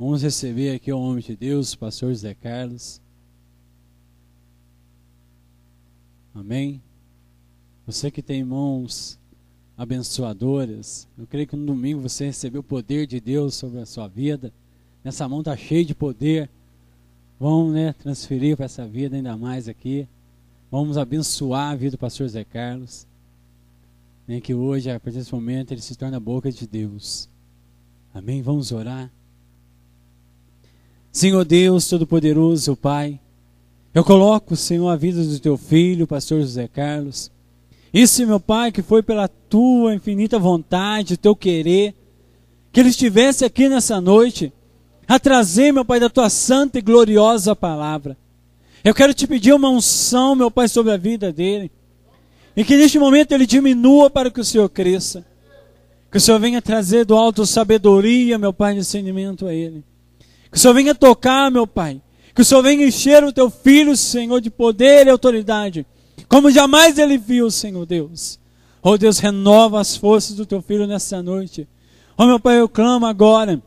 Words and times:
Vamos 0.00 0.22
receber 0.22 0.74
aqui 0.74 0.90
o 0.90 0.98
homem 0.98 1.22
de 1.22 1.36
Deus, 1.36 1.74
o 1.74 1.78
pastor 1.78 2.08
José 2.08 2.32
Carlos. 2.32 3.02
Amém? 6.34 6.80
Você 7.86 8.10
que 8.10 8.22
tem 8.22 8.42
mãos 8.42 9.18
abençoadoras, 9.76 11.06
eu 11.18 11.26
creio 11.26 11.46
que 11.46 11.54
no 11.54 11.66
domingo 11.66 12.00
você 12.00 12.24
recebeu 12.24 12.62
o 12.62 12.64
poder 12.64 13.06
de 13.06 13.20
Deus 13.20 13.54
sobre 13.54 13.78
a 13.78 13.84
sua 13.84 14.08
vida. 14.08 14.50
Nessa 15.04 15.28
mão 15.28 15.40
está 15.40 15.54
cheia 15.54 15.84
de 15.84 15.94
poder. 15.94 16.48
Vamos 17.38 17.74
né, 17.74 17.92
transferir 17.92 18.56
para 18.56 18.64
essa 18.64 18.86
vida 18.86 19.16
ainda 19.16 19.36
mais 19.36 19.68
aqui. 19.68 20.08
Vamos 20.70 20.96
abençoar 20.96 21.72
a 21.72 21.76
vida 21.76 21.90
do 21.90 21.98
pastor 21.98 22.26
Zé 22.26 22.42
Carlos. 22.42 23.06
Nem 24.26 24.40
que 24.40 24.54
hoje, 24.54 24.90
a 24.90 24.98
partir 24.98 25.18
desse 25.18 25.34
momento, 25.34 25.72
ele 25.72 25.82
se 25.82 25.94
torne 25.94 26.16
a 26.16 26.20
boca 26.20 26.50
de 26.50 26.66
Deus. 26.66 27.28
Amém? 28.14 28.40
Vamos 28.40 28.72
orar. 28.72 29.12
Senhor 31.12 31.44
Deus 31.44 31.88
Todo-Poderoso, 31.88 32.76
Pai, 32.76 33.18
eu 33.92 34.04
coloco, 34.04 34.54
Senhor, 34.54 34.88
a 34.88 34.96
vida 34.96 35.22
do 35.24 35.40
teu 35.40 35.56
filho, 35.56 36.06
pastor 36.06 36.40
José 36.40 36.68
Carlos. 36.68 37.32
Isso, 37.92 38.24
meu 38.24 38.38
Pai, 38.38 38.70
que 38.70 38.82
foi 38.82 39.02
pela 39.02 39.26
tua 39.26 39.92
infinita 39.92 40.38
vontade, 40.38 41.16
teu 41.16 41.34
querer, 41.34 41.92
que 42.70 42.78
ele 42.78 42.90
estivesse 42.90 43.44
aqui 43.44 43.68
nessa 43.68 44.00
noite, 44.00 44.52
a 45.08 45.18
trazer, 45.18 45.72
meu 45.72 45.84
Pai, 45.84 45.98
da 45.98 46.08
tua 46.08 46.30
santa 46.30 46.78
e 46.78 46.82
gloriosa 46.82 47.56
palavra. 47.56 48.16
Eu 48.84 48.94
quero 48.94 49.12
te 49.12 49.26
pedir 49.26 49.52
uma 49.52 49.68
unção, 49.68 50.36
meu 50.36 50.52
Pai, 50.52 50.68
sobre 50.68 50.92
a 50.92 50.96
vida 50.96 51.32
dele. 51.32 51.72
E 52.56 52.64
que 52.64 52.76
neste 52.76 53.00
momento 53.00 53.32
ele 53.32 53.46
diminua 53.46 54.08
para 54.08 54.30
que 54.30 54.40
o 54.40 54.44
Senhor 54.44 54.68
cresça. 54.68 55.26
Que 56.12 56.18
o 56.18 56.20
Senhor 56.20 56.38
venha 56.38 56.62
trazer 56.62 57.04
do 57.04 57.16
alto 57.16 57.44
sabedoria, 57.44 58.38
meu 58.38 58.52
Pai, 58.52 58.76
discernimento 58.76 59.48
a 59.48 59.52
ele. 59.52 59.84
Que 60.50 60.56
o 60.56 60.60
Senhor 60.60 60.74
venha 60.74 60.94
tocar, 60.94 61.50
meu 61.50 61.66
Pai. 61.66 62.02
Que 62.34 62.42
o 62.42 62.44
Senhor 62.44 62.62
venha 62.62 62.86
encher 62.86 63.22
o 63.24 63.32
teu 63.32 63.50
filho, 63.50 63.96
Senhor, 63.96 64.40
de 64.40 64.50
poder 64.50 65.06
e 65.06 65.10
autoridade. 65.10 65.86
Como 66.28 66.50
jamais 66.50 66.98
ele 66.98 67.18
viu, 67.18 67.50
Senhor 67.50 67.84
Deus. 67.86 68.38
Oh 68.82 68.96
Deus, 68.96 69.18
renova 69.18 69.80
as 69.80 69.96
forças 69.96 70.36
do 70.36 70.46
teu 70.46 70.62
filho 70.62 70.86
nessa 70.86 71.22
noite. 71.22 71.68
Oh 72.16 72.26
meu 72.26 72.40
Pai, 72.40 72.58
eu 72.58 72.68
clamo 72.68 73.06
agora 73.06 73.62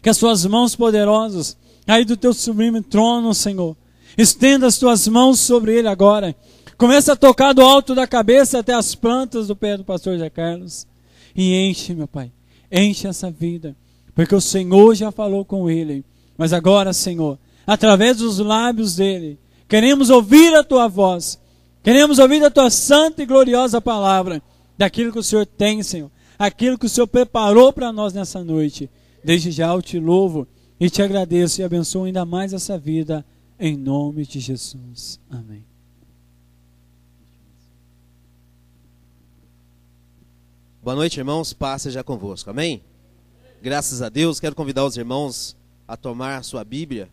que 0.00 0.08
as 0.08 0.16
suas 0.16 0.44
mãos 0.46 0.76
poderosas, 0.76 1.56
aí 1.86 2.04
do 2.04 2.16
teu 2.16 2.32
sublime 2.32 2.80
trono, 2.82 3.34
Senhor, 3.34 3.76
estenda 4.16 4.66
as 4.66 4.78
tuas 4.78 5.08
mãos 5.08 5.40
sobre 5.40 5.76
ele 5.76 5.88
agora. 5.88 6.34
Começa 6.76 7.14
a 7.14 7.16
tocar 7.16 7.52
do 7.52 7.62
alto 7.62 7.94
da 7.94 8.06
cabeça 8.06 8.60
até 8.60 8.72
as 8.72 8.94
plantas 8.94 9.48
do 9.48 9.56
pé 9.56 9.76
do 9.76 9.84
pastor 9.84 10.16
Zé 10.18 10.30
Carlos. 10.30 10.86
E 11.34 11.54
enche, 11.54 11.94
meu 11.94 12.06
Pai, 12.06 12.30
enche 12.70 13.08
essa 13.08 13.30
vida. 13.30 13.76
Porque 14.18 14.34
o 14.34 14.40
Senhor 14.40 14.96
já 14.96 15.12
falou 15.12 15.44
com 15.44 15.70
ele. 15.70 16.04
Mas 16.36 16.52
agora, 16.52 16.92
Senhor, 16.92 17.38
através 17.64 18.16
dos 18.16 18.40
lábios 18.40 18.96
dele, 18.96 19.38
queremos 19.68 20.10
ouvir 20.10 20.52
a 20.56 20.64
tua 20.64 20.88
voz. 20.88 21.40
Queremos 21.84 22.18
ouvir 22.18 22.44
a 22.44 22.50
tua 22.50 22.68
santa 22.68 23.22
e 23.22 23.26
gloriosa 23.26 23.80
palavra. 23.80 24.42
Daquilo 24.76 25.12
que 25.12 25.20
o 25.20 25.22
Senhor 25.22 25.46
tem, 25.46 25.84
Senhor. 25.84 26.10
Aquilo 26.36 26.76
que 26.76 26.86
o 26.86 26.88
Senhor 26.88 27.06
preparou 27.06 27.72
para 27.72 27.92
nós 27.92 28.12
nessa 28.12 28.42
noite. 28.42 28.90
Desde 29.22 29.52
já 29.52 29.72
eu 29.72 29.80
te 29.80 30.00
louvo 30.00 30.48
e 30.80 30.90
te 30.90 31.00
agradeço 31.00 31.60
e 31.60 31.64
abençoo 31.64 32.02
ainda 32.02 32.24
mais 32.24 32.52
essa 32.52 32.76
vida. 32.76 33.24
Em 33.56 33.76
nome 33.76 34.26
de 34.26 34.40
Jesus. 34.40 35.20
Amém. 35.30 35.64
Boa 40.82 40.96
noite, 40.96 41.20
irmãos. 41.20 41.52
Paz 41.52 41.82
seja 41.82 42.02
convosco. 42.02 42.50
Amém? 42.50 42.82
Graças 43.60 44.02
a 44.02 44.08
Deus. 44.08 44.38
Quero 44.38 44.54
convidar 44.54 44.84
os 44.84 44.96
irmãos 44.96 45.56
a 45.86 45.96
tomar 45.96 46.44
sua 46.44 46.62
Bíblia. 46.62 47.10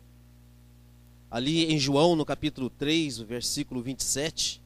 Ali 1.29 1.73
em 1.73 1.79
João, 1.79 2.15
no 2.15 2.23
capítulo 2.23 2.69
3, 2.69 3.19
o 3.19 3.25
versículo 3.25 3.81
27. 3.81 4.61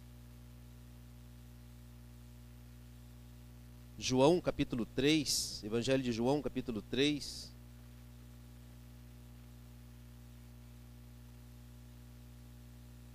João, 3.97 4.41
capítulo 4.41 4.85
3. 4.85 5.62
Evangelho 5.63 6.03
de 6.03 6.12
João, 6.12 6.41
capítulo 6.41 6.81
3. 6.81 7.50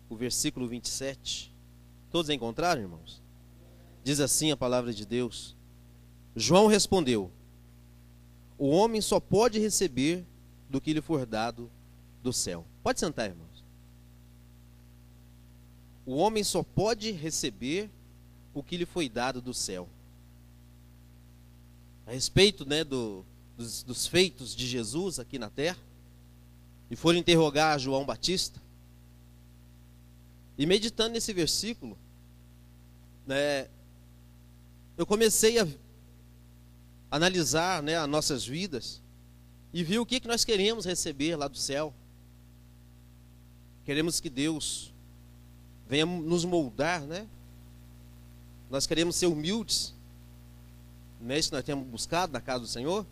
O 0.08 0.16
versículo 0.16 0.66
27. 0.66 1.54
Todos 2.10 2.30
encontraram, 2.30 2.80
irmãos? 2.80 3.22
Diz 4.02 4.20
assim 4.20 4.50
a 4.50 4.56
palavra 4.56 4.94
de 4.94 5.04
Deus. 5.04 5.54
João 6.34 6.66
respondeu: 6.66 7.30
O 8.58 8.68
homem 8.68 9.00
só 9.00 9.18
pode 9.18 9.58
receber 9.58 10.24
do 10.70 10.80
que 10.80 10.92
lhe 10.92 11.00
for 11.00 11.26
dado 11.26 11.70
do 12.22 12.32
céu. 12.32 12.64
Pode 12.82 13.00
sentar, 13.00 13.28
irmãos. 13.28 13.64
O 16.06 16.16
homem 16.16 16.44
só 16.44 16.62
pode 16.62 17.10
receber 17.10 17.90
o 18.52 18.62
que 18.62 18.76
lhe 18.76 18.86
foi 18.86 19.08
dado 19.08 19.40
do 19.40 19.54
céu. 19.54 19.88
A 22.06 22.12
respeito 22.12 22.66
né, 22.66 22.84
do, 22.84 23.24
dos, 23.56 23.82
dos 23.82 24.06
feitos 24.06 24.54
de 24.54 24.66
Jesus 24.66 25.18
aqui 25.18 25.38
na 25.38 25.48
terra, 25.48 25.78
e 26.90 26.96
foram 26.96 27.18
interrogar 27.18 27.78
João 27.78 28.04
Batista, 28.04 28.60
e 30.56 30.66
meditando 30.66 31.14
nesse 31.14 31.32
versículo, 31.32 31.98
né, 33.26 33.68
eu 34.96 35.04
comecei 35.04 35.58
a 35.58 35.66
analisar 37.14 37.80
né, 37.80 37.96
as 37.96 38.08
nossas 38.08 38.44
vidas 38.44 39.00
e 39.72 39.84
ver 39.84 40.00
o 40.00 40.06
que, 40.06 40.18
que 40.18 40.26
nós 40.26 40.44
queremos 40.44 40.84
receber 40.84 41.36
lá 41.36 41.46
do 41.46 41.56
céu. 41.56 41.94
Queremos 43.84 44.18
que 44.18 44.28
Deus 44.28 44.92
venha 45.88 46.04
nos 46.04 46.44
moldar, 46.44 47.02
né? 47.02 47.28
Nós 48.68 48.84
queremos 48.84 49.14
ser 49.14 49.26
humildes. 49.26 49.94
Não 51.20 51.32
é 51.32 51.38
isso 51.38 51.50
que 51.50 51.54
nós 51.54 51.64
temos 51.64 51.86
buscado 51.86 52.32
na 52.32 52.40
casa 52.40 52.60
do 52.60 52.66
Senhor? 52.66 53.06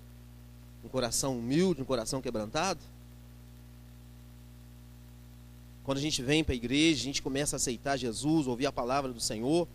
Um 0.85 0.89
coração 0.89 1.39
humilde, 1.39 1.81
um 1.81 1.85
coração 1.85 2.21
quebrantado. 2.21 2.81
Quando 5.85 5.99
a 5.99 6.01
gente 6.01 6.21
vem 6.23 6.43
para 6.43 6.55
a 6.55 6.57
igreja, 6.57 7.03
a 7.03 7.05
gente 7.05 7.23
começa 7.23 7.55
a 7.55 7.59
aceitar 7.59 7.97
Jesus, 7.97 8.49
ouvir 8.49 8.67
a 8.67 8.73
palavra 8.73 9.13
do 9.13 9.21
Senhor. 9.21 9.69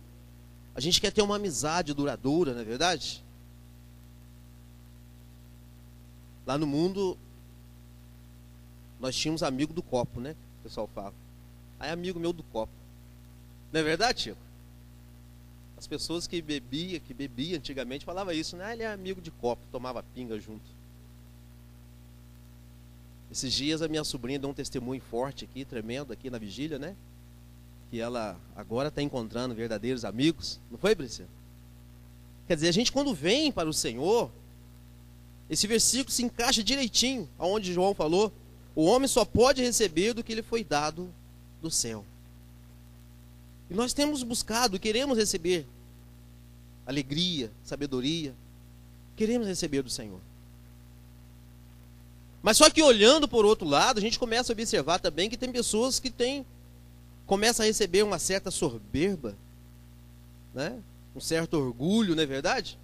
A 0.74 0.80
gente 0.80 1.00
quer 1.00 1.12
ter 1.12 1.22
uma 1.22 1.36
amizade 1.36 1.94
duradoura, 1.94 2.52
não 2.52 2.60
é 2.60 2.64
verdade? 2.64 3.24
Lá 6.48 6.56
no 6.56 6.66
mundo, 6.66 7.18
nós 8.98 9.14
tínhamos 9.14 9.42
amigo 9.42 9.70
do 9.70 9.82
copo, 9.82 10.18
né? 10.18 10.34
O 10.60 10.62
pessoal 10.62 10.88
fala. 10.94 11.12
Aí 11.78 11.90
amigo 11.90 12.18
meu 12.18 12.32
do 12.32 12.42
copo. 12.42 12.72
Não 13.70 13.80
é 13.80 13.82
verdade, 13.82 14.22
Chico? 14.22 14.38
As 15.76 15.86
pessoas 15.86 16.26
que 16.26 16.40
bebia, 16.40 17.00
que 17.00 17.12
bebia 17.12 17.58
antigamente, 17.58 18.06
falavam 18.06 18.32
isso, 18.32 18.56
né? 18.56 18.64
Ah, 18.64 18.72
ele 18.72 18.82
é 18.82 18.86
amigo 18.90 19.20
de 19.20 19.30
copo, 19.30 19.60
tomava 19.70 20.02
pinga 20.14 20.40
junto. 20.40 20.64
Esses 23.30 23.52
dias 23.52 23.82
a 23.82 23.86
minha 23.86 24.02
sobrinha 24.02 24.38
deu 24.38 24.48
um 24.48 24.54
testemunho 24.54 25.02
forte 25.02 25.44
aqui, 25.44 25.66
tremendo 25.66 26.14
aqui 26.14 26.30
na 26.30 26.38
vigília, 26.38 26.78
né? 26.78 26.96
Que 27.90 28.00
ela 28.00 28.40
agora 28.56 28.88
está 28.88 29.02
encontrando 29.02 29.54
verdadeiros 29.54 30.02
amigos. 30.02 30.58
Não 30.70 30.78
foi, 30.78 30.96
Priscila? 30.96 31.28
Quer 32.46 32.54
dizer, 32.54 32.68
a 32.68 32.72
gente 32.72 32.90
quando 32.90 33.12
vem 33.12 33.52
para 33.52 33.68
o 33.68 33.74
Senhor, 33.74 34.30
esse 35.50 35.66
versículo 35.66 36.10
se 36.10 36.22
encaixa 36.22 36.62
direitinho 36.62 37.28
aonde 37.38 37.72
João 37.72 37.94
falou: 37.94 38.32
o 38.74 38.84
homem 38.84 39.08
só 39.08 39.24
pode 39.24 39.62
receber 39.62 40.12
do 40.12 40.22
que 40.22 40.34
lhe 40.34 40.42
foi 40.42 40.62
dado 40.62 41.12
do 41.60 41.70
céu. 41.70 42.04
E 43.70 43.74
nós 43.74 43.92
temos 43.92 44.22
buscado, 44.22 44.78
queremos 44.78 45.18
receber 45.18 45.66
alegria, 46.86 47.50
sabedoria, 47.64 48.34
queremos 49.16 49.46
receber 49.46 49.82
do 49.82 49.90
Senhor. 49.90 50.20
Mas 52.42 52.56
só 52.56 52.70
que 52.70 52.82
olhando 52.82 53.28
por 53.28 53.44
outro 53.44 53.66
lado, 53.66 53.98
a 53.98 54.00
gente 54.00 54.18
começa 54.18 54.52
a 54.52 54.54
observar 54.54 54.98
também 54.98 55.28
que 55.28 55.36
tem 55.36 55.52
pessoas 55.52 55.98
que 55.98 56.10
têm 56.10 56.46
começa 57.26 57.62
a 57.62 57.66
receber 57.66 58.02
uma 58.02 58.18
certa 58.18 58.50
soberba, 58.50 59.36
né? 60.54 60.78
Um 61.14 61.20
certo 61.20 61.54
orgulho, 61.58 62.16
não 62.16 62.22
é 62.22 62.26
verdade? 62.26 62.78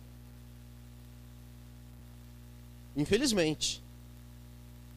Infelizmente, 2.96 3.82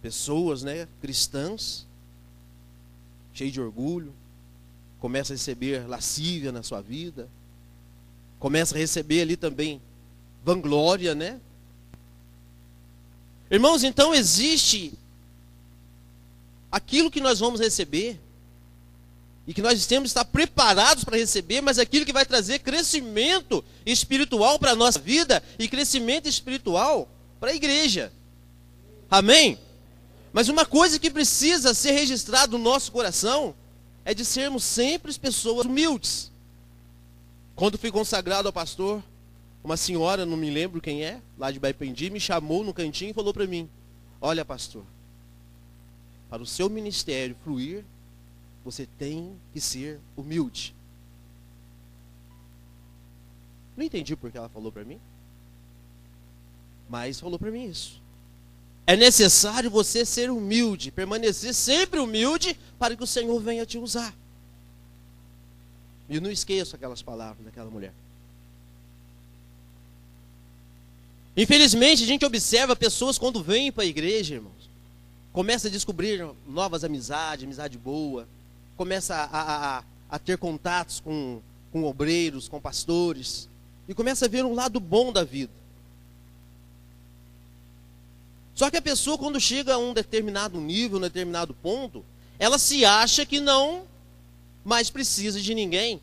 pessoas, 0.02 0.64
né, 0.64 0.88
cristãs, 1.02 1.86
cheias 3.34 3.54
de 3.54 3.62
orgulho, 3.62 4.14
começa 5.00 5.34
a 5.34 5.36
receber 5.36 5.88
lascívia 5.88 6.52
na 6.52 6.64
sua 6.64 6.82
vida, 6.82 7.28
começa 8.40 8.76
a 8.76 8.78
receber 8.78 9.22
ali 9.22 9.36
também 9.36 9.82
vanglória, 10.44 11.14
né? 11.16 11.40
Irmãos, 13.50 13.84
então 13.84 14.14
existe 14.14 14.94
aquilo 16.72 17.10
que 17.10 17.22
nós 17.22 17.40
vamos 17.40 17.60
receber 17.60 18.20
e 19.48 19.54
que 19.54 19.62
nós 19.62 19.86
temos 19.86 20.12
que 20.12 20.20
estar 20.20 20.26
preparados 20.26 21.04
para 21.04 21.18
receber, 21.18 21.62
mas 21.62 21.80
aquilo 21.80 22.06
que 22.06 22.12
vai 22.12 22.26
trazer 22.26 22.60
crescimento 22.60 23.64
espiritual 23.86 24.60
para 24.60 24.72
a 24.72 24.76
nossa 24.76 25.00
vida 25.00 25.42
e 25.58 25.68
crescimento 25.68 26.28
espiritual 26.28 27.08
para 27.40 27.52
a 27.52 27.56
igreja. 27.56 28.12
Amém? 29.10 29.58
Mas 30.34 30.50
uma 30.50 30.66
coisa 30.66 31.00
que 31.00 31.10
precisa 31.10 31.74
ser 31.74 31.92
registrada 31.92 32.58
no 32.58 32.64
nosso 32.64 32.92
coração 32.92 33.56
é 34.04 34.14
de 34.14 34.24
sermos 34.24 34.64
sempre 34.64 35.14
pessoas 35.18 35.66
humildes. 35.66 36.32
Quando 37.56 37.78
fui 37.78 37.92
consagrado 37.92 38.48
ao 38.48 38.54
pastor, 38.54 39.04
uma 39.64 39.76
senhora, 39.76 40.26
não 40.26 40.38
me 40.38 40.50
lembro 40.50 40.80
quem 40.80 41.04
é, 41.04 41.22
lá 41.38 41.52
de 41.52 41.60
Baipendi, 41.60 42.10
me 42.10 42.20
chamou 42.20 42.64
no 42.64 42.74
cantinho 42.74 43.12
e 43.12 43.14
falou 43.14 43.34
para 43.34 43.48
mim: 43.48 43.70
Olha, 44.22 44.46
pastor, 44.46 44.84
para 46.30 46.42
o 46.42 46.46
seu 46.46 46.70
ministério 46.70 47.36
fluir, 47.44 47.84
você 48.64 48.86
tem 48.86 49.36
que 49.54 49.60
ser 49.60 50.00
humilde. 50.16 50.76
Não 53.76 53.84
entendi 53.84 54.16
por 54.16 54.32
que 54.32 54.38
ela 54.38 54.50
falou 54.50 54.72
para 54.72 54.84
mim, 54.84 55.00
mas 56.90 57.20
falou 57.20 57.38
para 57.38 57.52
mim 57.52 57.70
isso. 57.70 58.02
É 58.86 58.96
necessário 58.96 59.70
você 59.70 60.06
ser 60.06 60.30
humilde, 60.30 60.92
permanecer 60.92 61.54
sempre 61.54 62.00
humilde 62.00 62.58
para 62.80 62.96
que 62.96 63.04
o 63.04 63.08
Senhor 63.08 63.40
venha 63.42 63.66
te 63.66 63.78
usar. 63.78 64.14
E 66.10 66.16
eu 66.16 66.22
não 66.22 66.32
esqueço 66.32 66.76
aquelas 66.76 67.02
palavras 67.02 67.44
daquela 67.44 67.70
mulher. 67.70 67.94
Infelizmente, 71.36 72.04
a 72.04 72.08
gente 72.08 72.26
observa 72.26 72.76
pessoas 72.76 73.18
quando 73.18 73.44
vêm 73.44 73.72
para 73.72 73.84
a 73.84 73.88
igreja, 73.88 74.36
irmãos, 74.36 74.70
começa 75.34 75.68
a 75.68 75.72
descobrir 75.72 76.26
novas 76.48 76.84
amizades, 76.84 77.44
amizade 77.44 77.78
boa, 77.78 78.28
começa 78.76 79.14
a, 79.16 79.78
a, 79.78 79.84
a 80.10 80.18
ter 80.18 80.38
contatos 80.38 81.00
com, 81.00 81.42
com 81.72 81.84
obreiros, 81.84 82.48
com 82.48 82.60
pastores, 82.60 83.48
e 83.88 83.94
começa 83.94 84.26
a 84.26 84.28
ver 84.28 84.46
um 84.46 84.56
lado 84.56 84.80
bom 84.80 85.12
da 85.12 85.24
vida. 85.24 85.52
Só 88.58 88.72
que 88.72 88.78
a 88.78 88.82
pessoa, 88.82 89.20
quando 89.20 89.40
chega 89.40 89.76
a 89.76 89.78
um 89.78 89.94
determinado 89.94 90.60
nível, 90.60 90.98
um 90.98 91.02
determinado 91.02 91.54
ponto, 91.54 92.04
ela 92.40 92.58
se 92.58 92.84
acha 92.84 93.24
que 93.24 93.40
não 93.40 93.84
mais 94.66 94.90
precisa 94.90 95.40
de 95.40 95.54
ninguém. 95.54 96.02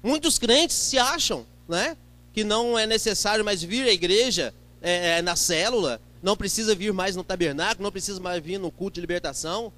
Muitos 0.00 0.38
crentes 0.38 0.76
se 0.76 0.98
acham, 0.98 1.44
né? 1.68 1.96
que 2.32 2.44
não 2.44 2.78
é 2.78 2.86
necessário 2.86 3.44
mais 3.44 3.60
vir 3.60 3.88
à 3.88 3.92
igreja 3.92 4.54
é, 4.80 5.18
é, 5.18 5.22
na 5.22 5.34
célula, 5.34 6.00
não 6.22 6.36
precisa 6.36 6.76
vir 6.76 6.92
mais 6.92 7.16
no 7.16 7.24
tabernáculo, 7.24 7.82
não 7.82 7.90
precisa 7.90 8.20
mais 8.20 8.40
vir 8.40 8.58
no 8.58 8.70
culto 8.70 8.94
de 8.94 9.00
libertação, 9.00 9.72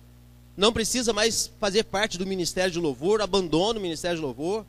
não 0.55 0.75
precisa 0.75 1.15
mais 1.15 1.51
fazer 1.59 1.85
parte 1.85 2.19
do 2.19 2.27
ministério 2.27 2.71
de 2.71 2.79
louvor, 2.79 3.23
abandona 3.23 3.79
o 3.79 3.83
ministério 3.83 4.19
de 4.19 4.23
louvor. 4.23 4.67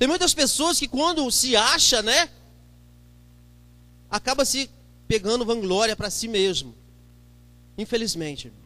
Tem 0.00 0.08
muitas 0.08 0.34
pessoas 0.34 0.80
que 0.80 0.88
quando 0.88 1.30
se 1.30 1.54
acha, 1.54 2.02
né, 2.02 2.28
acaba 4.10 4.44
se 4.44 4.70
pegando 5.06 5.44
vanglória 5.44 5.94
para 5.94 6.10
si 6.10 6.28
mesmo. 6.28 6.74
Infelizmente, 7.78 8.48
irmãos. 8.48 8.60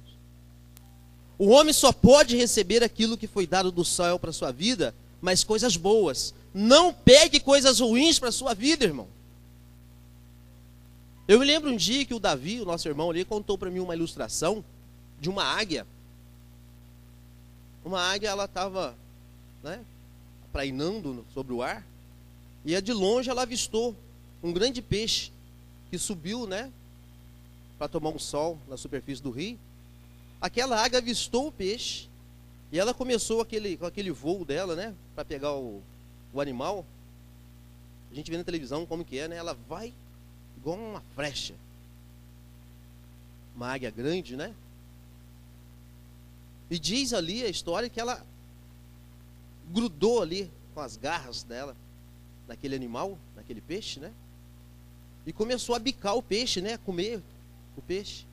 O 1.38 1.48
homem 1.48 1.72
só 1.72 1.92
pode 1.92 2.36
receber 2.36 2.82
aquilo 2.82 3.16
que 3.16 3.26
foi 3.26 3.46
dado 3.46 3.70
do 3.70 3.84
céu 3.84 4.18
para 4.18 4.32
sua 4.32 4.52
vida 4.52 4.94
mas 5.24 5.42
coisas 5.42 5.74
boas. 5.74 6.34
Não 6.52 6.92
pegue 6.92 7.40
coisas 7.40 7.80
ruins 7.80 8.18
para 8.18 8.30
sua 8.30 8.52
vida, 8.52 8.84
irmão. 8.84 9.08
Eu 11.26 11.38
me 11.38 11.46
lembro 11.46 11.70
um 11.70 11.76
dia 11.76 12.04
que 12.04 12.12
o 12.12 12.18
Davi, 12.18 12.60
o 12.60 12.66
nosso 12.66 12.86
irmão 12.86 13.08
ali, 13.08 13.24
contou 13.24 13.56
para 13.56 13.70
mim 13.70 13.78
uma 13.78 13.94
ilustração 13.94 14.62
de 15.18 15.30
uma 15.30 15.42
águia. 15.42 15.86
Uma 17.82 18.02
águia, 18.02 18.28
ela 18.28 18.44
estava 18.44 18.94
né, 19.62 19.82
prainando 20.52 21.24
sobre 21.32 21.54
o 21.54 21.62
ar, 21.62 21.86
e 22.62 22.78
de 22.82 22.92
longe 22.92 23.30
ela 23.30 23.42
avistou 23.42 23.96
um 24.42 24.52
grande 24.52 24.82
peixe 24.82 25.32
que 25.94 25.98
subiu, 25.98 26.44
né, 26.44 26.72
para 27.78 27.86
tomar 27.86 28.10
um 28.10 28.18
sol 28.18 28.58
na 28.68 28.76
superfície 28.76 29.22
do 29.22 29.30
rio. 29.30 29.56
Aquela 30.40 30.82
águia 30.82 30.98
avistou 30.98 31.46
o 31.46 31.52
peixe 31.52 32.08
e 32.72 32.80
ela 32.80 32.92
começou 32.92 33.40
aquele, 33.40 33.76
com 33.76 33.86
aquele 33.86 34.10
voo 34.10 34.44
dela, 34.44 34.74
né? 34.74 34.92
Para 35.14 35.24
pegar 35.24 35.52
o, 35.52 35.80
o 36.32 36.40
animal. 36.40 36.84
A 38.10 38.14
gente 38.14 38.28
vê 38.28 38.36
na 38.36 38.42
televisão 38.42 38.84
como 38.84 39.04
que 39.04 39.20
é, 39.20 39.28
né? 39.28 39.36
Ela 39.36 39.56
vai 39.68 39.94
igual 40.56 40.76
uma 40.76 41.00
flecha. 41.14 41.54
Uma 43.54 43.72
águia 43.72 43.90
grande, 43.92 44.34
né? 44.34 44.52
E 46.68 46.76
diz 46.76 47.12
ali 47.12 47.44
a 47.44 47.48
história 47.48 47.88
que 47.88 48.00
ela 48.00 48.20
grudou 49.72 50.20
ali 50.20 50.50
com 50.74 50.80
as 50.80 50.96
garras 50.96 51.44
dela 51.44 51.76
naquele 52.48 52.74
animal, 52.74 53.16
naquele 53.36 53.60
peixe, 53.60 54.00
né? 54.00 54.12
E 55.26 55.32
começou 55.32 55.74
a 55.74 55.78
bicar 55.78 56.16
o 56.16 56.22
peixe, 56.22 56.60
né? 56.60 56.76
Comer 56.78 57.22
o 57.76 57.82
peixe. 57.82 58.26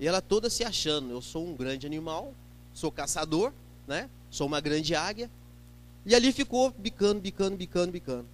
E 0.00 0.06
ela 0.06 0.20
toda 0.20 0.50
se 0.50 0.64
achando, 0.64 1.10
eu 1.10 1.22
sou 1.22 1.46
um 1.46 1.54
grande 1.54 1.86
animal, 1.86 2.34
sou 2.72 2.90
caçador, 2.90 3.52
né? 3.86 4.08
Sou 4.30 4.46
uma 4.46 4.60
grande 4.60 4.94
águia. 4.94 5.30
E 6.04 6.14
ali 6.14 6.32
ficou 6.32 6.70
bicando, 6.70 7.20
bicando, 7.20 7.56
bicando, 7.56 7.92
bicando. 7.92 8.26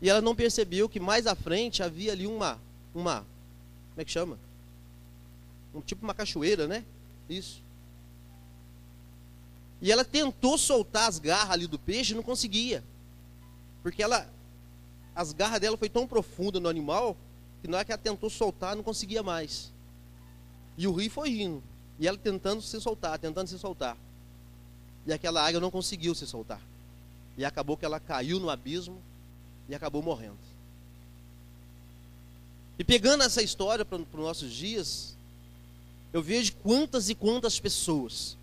E 0.00 0.08
ela 0.08 0.20
não 0.20 0.34
percebeu 0.34 0.88
que 0.88 1.00
mais 1.00 1.26
à 1.26 1.34
frente 1.34 1.82
havia 1.82 2.12
ali 2.12 2.26
uma, 2.26 2.58
uma, 2.94 3.20
como 3.90 4.00
é 4.00 4.04
que 4.04 4.10
chama? 4.10 4.38
Um 5.74 5.80
tipo 5.80 6.04
uma 6.04 6.14
cachoeira, 6.14 6.66
né? 6.66 6.84
Isso. 7.28 7.62
E 9.80 9.90
ela 9.90 10.04
tentou 10.04 10.56
soltar 10.56 11.08
as 11.08 11.18
garras 11.18 11.50
ali 11.50 11.66
do 11.66 11.78
peixe 11.78 12.12
e 12.12 12.16
não 12.16 12.22
conseguia. 12.22 12.82
Porque 13.82 14.02
ela, 14.02 14.26
as 15.14 15.32
garras 15.32 15.60
dela 15.60 15.76
foi 15.76 15.88
tão 15.88 16.06
profunda 16.06 16.58
no 16.58 16.68
animal 16.68 17.16
que 17.62 17.68
na 17.68 17.78
hora 17.78 17.84
que 17.84 17.92
ela 17.92 17.98
tentou 17.98 18.28
soltar, 18.28 18.76
não 18.76 18.82
conseguia 18.82 19.22
mais. 19.22 19.72
E 20.76 20.86
o 20.86 20.92
rio 20.92 21.10
foi 21.10 21.40
indo. 21.40 21.62
E 21.98 22.06
ela 22.06 22.18
tentando 22.18 22.60
se 22.60 22.80
soltar, 22.80 23.18
tentando 23.18 23.48
se 23.48 23.58
soltar. 23.58 23.96
E 25.06 25.12
aquela 25.12 25.42
águia 25.42 25.60
não 25.60 25.70
conseguiu 25.70 26.14
se 26.14 26.26
soltar. 26.26 26.60
E 27.38 27.44
acabou 27.44 27.76
que 27.76 27.84
ela 27.84 28.00
caiu 28.00 28.38
no 28.40 28.50
abismo 28.50 29.00
e 29.68 29.74
acabou 29.74 30.02
morrendo. 30.02 30.38
E 32.78 32.84
pegando 32.84 33.22
essa 33.22 33.42
história 33.42 33.84
para 33.84 33.98
os 33.98 34.08
nossos 34.14 34.52
dias, 34.52 35.16
eu 36.12 36.22
vejo 36.22 36.54
quantas 36.56 37.08
e 37.08 37.14
quantas 37.14 37.60
pessoas 37.60 38.36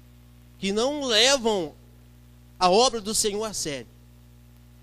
que 0.57 0.71
não 0.71 1.03
levam 1.03 1.73
a 2.57 2.69
obra 2.69 3.01
do 3.01 3.13
Senhor 3.13 3.43
a 3.43 3.53
sério. 3.53 3.90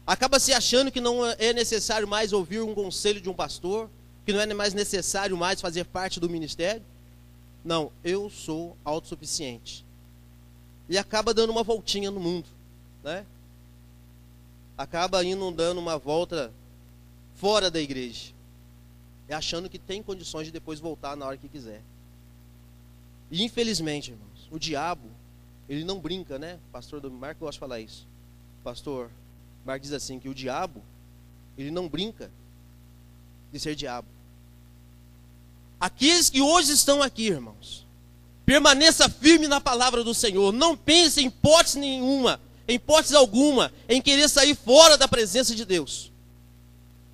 Acaba 0.08 0.40
se 0.40 0.54
achando 0.54 0.90
que 0.90 1.02
não 1.02 1.22
é 1.26 1.52
necessário 1.52 2.08
mais 2.08 2.32
ouvir 2.32 2.62
um 2.62 2.74
conselho 2.74 3.20
de 3.20 3.28
um 3.28 3.34
pastor, 3.34 3.90
que 4.24 4.32
não 4.32 4.40
é 4.40 4.54
mais 4.54 4.72
necessário 4.72 5.36
mais 5.36 5.60
fazer 5.60 5.84
parte 5.84 6.18
do 6.18 6.30
ministério. 6.30 6.82
Não, 7.62 7.92
eu 8.02 8.30
sou 8.30 8.74
autossuficiente. 8.86 9.84
E 10.88 10.96
acaba 10.96 11.34
dando 11.34 11.50
uma 11.50 11.62
voltinha 11.62 12.10
no 12.10 12.18
mundo, 12.18 12.46
né? 13.04 13.26
Acaba 14.78 15.22
indo 15.22 15.50
dando 15.50 15.76
uma 15.76 15.98
volta 15.98 16.50
fora 17.34 17.70
da 17.70 17.78
igreja. 17.78 18.32
E 19.28 19.34
achando 19.34 19.68
que 19.68 19.78
tem 19.78 20.02
condições 20.02 20.46
de 20.46 20.52
depois 20.52 20.80
voltar 20.80 21.18
na 21.18 21.26
hora 21.26 21.36
que 21.36 21.50
quiser. 21.50 21.82
E 23.30 23.44
infelizmente, 23.44 24.12
irmãos, 24.12 24.48
o 24.50 24.58
diabo, 24.58 25.10
ele 25.68 25.84
não 25.84 26.00
brinca, 26.00 26.38
né? 26.38 26.58
Pastor 26.72 26.98
do 26.98 27.10
Marco 27.10 27.40
gosta 27.40 27.52
de 27.52 27.60
falar 27.60 27.80
isso. 27.80 28.06
Pastor 28.64 29.10
Marco 29.64 29.82
diz 29.82 29.92
assim 29.92 30.18
que 30.18 30.28
o 30.28 30.34
diabo, 30.34 30.82
ele 31.56 31.70
não 31.70 31.88
brinca 31.88 32.30
de 33.52 33.58
ser 33.58 33.74
diabo. 33.74 34.08
Aqueles 35.80 36.28
que 36.28 36.40
hoje 36.40 36.72
estão 36.72 37.02
aqui, 37.02 37.28
irmãos, 37.28 37.86
permaneça 38.44 39.08
firme 39.08 39.46
na 39.46 39.60
palavra 39.60 40.02
do 40.02 40.14
Senhor. 40.14 40.52
Não 40.52 40.76
pense 40.76 41.20
em 41.20 41.26
hipótese 41.26 41.78
nenhuma, 41.78 42.40
em 42.66 42.74
hipótese 42.74 43.14
alguma, 43.14 43.72
em 43.88 44.00
querer 44.00 44.28
sair 44.28 44.56
fora 44.56 44.96
da 44.96 45.06
presença 45.06 45.54
de 45.54 45.64
Deus. 45.64 46.10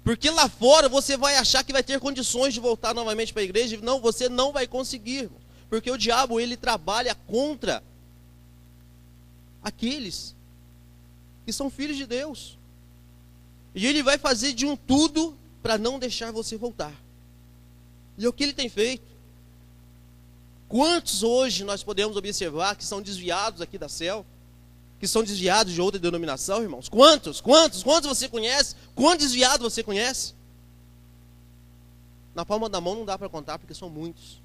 Porque 0.05 0.31
lá 0.31 0.49
fora 0.49 0.89
você 0.89 1.17
vai 1.17 1.37
achar 1.37 1.65
que 1.65 1.73
vai 1.73 1.83
ter 1.83 1.99
condições 1.99 2.53
de 2.53 2.61
voltar 2.61 2.95
novamente 2.95 3.33
para 3.33 3.43
a 3.43 3.45
igreja. 3.45 3.79
Não, 3.83 4.01
você 4.01 4.29
não 4.29 4.53
vai 4.53 4.67
conseguir. 4.67 5.31
Porque 5.69 5.91
o 5.91 5.97
diabo, 5.97 6.39
ele 6.39 6.57
trabalha 6.57 7.15
contra 7.15 7.83
aqueles 9.63 10.34
que 11.45 11.53
são 11.53 11.71
filhos 11.71 11.97
de 11.97 12.07
Deus. 12.07 12.59
E 13.75 13.87
ele 13.87 14.03
vai 14.03 14.19
fazer 14.19 14.53
de 14.53 14.65
um 14.67 14.77
tudo 14.77 15.37
para 15.63 15.77
não 15.77 15.99
deixar 15.99 16.31
você 16.33 16.57
voltar. 16.57 16.93
E 18.17 18.27
o 18.29 18.33
que 18.33 18.45
ele 18.45 18.53
tem 18.53 18.69
feito? 18.69 19.15
Quantos 20.69 21.23
hoje 21.23 21.65
nós 21.65 21.83
podemos 21.83 22.17
observar 22.17 22.77
que 22.77 22.85
são 22.85 23.03
desviados 23.03 23.61
aqui 23.61 23.77
da 23.77 23.89
céu? 23.89 24.25
Que 25.01 25.09
são 25.09 25.23
desviados 25.23 25.73
de 25.73 25.81
outra 25.81 26.01
denominação, 26.01 26.63
irmãos? 26.63 26.89
Quantos? 26.89 27.41
Quantos? 27.41 27.83
Quantos 27.83 28.09
você 28.09 28.29
conhece? 28.29 28.75
Quantos 28.95 29.27
desviados 29.27 29.73
você 29.73 29.83
conhece? 29.83 30.35
Na 32.35 32.45
palma 32.45 32.69
da 32.69 32.81
mão 32.81 32.95
não 32.95 33.05
dá 33.05 33.19
para 33.19 33.29
contar 33.29 33.59
porque 33.59 33.75
são 33.75 33.91
muitos. 33.91 34.43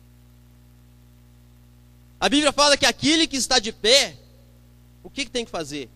A 2.20 2.28
Bíblia 2.28 2.52
fala 2.52 2.78
que 2.78 2.86
aquele 2.86 3.26
que 3.26 3.38
está 3.38 3.60
de 3.60 3.72
pé, 3.72 4.18
o 5.04 5.10
que, 5.10 5.26
que 5.26 5.32
tem 5.32 5.46
que 5.46 5.52
fazer? 5.52 5.90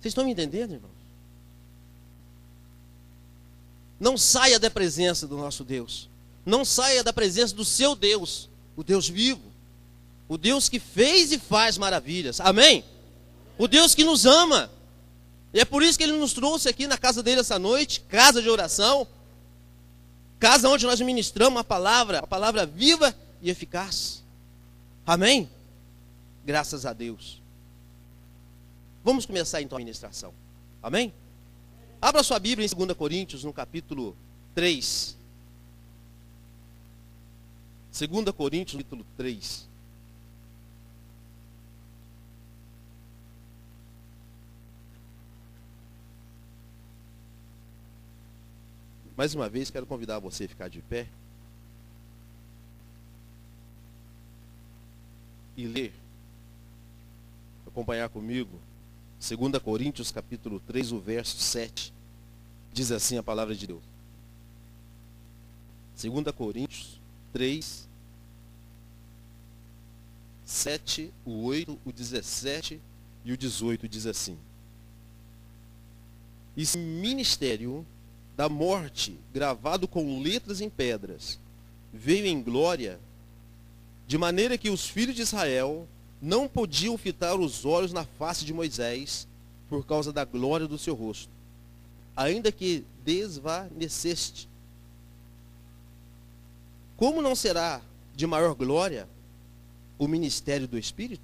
Vocês 0.00 0.12
estão 0.12 0.24
me 0.24 0.32
entendendo, 0.32 0.72
irmão? 0.72 0.90
Não 3.98 4.16
saia 4.16 4.58
da 4.58 4.70
presença 4.70 5.26
do 5.26 5.36
nosso 5.36 5.62
Deus. 5.62 6.08
Não 6.44 6.64
saia 6.64 7.04
da 7.04 7.12
presença 7.12 7.54
do 7.54 7.66
seu 7.66 7.94
Deus, 7.94 8.48
o 8.74 8.82
Deus 8.82 9.06
vivo. 9.06 9.42
O 10.26 10.38
Deus 10.38 10.68
que 10.68 10.80
fez 10.80 11.32
e 11.32 11.38
faz 11.38 11.76
maravilhas. 11.76 12.40
Amém? 12.40 12.82
O 13.58 13.68
Deus 13.68 13.94
que 13.94 14.04
nos 14.04 14.24
ama. 14.24 14.70
E 15.52 15.60
é 15.60 15.64
por 15.64 15.82
isso 15.82 15.98
que 15.98 16.04
ele 16.04 16.16
nos 16.16 16.32
trouxe 16.32 16.68
aqui 16.68 16.86
na 16.86 16.96
casa 16.96 17.22
dele 17.22 17.40
essa 17.40 17.58
noite, 17.58 18.00
casa 18.02 18.40
de 18.40 18.48
oração, 18.48 19.06
casa 20.38 20.68
onde 20.68 20.86
nós 20.86 21.00
ministramos 21.00 21.60
a 21.60 21.64
palavra, 21.64 22.20
a 22.20 22.26
palavra 22.26 22.64
viva 22.64 23.14
e 23.42 23.50
eficaz. 23.50 24.22
Amém? 25.04 25.50
Graças 26.44 26.86
a 26.86 26.92
Deus. 26.92 27.39
Vamos 29.02 29.24
começar 29.24 29.62
então 29.62 29.76
a 29.76 29.80
ministração. 29.80 30.34
Amém? 30.82 31.12
Abra 32.00 32.22
sua 32.22 32.38
Bíblia 32.38 32.66
em 32.66 32.86
2 32.86 32.96
Coríntios, 32.96 33.44
no 33.44 33.52
capítulo 33.52 34.16
3. 34.54 35.16
2 37.92 38.30
Coríntios, 38.32 38.80
capítulo 38.80 39.04
3. 39.16 39.68
Mais 49.16 49.34
uma 49.34 49.50
vez, 49.50 49.70
quero 49.70 49.84
convidar 49.84 50.18
você 50.18 50.44
a 50.44 50.48
ficar 50.48 50.68
de 50.68 50.80
pé 50.80 51.06
e 55.54 55.66
ler, 55.66 55.92
acompanhar 57.66 58.08
comigo, 58.08 58.58
2 59.20 59.62
Coríntios 59.62 60.10
capítulo 60.10 60.58
3, 60.60 60.92
o 60.92 60.98
verso 60.98 61.38
7. 61.38 61.92
Diz 62.72 62.90
assim 62.90 63.18
a 63.18 63.22
palavra 63.22 63.54
de 63.54 63.66
Deus. 63.66 63.82
2 66.00 66.34
Coríntios 66.34 66.98
3, 67.32 67.86
7, 70.46 71.12
o 71.26 71.44
8, 71.44 71.78
o 71.84 71.92
17 71.92 72.80
e 73.22 73.32
o 73.32 73.36
18 73.36 73.86
diz 73.86 74.06
assim. 74.06 74.38
Esse 76.56 76.78
ministério 76.78 77.86
da 78.36 78.48
morte, 78.48 79.18
gravado 79.34 79.86
com 79.86 80.22
letras 80.22 80.62
em 80.62 80.70
pedras, 80.70 81.38
veio 81.92 82.26
em 82.26 82.42
glória, 82.42 82.98
de 84.06 84.16
maneira 84.16 84.56
que 84.56 84.70
os 84.70 84.88
filhos 84.88 85.14
de 85.14 85.22
Israel 85.22 85.86
não 86.20 86.46
podiam 86.46 86.98
fitar 86.98 87.34
os 87.34 87.64
olhos 87.64 87.92
na 87.92 88.04
face 88.04 88.44
de 88.44 88.52
Moisés, 88.52 89.26
por 89.68 89.86
causa 89.86 90.12
da 90.12 90.24
glória 90.24 90.66
do 90.66 90.76
seu 90.76 90.94
rosto, 90.94 91.30
ainda 92.16 92.50
que 92.50 92.84
desvaneceste. 93.04 94.48
Como 96.96 97.22
não 97.22 97.34
será 97.34 97.80
de 98.14 98.26
maior 98.26 98.54
glória 98.54 99.08
o 99.98 100.08
ministério 100.08 100.66
do 100.66 100.76
Espírito? 100.76 101.22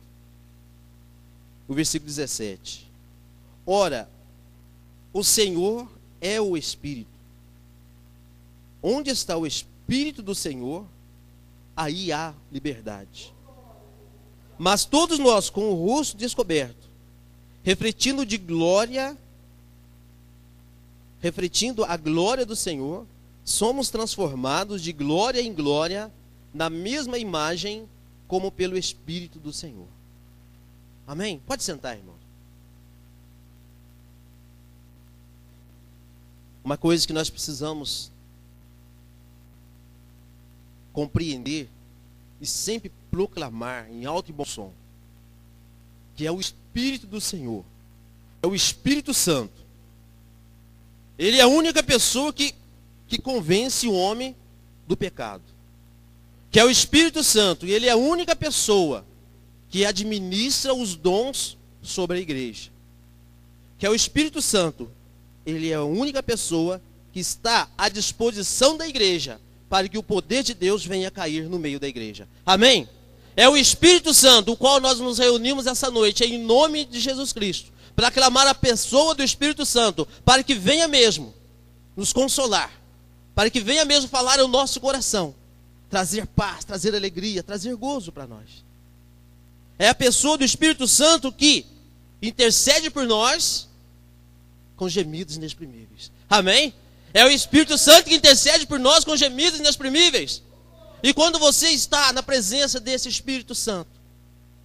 O 1.68 1.74
versículo 1.74 2.06
17. 2.06 2.90
Ora, 3.66 4.08
o 5.12 5.24
Senhor 5.24 5.90
é 6.20 6.40
o 6.40 6.56
Espírito. 6.56 7.10
Onde 8.80 9.10
está 9.10 9.36
o 9.36 9.46
Espírito 9.46 10.22
do 10.22 10.34
Senhor, 10.34 10.86
aí 11.76 12.12
há 12.12 12.32
liberdade. 12.52 13.34
Mas 14.58 14.84
todos 14.84 15.18
nós, 15.18 15.50
com 15.50 15.70
o 15.70 15.86
rosto 15.86 16.16
descoberto, 16.16 16.88
refletindo 17.62 18.24
de 18.24 18.38
glória, 18.38 19.16
refletindo 21.20 21.84
a 21.84 21.96
glória 21.96 22.46
do 22.46 22.56
Senhor, 22.56 23.06
somos 23.44 23.90
transformados 23.90 24.82
de 24.82 24.92
glória 24.92 25.40
em 25.40 25.52
glória 25.52 26.10
na 26.52 26.70
mesma 26.70 27.18
imagem 27.18 27.88
como 28.26 28.50
pelo 28.50 28.78
Espírito 28.78 29.38
do 29.38 29.52
Senhor. 29.52 29.86
Amém? 31.06 31.40
Pode 31.46 31.62
sentar, 31.62 31.96
irmão. 31.96 32.16
Uma 36.64 36.76
coisa 36.76 37.06
que 37.06 37.12
nós 37.12 37.30
precisamos 37.30 38.10
compreender 40.92 41.68
e 42.40 42.46
sempre 42.46 42.90
proclamar 43.16 43.90
em 43.90 44.04
alto 44.04 44.28
e 44.28 44.32
bom 44.34 44.44
som, 44.44 44.70
que 46.14 46.26
é 46.26 46.30
o 46.30 46.38
Espírito 46.38 47.06
do 47.06 47.18
Senhor, 47.18 47.64
é 48.42 48.46
o 48.46 48.54
Espírito 48.54 49.14
Santo. 49.14 49.64
Ele 51.18 51.38
é 51.38 51.40
a 51.40 51.46
única 51.46 51.82
pessoa 51.82 52.30
que, 52.30 52.54
que 53.08 53.16
convence 53.16 53.88
o 53.88 53.94
homem 53.94 54.36
do 54.86 54.94
pecado. 54.98 55.42
Que 56.50 56.60
é 56.60 56.64
o 56.64 56.68
Espírito 56.68 57.24
Santo, 57.24 57.64
e 57.64 57.72
ele 57.72 57.86
é 57.86 57.92
a 57.92 57.96
única 57.96 58.36
pessoa 58.36 59.02
que 59.70 59.86
administra 59.86 60.74
os 60.74 60.94
dons 60.94 61.56
sobre 61.80 62.18
a 62.18 62.20
igreja. 62.20 62.70
Que 63.78 63.86
é 63.86 63.90
o 63.90 63.94
Espírito 63.94 64.42
Santo, 64.42 64.90
ele 65.46 65.70
é 65.70 65.74
a 65.74 65.84
única 65.84 66.22
pessoa 66.22 66.82
que 67.14 67.20
está 67.20 67.66
à 67.78 67.88
disposição 67.88 68.76
da 68.76 68.86
igreja 68.86 69.40
para 69.70 69.88
que 69.88 69.96
o 69.96 70.02
poder 70.02 70.42
de 70.42 70.52
Deus 70.52 70.84
venha 70.84 71.10
cair 71.10 71.48
no 71.48 71.58
meio 71.58 71.80
da 71.80 71.88
igreja. 71.88 72.28
Amém? 72.44 72.86
É 73.36 73.46
o 73.46 73.56
Espírito 73.56 74.14
Santo, 74.14 74.52
o 74.52 74.56
qual 74.56 74.80
nós 74.80 74.98
nos 74.98 75.18
reunimos 75.18 75.66
essa 75.66 75.90
noite 75.90 76.24
em 76.24 76.38
nome 76.38 76.86
de 76.86 76.98
Jesus 76.98 77.34
Cristo, 77.34 77.70
para 77.94 78.10
clamar 78.10 78.46
a 78.46 78.54
pessoa 78.54 79.14
do 79.14 79.22
Espírito 79.22 79.66
Santo, 79.66 80.08
para 80.24 80.42
que 80.42 80.54
venha 80.54 80.88
mesmo 80.88 81.34
nos 81.94 82.14
consolar, 82.14 82.72
para 83.34 83.50
que 83.50 83.60
venha 83.60 83.84
mesmo 83.84 84.08
falar 84.08 84.40
ao 84.40 84.48
nosso 84.48 84.80
coração, 84.80 85.34
trazer 85.90 86.26
paz, 86.26 86.64
trazer 86.64 86.94
alegria, 86.94 87.42
trazer 87.42 87.76
gozo 87.76 88.10
para 88.10 88.26
nós. 88.26 88.64
É 89.78 89.90
a 89.90 89.94
pessoa 89.94 90.38
do 90.38 90.44
Espírito 90.44 90.88
Santo 90.88 91.30
que 91.30 91.66
intercede 92.22 92.88
por 92.88 93.06
nós 93.06 93.68
com 94.76 94.88
gemidos 94.88 95.36
inexprimíveis. 95.36 96.10
Amém? 96.28 96.72
É 97.12 97.24
o 97.24 97.30
Espírito 97.30 97.76
Santo 97.76 98.08
que 98.08 98.14
intercede 98.14 98.66
por 98.66 98.78
nós 98.78 99.04
com 99.04 99.14
gemidos 99.14 99.60
inexprimíveis. 99.60 100.42
E 101.06 101.14
quando 101.14 101.38
você 101.38 101.68
está 101.68 102.12
na 102.12 102.20
presença 102.20 102.80
desse 102.80 103.08
Espírito 103.08 103.54
Santo, 103.54 103.88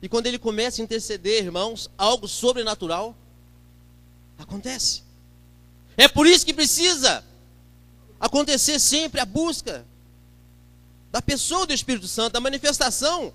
e 0.01 0.09
quando 0.09 0.25
ele 0.25 0.39
começa 0.39 0.81
a 0.81 0.83
interceder, 0.83 1.43
irmãos, 1.43 1.87
algo 1.95 2.27
sobrenatural 2.27 3.15
acontece. 4.39 5.03
É 5.95 6.07
por 6.07 6.25
isso 6.25 6.43
que 6.43 6.51
precisa 6.51 7.23
acontecer 8.19 8.79
sempre 8.79 9.21
a 9.21 9.25
busca 9.25 9.85
da 11.11 11.21
pessoa 11.21 11.67
do 11.67 11.73
Espírito 11.73 12.07
Santo, 12.07 12.33
da 12.33 12.39
manifestação 12.39 13.31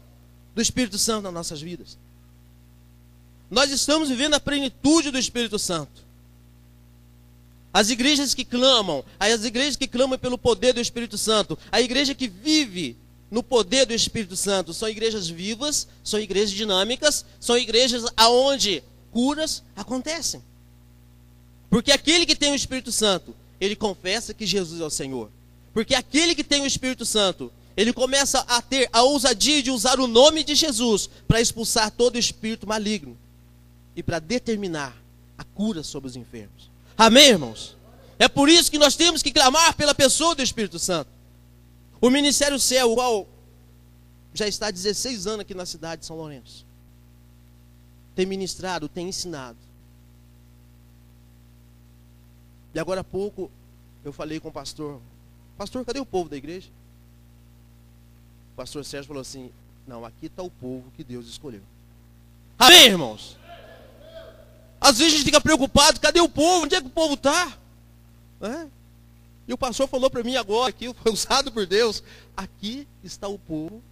do 0.53 0.61
Espírito 0.61 0.99
Santo 0.99 1.23
nas 1.23 1.33
nossas 1.33 1.61
vidas. 1.61 1.97
Nós 3.49 3.71
estamos 3.71 4.09
vivendo 4.09 4.35
a 4.35 4.41
plenitude 4.41 5.13
do 5.13 5.19
Espírito 5.19 5.61
Santo. 5.61 6.05
As 7.76 7.90
igrejas 7.90 8.33
que 8.33 8.42
clamam, 8.42 9.04
as 9.21 9.45
igrejas 9.45 9.76
que 9.76 9.87
clamam 9.87 10.18
pelo 10.18 10.38
poder 10.38 10.73
do 10.73 10.80
Espírito 10.80 11.18
Santo, 11.18 11.59
a 11.71 11.78
igreja 11.78 12.14
que 12.14 12.26
vive 12.26 12.97
no 13.30 13.42
poder 13.42 13.85
do 13.85 13.92
Espírito 13.92 14.35
Santo, 14.35 14.73
são 14.73 14.88
igrejas 14.88 15.28
vivas, 15.28 15.87
são 16.02 16.18
igrejas 16.18 16.52
dinâmicas, 16.52 17.26
são 17.38 17.54
igrejas 17.54 18.11
aonde 18.16 18.83
curas 19.12 19.62
acontecem. 19.76 20.42
Porque 21.68 21.92
aquele 21.92 22.25
que 22.25 22.35
tem 22.35 22.50
o 22.50 22.54
Espírito 22.54 22.90
Santo, 22.90 23.37
ele 23.61 23.76
confessa 23.76 24.33
que 24.33 24.47
Jesus 24.47 24.80
é 24.80 24.85
o 24.85 24.88
Senhor. 24.88 25.30
Porque 25.75 25.95
aquele 25.95 26.35
que 26.35 26.42
tem 26.42 26.62
o 26.62 26.66
Espírito 26.66 27.04
Santo, 27.04 27.52
ele 27.76 27.92
começa 27.92 28.38
a 28.49 28.62
ter 28.62 28.88
a 28.90 29.02
ousadia 29.02 29.62
de 29.62 29.71
usar 29.71 30.00
o 30.00 30.06
nome 30.06 30.42
de 30.42 30.54
Jesus 30.54 31.11
para 31.28 31.42
expulsar 31.42 31.90
todo 31.90 32.18
espírito 32.18 32.66
maligno 32.66 33.18
e 33.95 34.02
para 34.02 34.18
determinar 34.18 34.97
a 35.37 35.45
cura 35.45 35.83
sobre 35.83 36.09
os 36.09 36.16
enfermos. 36.16 36.75
Amém, 36.97 37.29
irmãos? 37.29 37.76
É 38.19 38.29
por 38.29 38.49
isso 38.49 38.71
que 38.71 38.79
nós 38.79 38.97
temos 38.97 39.23
que 39.23 39.31
clamar 39.31 39.76
pela 39.76 39.95
pessoa 39.95 40.35
do 40.35 40.43
Espírito 40.43 40.79
Santo. 40.79 41.11
O 42.00 42.09
Ministério 42.09 42.59
Céu, 42.59 42.93
o 42.93 42.95
qual 42.95 43.26
já 44.33 44.47
está 44.49 44.69
há 44.69 44.71
16 44.71 45.26
anos 45.26 45.41
aqui 45.41 45.55
na 45.55 45.67
cidade 45.67 46.00
de 46.00 46.07
São 46.07 46.17
Lourenço, 46.17 46.65
tem 48.15 48.25
ministrado, 48.25 48.88
tem 48.88 49.09
ensinado. 49.09 49.59
E 52.75 52.79
agora 52.79 53.03
há 53.03 53.05
pouco 53.05 53.50
eu 54.05 54.12
falei 54.12 54.41
com 54.41 54.49
o 54.49 54.53
pastor: 54.53 55.00
Pastor, 55.59 55.85
cadê 55.85 56.00
o 56.00 56.07
povo 56.07 56.29
da 56.31 56.37
igreja? 56.37 56.69
O 58.53 58.57
pastor 58.57 58.85
Sérgio 58.85 59.09
falou 59.09 59.21
assim: 59.21 59.50
Não, 59.87 60.05
aqui 60.05 60.26
está 60.26 60.43
o 60.43 60.50
povo 60.50 60.91
que 60.97 61.05
Deus 61.05 61.26
escolheu. 61.26 61.62
Amém, 62.59 62.87
irmãos? 62.87 63.37
Às 64.87 64.99
vezes 64.99 65.14
a 65.14 65.16
gente 65.16 65.25
fica 65.25 65.40
preocupado, 65.40 65.99
cadê 65.99 66.21
o 66.21 66.28
povo? 66.28 66.64
Onde 66.64 66.76
é 66.76 66.81
que 66.81 66.87
o 66.87 66.90
povo 66.90 67.14
está? 67.14 67.59
É? 68.40 68.66
E 69.49 69.52
o 69.52 69.59
pastor 69.59 69.88
falou 69.88 70.09
para 70.09 70.23
mim 70.23 70.37
agora, 70.37 70.71
aqui, 70.71 70.95
foi 71.02 71.12
usado 71.12 71.50
por 71.50 71.66
Deus, 71.66 72.05
aqui 72.37 72.87
está 73.02 73.26
o 73.26 73.37
povo. 73.37 73.83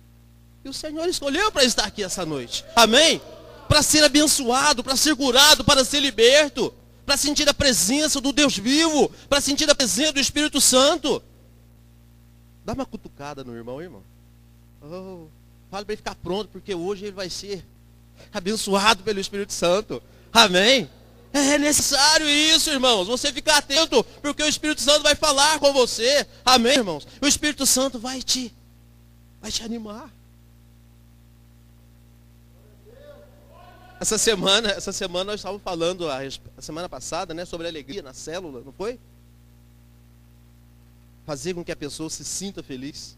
E 0.64 0.68
o 0.68 0.72
Senhor 0.72 1.04
escolheu 1.08 1.50
para 1.50 1.64
estar 1.64 1.84
aqui 1.84 2.04
essa 2.04 2.24
noite. 2.24 2.64
Amém? 2.76 3.20
Para 3.68 3.82
ser 3.82 4.04
abençoado, 4.04 4.84
para 4.84 4.94
ser 4.94 5.16
curado, 5.16 5.64
para 5.64 5.84
ser 5.84 5.98
liberto, 5.98 6.72
para 7.04 7.16
sentir 7.16 7.48
a 7.48 7.54
presença 7.54 8.20
do 8.20 8.32
Deus 8.32 8.56
vivo, 8.56 9.10
para 9.28 9.40
sentir 9.40 9.68
a 9.68 9.74
presença 9.74 10.12
do 10.12 10.20
Espírito 10.20 10.60
Santo. 10.60 11.20
Dá 12.64 12.72
uma 12.72 12.86
cutucada 12.86 13.42
no 13.42 13.56
irmão, 13.56 13.82
irmão. 13.82 14.02
Oh, 14.80 15.26
fala 15.72 15.84
para 15.84 15.92
ele 15.92 15.96
ficar 15.96 16.14
pronto, 16.14 16.50
porque 16.50 16.72
hoje 16.72 17.06
ele 17.06 17.16
vai 17.16 17.28
ser 17.28 17.66
abençoado 18.32 19.02
pelo 19.02 19.18
Espírito 19.18 19.52
Santo. 19.52 20.00
Amém? 20.34 20.90
É 21.32 21.56
necessário 21.58 22.28
isso, 22.28 22.68
irmãos. 22.70 23.06
Você 23.06 23.32
ficar 23.32 23.58
atento, 23.58 24.02
porque 24.20 24.42
o 24.42 24.48
Espírito 24.48 24.82
Santo 24.82 25.04
vai 25.04 25.14
falar 25.14 25.60
com 25.60 25.72
você. 25.72 26.26
Amém, 26.44 26.74
irmãos? 26.74 27.06
O 27.22 27.26
Espírito 27.26 27.64
Santo 27.64 28.00
vai 28.00 28.20
te, 28.20 28.52
vai 29.40 29.52
te 29.52 29.62
animar. 29.62 30.12
Essa 34.00 34.18
semana, 34.18 34.70
essa 34.70 34.92
semana 34.92 35.30
nós 35.30 35.40
estávamos 35.40 35.62
falando 35.62 36.10
a, 36.10 36.18
a 36.56 36.62
semana 36.62 36.88
passada, 36.88 37.32
né, 37.32 37.44
sobre 37.44 37.68
alegria 37.68 38.02
na 38.02 38.12
célula, 38.12 38.60
não 38.64 38.72
foi? 38.72 38.98
Fazer 41.24 41.54
com 41.54 41.64
que 41.64 41.72
a 41.72 41.76
pessoa 41.76 42.10
se 42.10 42.24
sinta 42.24 42.60
feliz. 42.62 43.16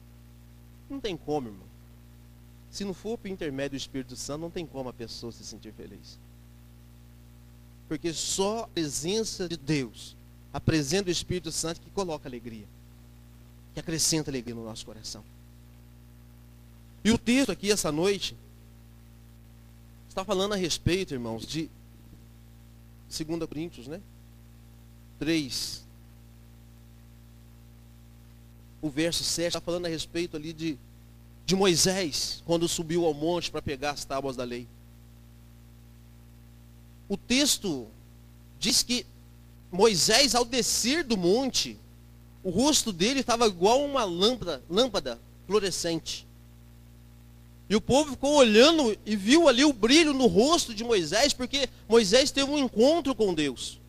Não 0.88 1.00
tem 1.00 1.16
como, 1.16 1.48
irmão. 1.48 1.66
Se 2.70 2.84
não 2.84 2.92
for 2.92 3.16
por 3.16 3.28
intermédio 3.28 3.70
do 3.70 3.80
Espírito 3.80 4.14
Santo, 4.16 4.42
não 4.42 4.50
tem 4.50 4.66
como 4.66 4.90
a 4.90 4.92
pessoa 4.92 5.32
se 5.32 5.44
sentir 5.44 5.72
feliz. 5.72 6.18
Porque 7.88 8.12
só 8.12 8.64
a 8.64 8.68
presença 8.68 9.48
de 9.48 9.56
Deus, 9.56 10.16
a 10.52 10.60
presença 10.60 11.04
do 11.04 11.10
Espírito 11.10 11.52
Santo 11.52 11.80
que 11.80 11.90
coloca 11.90 12.28
alegria, 12.28 12.66
que 13.74 13.80
acrescenta 13.80 14.30
alegria 14.30 14.54
no 14.54 14.64
nosso 14.64 14.84
coração. 14.84 15.22
E 17.04 17.10
o 17.10 17.18
texto 17.18 17.52
aqui 17.52 17.70
essa 17.70 17.92
noite 17.92 18.36
está 20.08 20.24
falando 20.24 20.54
a 20.54 20.56
respeito, 20.56 21.14
irmãos, 21.14 21.46
de 21.46 21.70
2 23.08 23.46
Coríntios, 23.48 23.86
né? 23.86 24.00
3. 25.18 25.84
O 28.82 28.90
verso 28.90 29.22
7 29.22 29.48
está 29.48 29.60
falando 29.60 29.86
a 29.86 29.88
respeito 29.88 30.36
ali 30.36 30.52
de, 30.52 30.78
de 31.44 31.54
Moisés, 31.54 32.42
quando 32.44 32.68
subiu 32.68 33.04
ao 33.04 33.14
monte 33.14 33.50
para 33.50 33.62
pegar 33.62 33.90
as 33.90 34.04
tábuas 34.04 34.36
da 34.36 34.44
lei. 34.44 34.66
O 37.08 37.16
texto 37.16 37.86
diz 38.58 38.82
que 38.82 39.06
Moisés, 39.70 40.34
ao 40.34 40.44
descer 40.44 41.04
do 41.04 41.16
monte, 41.16 41.78
o 42.42 42.50
rosto 42.50 42.92
dele 42.92 43.20
estava 43.20 43.46
igual 43.46 43.84
uma 43.84 44.04
lâmpada, 44.04 44.62
lâmpada 44.68 45.20
fluorescente. 45.46 46.26
E 47.68 47.74
o 47.74 47.80
povo 47.80 48.12
ficou 48.12 48.34
olhando 48.34 48.96
e 49.04 49.16
viu 49.16 49.48
ali 49.48 49.64
o 49.64 49.72
brilho 49.72 50.12
no 50.12 50.26
rosto 50.26 50.72
de 50.72 50.84
Moisés, 50.84 51.32
porque 51.32 51.68
Moisés 51.88 52.30
teve 52.30 52.50
um 52.50 52.58
encontro 52.58 53.14
com 53.14 53.34
Deus. 53.34 53.80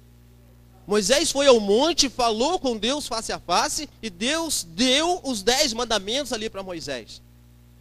Moisés 0.88 1.32
foi 1.32 1.48
ao 1.48 1.60
monte, 1.60 2.10
falou 2.10 2.58
com 2.58 2.78
Deus 2.78 3.08
face 3.08 3.32
a 3.32 3.40
face, 3.40 3.88
e 4.02 4.10
Deus 4.10 4.64
deu 4.64 5.20
os 5.24 5.44
dez 5.44 5.74
mandamentos 5.74 6.34
ali 6.34 6.50
para 6.50 6.64
Moisés. 6.64 7.22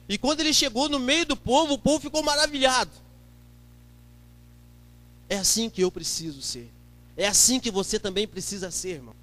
E 0.09 0.19
quando 0.19 0.41
ele 0.41 0.53
chegou 0.53 0.89
no 0.89 0.99
meio 0.99 1.25
do 1.25 1.37
povo, 1.37 1.75
o 1.75 1.79
povo 1.79 2.01
ficou 2.01 2.23
maravilhado. 2.23 2.91
É 5.29 5.37
assim 5.37 5.69
que 5.69 5.83
eu 5.83 5.91
preciso 5.91 6.41
ser. 6.43 6.71
É 7.17 7.27
assim 7.27 7.59
que 7.59 7.71
você 7.71 7.99
também 7.99 8.27
precisa 8.27 8.71
ser, 8.71 8.97
irmão. 8.97 9.15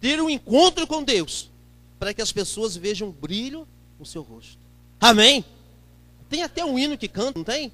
Ter 0.00 0.20
um 0.20 0.30
encontro 0.30 0.86
com 0.86 1.02
Deus, 1.02 1.50
para 1.98 2.12
que 2.12 2.22
as 2.22 2.32
pessoas 2.32 2.76
vejam 2.76 3.10
brilho 3.10 3.68
no 3.98 4.06
seu 4.06 4.22
rosto. 4.22 4.58
Amém? 5.00 5.44
Tem 6.28 6.42
até 6.42 6.64
um 6.64 6.78
hino 6.78 6.96
que 6.96 7.06
canta, 7.08 7.38
não 7.38 7.44
tem? 7.44 7.70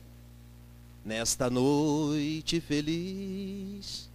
Nesta 1.04 1.48
noite 1.48 2.60
feliz, 2.60 4.10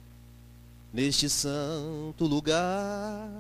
neste 0.92 1.30
santo 1.30 2.26
lugar, 2.26 3.32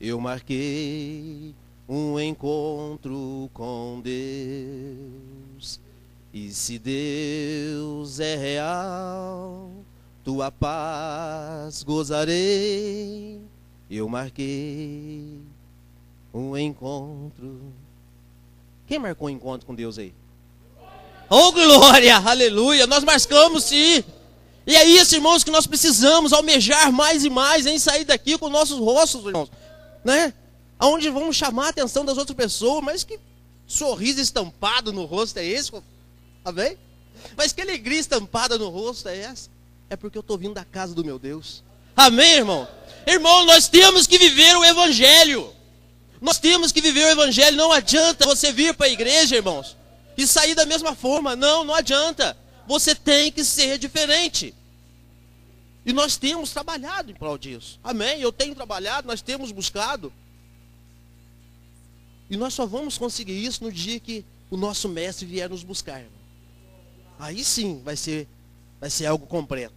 eu 0.00 0.18
marquei 0.20 1.54
um 1.88 2.18
encontro 2.18 3.50
com 3.52 4.00
Deus. 4.02 5.80
E 6.34 6.52
se 6.52 6.78
Deus 6.78 8.20
é 8.20 8.36
real, 8.36 9.70
tua 10.22 10.50
paz 10.50 11.82
gozarei. 11.82 13.40
Eu 13.88 14.08
marquei 14.08 15.40
um 16.34 16.56
encontro 16.58 17.72
quem 18.86 18.98
marcou 18.98 19.28
um 19.28 19.30
encontro 19.30 19.66
com 19.66 19.74
Deus 19.74 19.98
aí? 19.98 20.14
Oh 21.30 21.52
glória, 21.52 22.16
aleluia, 22.18 22.86
nós 22.86 23.02
marcamos 23.02 23.64
sim. 23.64 24.04
E 24.66 24.76
é 24.76 24.84
isso, 24.84 25.14
irmãos, 25.14 25.42
que 25.42 25.50
nós 25.50 25.66
precisamos 25.66 26.32
almejar 26.32 26.92
mais 26.92 27.24
e 27.24 27.30
mais 27.30 27.66
em 27.66 27.78
sair 27.78 28.04
daqui 28.04 28.36
com 28.38 28.48
nossos 28.48 28.78
rostos, 28.78 29.24
irmãos, 29.24 29.50
né? 30.04 30.32
Aonde 30.78 31.08
vamos 31.10 31.36
chamar 31.36 31.66
a 31.66 31.68
atenção 31.70 32.04
das 32.04 32.18
outras 32.18 32.36
pessoas, 32.36 32.82
mas 32.82 33.04
que 33.04 33.18
sorriso 33.66 34.20
estampado 34.20 34.92
no 34.92 35.04
rosto 35.04 35.38
é 35.38 35.44
esse? 35.44 35.72
Amém? 36.44 36.76
Mas 37.36 37.52
que 37.52 37.62
alegria 37.62 37.98
estampada 37.98 38.58
no 38.58 38.68
rosto 38.68 39.08
é 39.08 39.18
essa? 39.18 39.48
É 39.88 39.96
porque 39.96 40.18
eu 40.18 40.20
estou 40.20 40.36
vindo 40.36 40.54
da 40.54 40.64
casa 40.64 40.94
do 40.94 41.04
meu 41.04 41.18
Deus. 41.18 41.62
Amém, 41.96 42.34
irmão? 42.34 42.68
Irmão, 43.06 43.44
nós 43.46 43.68
temos 43.68 44.06
que 44.06 44.18
viver 44.18 44.56
o 44.56 44.64
Evangelho. 44.64 45.52
Nós 46.20 46.38
temos 46.38 46.72
que 46.72 46.80
viver 46.80 47.04
o 47.04 47.10
Evangelho. 47.10 47.56
Não 47.56 47.72
adianta 47.72 48.26
você 48.26 48.52
vir 48.52 48.74
para 48.74 48.86
a 48.86 48.90
igreja, 48.90 49.36
irmãos, 49.36 49.76
e 50.16 50.26
sair 50.26 50.54
da 50.54 50.66
mesma 50.66 50.94
forma. 50.94 51.36
Não, 51.36 51.64
não 51.64 51.74
adianta. 51.74 52.36
Você 52.66 52.94
tem 52.94 53.30
que 53.30 53.44
ser 53.44 53.78
diferente. 53.78 54.54
E 55.86 55.92
nós 55.92 56.16
temos 56.16 56.50
trabalhado 56.50 57.10
em 57.10 57.14
prol 57.14 57.36
disso. 57.36 57.78
Amém? 57.84 58.20
Eu 58.20 58.32
tenho 58.32 58.54
trabalhado, 58.54 59.06
nós 59.06 59.20
temos 59.20 59.52
buscado. 59.52 60.12
E 62.30 62.36
nós 62.36 62.54
só 62.54 62.64
vamos 62.64 62.96
conseguir 62.96 63.44
isso 63.44 63.62
no 63.62 63.70
dia 63.70 64.00
que 64.00 64.24
o 64.50 64.56
nosso 64.56 64.88
mestre 64.88 65.26
vier 65.26 65.48
nos 65.48 65.62
buscar. 65.62 66.00
Irmão. 66.00 66.23
Aí 67.18 67.44
sim 67.44 67.80
vai 67.84 67.96
ser, 67.96 68.28
vai 68.80 68.90
ser 68.90 69.06
algo 69.06 69.26
completo. 69.26 69.74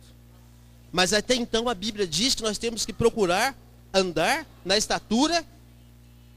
Mas 0.91 1.13
até 1.13 1.35
então 1.35 1.69
a 1.69 1.73
Bíblia 1.73 2.07
diz 2.07 2.33
que 2.33 2.43
nós 2.43 2.57
temos 2.57 2.85
que 2.85 2.93
procurar 2.93 3.55
andar 3.93 4.45
na 4.63 4.77
estatura 4.77 5.45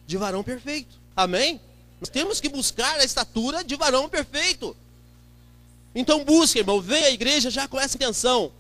de 0.07 0.17
varão 0.17 0.43
perfeito. 0.43 0.99
Amém? 1.17 1.61
Nós 2.01 2.09
temos 2.09 2.41
que 2.41 2.49
buscar 2.49 2.99
a 2.99 3.05
estatura 3.05 3.63
de 3.63 3.77
varão 3.77 4.09
perfeito. 4.09 4.77
Então 5.95 6.25
busque, 6.25 6.59
irmão, 6.59 6.81
venha 6.81 7.07
à 7.07 7.11
igreja 7.11 7.51
já 7.51 7.67
com 7.69 7.79
essa 7.79 7.97
intenção 7.97 8.53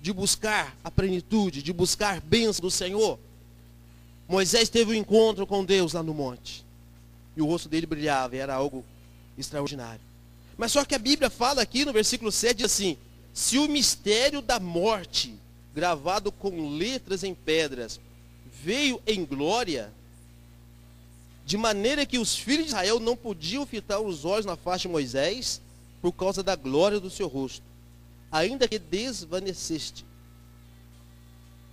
de 0.00 0.12
buscar 0.12 0.76
a 0.84 0.90
plenitude, 0.90 1.62
de 1.62 1.72
buscar 1.72 2.20
bênção 2.20 2.60
do 2.60 2.70
Senhor. 2.70 3.18
Moisés 4.28 4.68
teve 4.68 4.90
um 4.90 4.94
encontro 4.94 5.46
com 5.46 5.64
Deus 5.64 5.94
lá 5.94 6.02
no 6.02 6.12
monte. 6.12 6.64
E 7.36 7.40
o 7.40 7.46
rosto 7.46 7.68
dele 7.68 7.86
brilhava, 7.86 8.36
e 8.36 8.38
era 8.38 8.54
algo 8.54 8.84
extraordinário. 9.38 10.00
Mas 10.56 10.72
só 10.72 10.84
que 10.84 10.94
a 10.94 10.98
Bíblia 10.98 11.28
fala 11.28 11.62
aqui 11.62 11.84
no 11.84 11.92
versículo 11.92 12.30
7 12.30 12.58
diz 12.58 12.66
assim: 12.66 12.96
Se 13.32 13.58
o 13.58 13.68
mistério 13.68 14.40
da 14.40 14.60
morte, 14.60 15.34
gravado 15.74 16.30
com 16.30 16.76
letras 16.76 17.24
em 17.24 17.34
pedras, 17.34 18.00
veio 18.62 19.02
em 19.06 19.24
glória, 19.24 19.92
de 21.44 21.56
maneira 21.56 22.06
que 22.06 22.18
os 22.18 22.36
filhos 22.36 22.66
de 22.66 22.68
Israel 22.68 23.00
não 23.00 23.16
podiam 23.16 23.66
fitar 23.66 24.00
os 24.00 24.24
olhos 24.24 24.46
na 24.46 24.56
face 24.56 24.82
de 24.82 24.88
Moisés, 24.88 25.60
por 26.00 26.12
causa 26.12 26.42
da 26.42 26.54
glória 26.54 27.00
do 27.00 27.10
seu 27.10 27.26
rosto, 27.26 27.64
ainda 28.30 28.68
que 28.68 28.78
desvaneceste. 28.78 30.04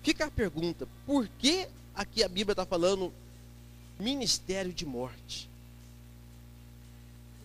Fica 0.02 0.26
a 0.26 0.32
pergunta: 0.32 0.88
por 1.06 1.28
que 1.28 1.68
aqui 1.94 2.24
a 2.24 2.28
Bíblia 2.28 2.54
está 2.54 2.66
falando 2.66 3.14
ministério 4.00 4.74
de 4.74 4.86
morte? 4.86 5.50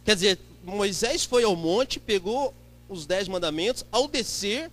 Quer 0.05 0.15
dizer, 0.15 0.39
Moisés 0.67 1.25
foi 1.25 1.45
ao 1.45 1.55
monte, 1.55 2.01
pegou 2.01 2.53
os 2.89 3.07
dez 3.07 3.29
mandamentos, 3.29 3.85
ao 3.93 4.09
descer, 4.09 4.71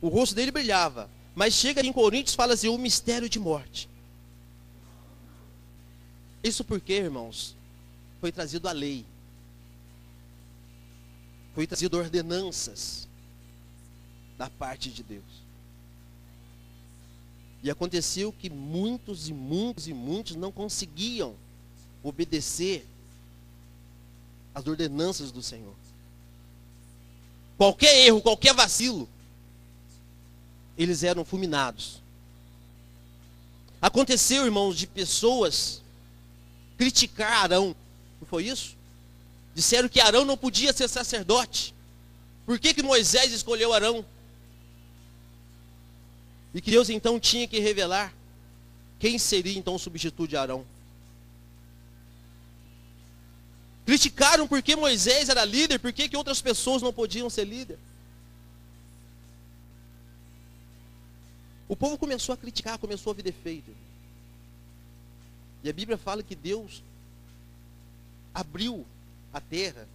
o 0.00 0.08
rosto 0.08 0.34
dele 0.34 0.50
brilhava. 0.50 1.10
Mas 1.34 1.54
chega 1.54 1.84
em 1.84 1.92
Coríntios 1.92 2.34
fala 2.34 2.54
assim, 2.54 2.68
o 2.68 2.78
mistério 2.78 3.28
de 3.28 3.38
morte. 3.38 3.88
Isso 6.42 6.64
porque, 6.64 6.94
irmãos, 6.94 7.54
foi 8.20 8.32
trazido 8.32 8.68
a 8.68 8.72
lei. 8.72 9.04
Foi 11.54 11.66
trazido 11.66 11.98
ordenanças 11.98 13.06
da 14.38 14.48
parte 14.48 14.90
de 14.90 15.02
Deus. 15.02 15.48
E 17.62 17.70
aconteceu 17.70 18.32
que 18.32 18.48
muitos 18.48 19.28
e 19.28 19.34
muitos 19.34 19.86
e 19.88 19.92
muitos 19.92 20.36
não 20.36 20.50
conseguiam 20.50 21.34
obedecer 22.02 22.86
às 24.58 24.66
ordenanças 24.66 25.30
do 25.30 25.42
Senhor. 25.42 25.74
Qualquer 27.56 28.06
erro, 28.06 28.20
qualquer 28.20 28.52
vacilo, 28.52 29.08
eles 30.76 31.02
eram 31.02 31.24
fulminados. 31.24 32.02
Aconteceu, 33.80 34.44
irmãos, 34.44 34.76
de 34.76 34.86
pessoas 34.86 35.80
criticar 36.76 37.44
Arão. 37.44 37.74
Não 38.20 38.26
foi 38.26 38.46
isso? 38.46 38.76
Disseram 39.54 39.88
que 39.88 40.00
Arão 40.00 40.24
não 40.24 40.36
podia 40.36 40.72
ser 40.72 40.88
sacerdote. 40.88 41.74
Por 42.44 42.58
que, 42.58 42.74
que 42.74 42.82
Moisés 42.82 43.32
escolheu 43.32 43.72
Arão? 43.72 44.04
E 46.52 46.60
que 46.60 46.70
Deus 46.70 46.88
então 46.90 47.20
tinha 47.20 47.46
que 47.46 47.60
revelar 47.60 48.12
quem 48.98 49.18
seria 49.18 49.56
então 49.56 49.76
o 49.76 49.78
substituto 49.78 50.28
de 50.28 50.36
Arão. 50.36 50.64
Criticaram 53.88 54.46
porque 54.46 54.76
Moisés 54.76 55.30
era 55.30 55.46
líder, 55.46 55.78
por 55.78 55.94
que 55.94 56.14
outras 56.14 56.42
pessoas 56.42 56.82
não 56.82 56.92
podiam 56.92 57.30
ser 57.30 57.46
líder. 57.46 57.78
O 61.66 61.74
povo 61.74 61.96
começou 61.96 62.34
a 62.34 62.36
criticar, 62.36 62.76
começou 62.76 63.12
a 63.12 63.14
ver 63.14 63.22
defeito. 63.22 63.74
E 65.64 65.70
a 65.70 65.72
Bíblia 65.72 65.96
fala 65.96 66.22
que 66.22 66.34
Deus 66.34 66.82
abriu 68.34 68.84
a 69.32 69.40
terra 69.40 69.88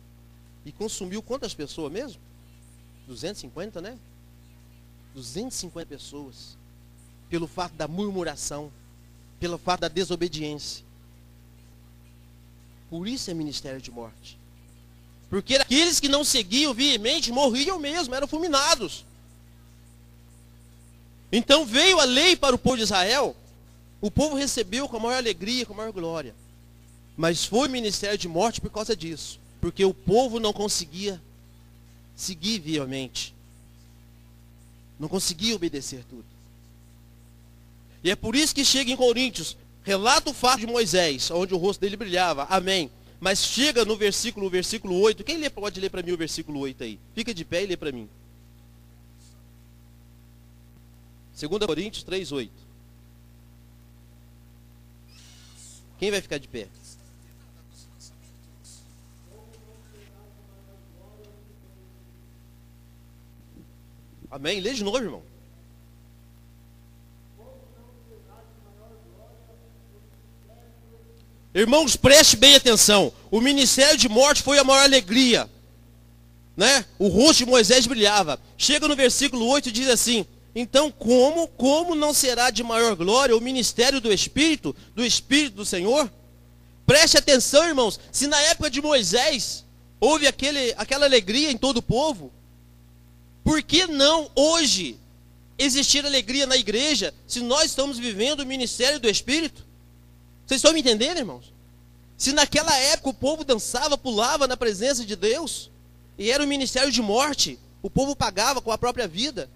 e 0.66 0.72
consumiu 0.72 1.22
quantas 1.22 1.54
pessoas 1.54 1.94
mesmo? 1.94 2.20
250, 3.06 3.80
né? 3.80 4.00
250 5.14 5.86
pessoas. 5.86 6.58
Pelo 7.30 7.46
fato 7.46 7.76
da 7.76 7.88
murmuração, 7.88 8.72
pelo 9.40 9.60
fato 9.60 9.82
da 9.82 9.88
desobediência. 9.88 10.84
Por 12.94 13.08
isso 13.08 13.32
é 13.32 13.34
ministério 13.34 13.82
de 13.82 13.90
morte. 13.90 14.38
Porque 15.28 15.56
aqueles 15.56 16.00
que 16.00 16.08
não 16.08 16.24
seguiam 16.24 16.76
veemente 16.76 17.32
morriam 17.32 17.80
mesmo, 17.80 18.14
eram 18.14 18.28
fulminados. 18.28 19.04
Então 21.32 21.66
veio 21.66 22.00
a 22.00 22.04
lei 22.04 22.36
para 22.36 22.56
o 22.56 22.60
povo 22.60 22.78
de 22.78 22.84
Israel, 22.84 23.36
o 24.00 24.12
povo 24.12 24.36
recebeu 24.36 24.88
com 24.88 24.98
a 24.98 25.00
maior 25.00 25.18
alegria, 25.18 25.66
com 25.66 25.74
a 25.74 25.78
maior 25.78 25.92
glória. 25.92 26.36
Mas 27.18 27.44
foi 27.44 27.68
ministério 27.68 28.16
de 28.16 28.28
morte 28.28 28.62
por 28.62 28.70
causa 28.70 28.96
disso. 28.96 29.40
Porque 29.60 29.84
o 29.84 29.92
povo 29.92 30.40
não 30.40 30.54
conseguia 30.54 31.20
seguir 32.16 32.60
viamente. 32.60 33.34
Não 35.00 35.10
conseguia 35.10 35.56
obedecer 35.56 36.04
tudo. 36.08 36.26
E 38.04 38.12
é 38.12 38.16
por 38.16 38.36
isso 38.36 38.54
que 38.54 38.64
chega 38.64 38.92
em 38.92 38.96
Coríntios, 38.96 39.58
relata 39.84 40.30
o 40.30 40.34
fato 40.34 40.62
de 40.62 40.68
Moisés, 40.68 41.30
onde 41.30 41.54
o 41.54 41.58
rosto 41.58 41.82
dele 41.82 41.98
brilhava. 41.98 42.46
Amém. 42.50 42.90
Mas 43.20 43.40
chega 43.40 43.86
no 43.86 43.96
versículo, 43.96 44.50
versículo 44.50 45.00
8. 45.00 45.24
Quem 45.24 45.50
pode 45.50 45.80
ler 45.80 45.90
para 45.90 46.02
mim 46.02 46.12
o 46.12 46.18
versículo 46.18 46.60
8 46.60 46.84
aí? 46.84 47.00
Fica 47.14 47.34
de 47.34 47.46
pé 47.46 47.64
e 47.64 47.68
lê 47.68 47.78
para 47.78 47.92
mim. 47.92 48.10
2 51.40 51.66
Coríntios 51.66 52.04
3, 52.04 52.32
8. 52.32 52.52
Quem 56.00 56.12
vai 56.12 56.22
ficar 56.22 56.38
de 56.38 56.48
pé? 56.48 56.68
Amém? 64.30 64.60
Lê 64.60 64.74
de 64.74 64.84
novo, 64.84 64.98
irmão. 64.98 65.33
Irmãos, 71.54 71.96
preste 71.96 72.36
bem 72.36 72.56
atenção. 72.56 73.14
O 73.30 73.40
ministério 73.40 73.98
de 73.98 74.10
morte 74.10 74.42
foi 74.42 74.58
a 74.58 74.64
maior 74.64 74.84
alegria. 74.84 75.48
Né? 76.58 76.84
O 76.98 77.08
rosto 77.08 77.40
de 77.40 77.46
Moisés 77.46 77.86
brilhava. 77.86 78.40
Chega 78.58 78.88
no 78.88 78.96
versículo 78.96 79.46
8 79.48 79.70
e 79.70 79.72
diz 79.72 79.88
assim: 79.88 80.26
Então, 80.56 80.92
como, 80.92 81.48
como 81.50 81.94
não 81.94 82.12
será 82.12 82.50
de 82.50 82.64
maior 82.64 82.96
glória 82.96 83.38
o 83.38 83.42
ministério 83.42 84.02
do 84.02 84.12
Espírito, 84.12 84.76
do 84.96 85.06
Espírito 85.06 85.58
do 85.58 85.66
Senhor? 85.66 86.12
Preste 86.88 87.18
atenção, 87.18 87.68
irmãos. 87.68 88.00
Se 88.12 88.26
na 88.26 88.40
época 88.42 88.70
de 88.70 88.82
Moisés 88.82 89.64
houve 90.00 90.26
aquele, 90.26 90.74
aquela 90.76 91.06
alegria 91.06 91.52
em 91.52 91.58
todo 91.58 91.78
o 91.78 91.84
povo, 91.84 92.32
por 93.44 93.62
que 93.62 93.86
não 93.86 94.30
hoje 94.36 94.98
existir 95.58 96.04
alegria 96.04 96.48
na 96.48 96.58
igreja 96.58 97.14
se 97.28 97.42
nós 97.42 97.66
estamos 97.66 98.00
vivendo 98.00 98.40
o 98.40 98.46
ministério 98.46 99.00
do 99.00 99.08
Espírito? 99.08 99.64
Vocês 100.46 100.60
estão 100.60 100.74
me 100.74 100.82
entendendo, 100.82 101.18
irmãos? 101.18 101.54
Se 102.18 102.32
naquela 102.32 102.76
época 102.78 103.10
o 103.10 103.14
povo 103.14 103.44
dançava, 103.44 103.98
pulava 103.98 104.48
na 104.48 104.56
presença 104.56 105.06
de 105.06 105.16
Deus, 105.16 105.72
e 106.18 106.30
era 106.30 106.44
um 106.44 106.48
ministério 106.48 106.92
de 106.92 107.02
morte, 107.02 107.60
o 107.82 107.90
povo 107.90 108.16
pagava 108.16 108.62
com 108.62 108.72
a 108.72 108.78
própria 108.78 109.08
vida. 109.08 109.50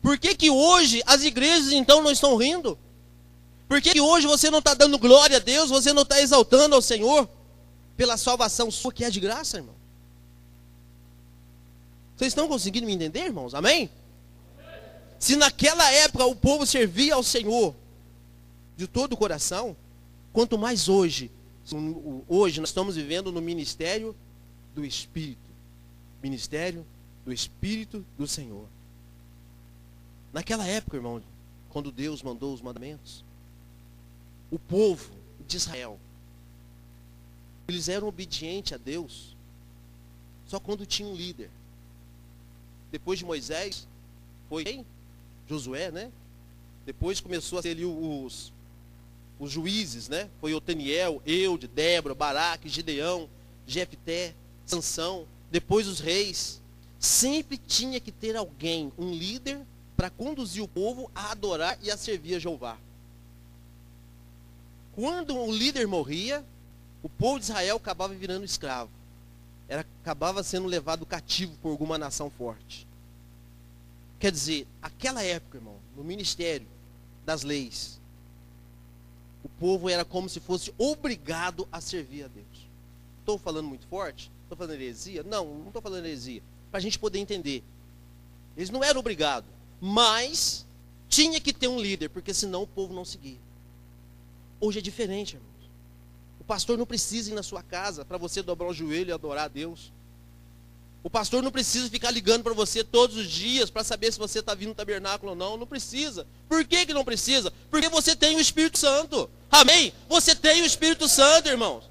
Por 0.00 0.18
que, 0.18 0.34
que 0.34 0.50
hoje 0.50 1.02
as 1.06 1.22
igrejas 1.22 1.72
então 1.72 2.02
não 2.02 2.10
estão 2.10 2.36
rindo? 2.36 2.78
Por 3.68 3.80
que, 3.80 3.92
que 3.92 4.00
hoje 4.00 4.26
você 4.26 4.50
não 4.50 4.58
está 4.58 4.74
dando 4.74 4.98
glória 4.98 5.36
a 5.36 5.40
Deus, 5.40 5.70
você 5.70 5.92
não 5.92 6.02
está 6.02 6.20
exaltando 6.20 6.74
ao 6.74 6.82
Senhor 6.82 7.28
pela 7.96 8.16
salvação 8.16 8.70
sua 8.70 8.92
que 8.92 9.04
é 9.04 9.10
de 9.10 9.20
graça, 9.20 9.56
irmão? 9.56 9.74
Vocês 12.16 12.32
estão 12.32 12.48
conseguindo 12.48 12.86
me 12.86 12.92
entender, 12.92 13.24
irmãos? 13.24 13.54
Amém? 13.54 13.90
Se 15.18 15.36
naquela 15.36 15.90
época 15.90 16.24
o 16.26 16.36
povo 16.36 16.66
servia 16.66 17.14
ao 17.14 17.22
Senhor 17.22 17.74
de 18.76 18.86
todo 18.86 19.12
o 19.12 19.16
coração, 19.16 19.76
quanto 20.32 20.56
mais 20.58 20.88
hoje, 20.88 21.30
hoje 22.28 22.60
nós 22.60 22.70
estamos 22.70 22.96
vivendo 22.96 23.30
no 23.30 23.40
ministério 23.40 24.16
do 24.74 24.84
Espírito. 24.84 25.40
Ministério 26.22 26.86
do 27.24 27.32
Espírito 27.32 28.04
do 28.16 28.26
Senhor. 28.26 28.66
Naquela 30.32 30.66
época, 30.66 30.96
irmão, 30.96 31.22
quando 31.68 31.92
Deus 31.92 32.22
mandou 32.22 32.54
os 32.54 32.62
mandamentos, 32.62 33.24
o 34.50 34.58
povo 34.58 35.10
de 35.46 35.56
Israel, 35.56 35.98
eles 37.68 37.88
eram 37.88 38.08
obedientes 38.08 38.72
a 38.72 38.76
Deus 38.76 39.36
só 40.46 40.60
quando 40.60 40.84
tinha 40.84 41.08
um 41.08 41.14
líder. 41.14 41.50
Depois 42.90 43.18
de 43.18 43.24
Moisés, 43.24 43.88
foi 44.48 44.64
quem? 44.64 44.86
Josué, 45.48 45.90
né? 45.90 46.12
Depois 46.84 47.20
começou 47.20 47.58
a 47.58 47.62
ser 47.62 47.70
ali 47.70 47.86
os, 47.86 48.52
os 49.44 49.50
juízes, 49.50 50.08
né? 50.08 50.28
Foi 50.40 50.54
Otaniel, 50.54 51.22
Eude, 51.26 51.66
Débora, 51.66 52.14
Baraque, 52.14 52.68
Gideão, 52.68 53.28
Jefté, 53.66 54.34
Sansão. 54.64 55.26
Depois 55.50 55.86
os 55.86 56.00
reis. 56.00 56.60
Sempre 56.98 57.58
tinha 57.58 57.98
que 57.98 58.12
ter 58.12 58.36
alguém, 58.36 58.92
um 58.96 59.10
líder, 59.10 59.60
para 59.96 60.08
conduzir 60.08 60.62
o 60.62 60.68
povo 60.68 61.10
a 61.14 61.32
adorar 61.32 61.76
e 61.82 61.90
a 61.90 61.96
servir 61.96 62.36
a 62.36 62.38
Jeová. 62.38 62.78
Quando 64.94 65.36
o 65.36 65.50
líder 65.50 65.88
morria, 65.88 66.44
o 67.02 67.08
povo 67.08 67.38
de 67.38 67.46
Israel 67.46 67.76
acabava 67.76 68.14
virando 68.14 68.44
escravo 68.44 68.90
era, 69.72 69.86
acabava 70.02 70.42
sendo 70.42 70.66
levado 70.66 71.06
cativo 71.06 71.56
por 71.62 71.70
alguma 71.70 71.96
nação 71.96 72.28
forte. 72.28 72.86
Quer 74.18 74.30
dizer, 74.30 74.66
aquela 74.82 75.22
época, 75.22 75.56
irmão, 75.56 75.76
no 75.96 76.04
ministério 76.04 76.66
das 77.24 77.42
leis, 77.42 77.98
o 79.44 79.48
povo 79.48 79.88
era 79.88 80.04
como 80.04 80.28
se 80.28 80.40
fosse 80.40 80.72
obrigado 80.78 81.66
a 81.70 81.80
servir 81.80 82.24
a 82.24 82.28
Deus. 82.28 82.68
Estou 83.20 83.38
falando 83.38 83.68
muito 83.68 83.86
forte? 83.86 84.30
Estou 84.42 84.56
falando 84.56 84.74
heresia? 84.74 85.22
Não, 85.22 85.46
não 85.46 85.66
estou 85.68 85.82
falando 85.82 86.04
heresia. 86.04 86.42
Para 86.70 86.78
a 86.78 86.82
gente 86.82 86.98
poder 86.98 87.18
entender. 87.18 87.62
Eles 88.56 88.70
não 88.70 88.84
eram 88.84 89.00
obrigados, 89.00 89.48
mas 89.80 90.66
tinha 91.08 91.40
que 91.40 91.52
ter 91.52 91.68
um 91.68 91.80
líder, 91.80 92.08
porque 92.08 92.34
senão 92.34 92.62
o 92.62 92.66
povo 92.66 92.92
não 92.94 93.04
seguia. 93.04 93.38
Hoje 94.60 94.78
é 94.78 94.82
diferente, 94.82 95.34
irmão. 95.34 95.52
O 96.40 96.44
pastor 96.44 96.76
não 96.76 96.84
precisa 96.84 97.30
ir 97.30 97.34
na 97.34 97.42
sua 97.42 97.62
casa 97.62 98.04
para 98.04 98.18
você 98.18 98.42
dobrar 98.42 98.66
o 98.66 98.74
joelho 98.74 99.10
e 99.10 99.12
adorar 99.12 99.44
a 99.44 99.48
Deus. 99.48 99.92
O 101.02 101.10
pastor 101.10 101.42
não 101.42 101.50
precisa 101.50 101.90
ficar 101.90 102.10
ligando 102.12 102.44
para 102.44 102.54
você 102.54 102.84
todos 102.84 103.16
os 103.16 103.28
dias 103.28 103.70
para 103.70 103.82
saber 103.82 104.12
se 104.12 104.18
você 104.18 104.38
está 104.38 104.54
vindo 104.54 104.68
no 104.68 104.74
tabernáculo 104.74 105.30
ou 105.30 105.36
não. 105.36 105.56
Não 105.56 105.66
precisa. 105.66 106.26
Por 106.48 106.64
que, 106.64 106.86
que 106.86 106.94
não 106.94 107.04
precisa? 107.04 107.52
Porque 107.70 107.88
você 107.88 108.14
tem 108.14 108.36
o 108.36 108.40
Espírito 108.40 108.78
Santo. 108.78 109.28
Amém? 109.50 109.92
Você 110.08 110.34
tem 110.34 110.62
o 110.62 110.64
Espírito 110.64 111.08
Santo, 111.08 111.48
irmãos. 111.48 111.90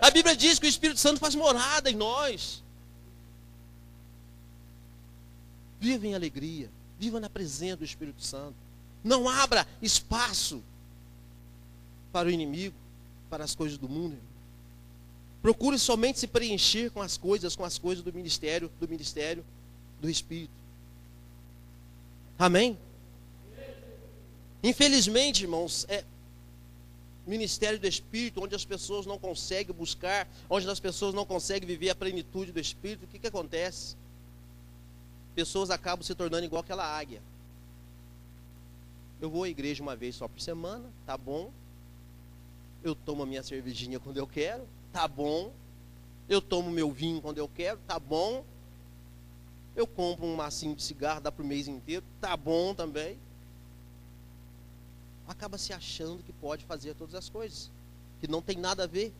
A 0.00 0.10
Bíblia 0.10 0.36
diz 0.36 0.58
que 0.60 0.66
o 0.66 0.68
Espírito 0.68 1.00
Santo 1.00 1.18
faz 1.18 1.34
morada 1.34 1.90
em 1.90 1.96
nós. 1.96 2.62
Viva 5.80 6.06
em 6.06 6.14
alegria. 6.14 6.70
Viva 7.00 7.18
na 7.18 7.28
presença 7.28 7.78
do 7.78 7.84
Espírito 7.84 8.22
Santo. 8.22 8.54
Não 9.02 9.28
abra 9.28 9.66
espaço 9.82 10.62
para 12.12 12.28
o 12.28 12.30
inimigo 12.30 12.76
para 13.28 13.42
as 13.42 13.56
coisas 13.56 13.76
do 13.76 13.88
mundo. 13.88 14.16
Procure 15.46 15.78
somente 15.78 16.18
se 16.18 16.26
preencher 16.26 16.90
com 16.90 17.00
as 17.00 17.16
coisas, 17.16 17.54
com 17.54 17.64
as 17.64 17.78
coisas 17.78 18.02
do 18.02 18.12
ministério, 18.12 18.68
do 18.80 18.88
ministério 18.88 19.44
do 20.00 20.10
Espírito. 20.10 20.50
Amém? 22.36 22.76
Infelizmente, 24.60 25.44
irmãos, 25.44 25.86
é 25.88 26.02
ministério 27.24 27.78
do 27.78 27.86
Espírito, 27.86 28.42
onde 28.42 28.56
as 28.56 28.64
pessoas 28.64 29.06
não 29.06 29.20
conseguem 29.20 29.72
buscar, 29.72 30.28
onde 30.50 30.68
as 30.68 30.80
pessoas 30.80 31.14
não 31.14 31.24
conseguem 31.24 31.64
viver 31.64 31.90
a 31.90 31.94
plenitude 31.94 32.50
do 32.50 32.58
Espírito, 32.58 33.04
o 33.04 33.06
que, 33.06 33.20
que 33.20 33.28
acontece? 33.28 33.94
Pessoas 35.36 35.70
acabam 35.70 36.02
se 36.02 36.12
tornando 36.16 36.44
igual 36.44 36.60
aquela 36.60 36.84
águia. 36.84 37.22
Eu 39.20 39.30
vou 39.30 39.44
à 39.44 39.48
igreja 39.48 39.80
uma 39.80 39.94
vez 39.94 40.16
só 40.16 40.26
por 40.26 40.40
semana, 40.40 40.90
tá 41.06 41.16
bom, 41.16 41.52
eu 42.82 42.96
tomo 42.96 43.22
a 43.22 43.26
minha 43.26 43.44
cervejinha 43.44 44.00
quando 44.00 44.16
eu 44.16 44.26
quero, 44.26 44.66
tá 44.96 45.06
bom. 45.06 45.52
Eu 46.26 46.40
tomo 46.40 46.70
meu 46.70 46.90
vinho 46.90 47.20
quando 47.20 47.36
eu 47.36 47.46
quero, 47.46 47.78
tá 47.86 47.98
bom. 47.98 48.42
eu 49.76 49.86
compro 49.86 50.24
um 50.24 50.34
massinho 50.34 50.74
de 50.74 50.82
cigarro, 50.82 51.20
dá 51.20 51.30
para 51.30 51.44
o 51.44 51.46
mês 51.46 51.68
inteiro, 51.68 52.02
tá 52.18 52.34
bom 52.34 52.74
também. 52.74 53.18
Acaba 55.28 55.58
se 55.58 55.70
achando 55.74 56.22
que 56.22 56.32
pode 56.32 56.64
fazer 56.64 56.94
todas 56.94 57.14
as 57.14 57.28
coisas, 57.28 57.70
que 58.20 58.26
não 58.26 58.40
tem 58.40 58.56
nada 58.56 58.84
a 58.84 58.86
ver. 58.86 59.12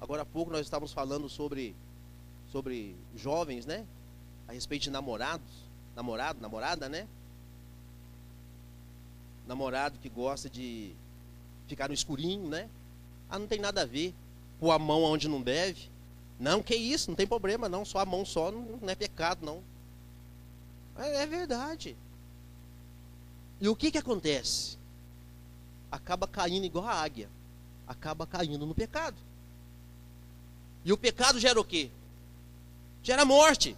Agora 0.00 0.22
há 0.22 0.26
pouco 0.26 0.50
nós 0.50 0.62
estávamos 0.62 0.92
falando 0.92 1.28
sobre, 1.28 1.76
sobre 2.50 2.96
jovens, 3.14 3.64
né? 3.64 3.86
A 4.48 4.52
respeito 4.52 4.82
de 4.82 4.90
namorados, 4.90 5.52
namorado, 5.94 6.40
namorada, 6.40 6.88
né? 6.88 7.06
Namorado 9.46 10.00
que 10.00 10.08
gosta 10.08 10.50
de 10.50 10.96
ficar 11.66 11.88
no 11.88 11.94
escurinho, 11.94 12.48
né? 12.48 12.68
Ah, 13.28 13.38
não 13.38 13.46
tem 13.46 13.58
nada 13.58 13.82
a 13.82 13.86
ver. 13.86 14.14
Pôr 14.60 14.70
a 14.70 14.78
mão 14.78 15.02
onde 15.02 15.28
não 15.28 15.40
deve. 15.40 15.90
Não, 16.38 16.62
que 16.62 16.74
isso, 16.74 17.10
não 17.10 17.16
tem 17.16 17.26
problema 17.26 17.68
não. 17.68 17.84
Só 17.84 17.98
a 17.98 18.06
mão 18.06 18.24
só 18.24 18.50
não, 18.50 18.78
não 18.80 18.88
é 18.88 18.94
pecado, 18.94 19.44
não. 19.44 19.62
É, 20.96 21.22
é 21.22 21.26
verdade. 21.26 21.96
E 23.60 23.68
o 23.68 23.76
que 23.76 23.90
que 23.90 23.98
acontece? 23.98 24.76
Acaba 25.90 26.26
caindo 26.26 26.64
igual 26.64 26.86
a 26.86 26.94
águia. 26.94 27.28
Acaba 27.86 28.26
caindo 28.26 28.66
no 28.66 28.74
pecado. 28.74 29.16
E 30.84 30.92
o 30.92 30.98
pecado 30.98 31.38
gera 31.40 31.60
o 31.60 31.64
quê? 31.64 31.90
Gera 33.02 33.24
morte. 33.24 33.76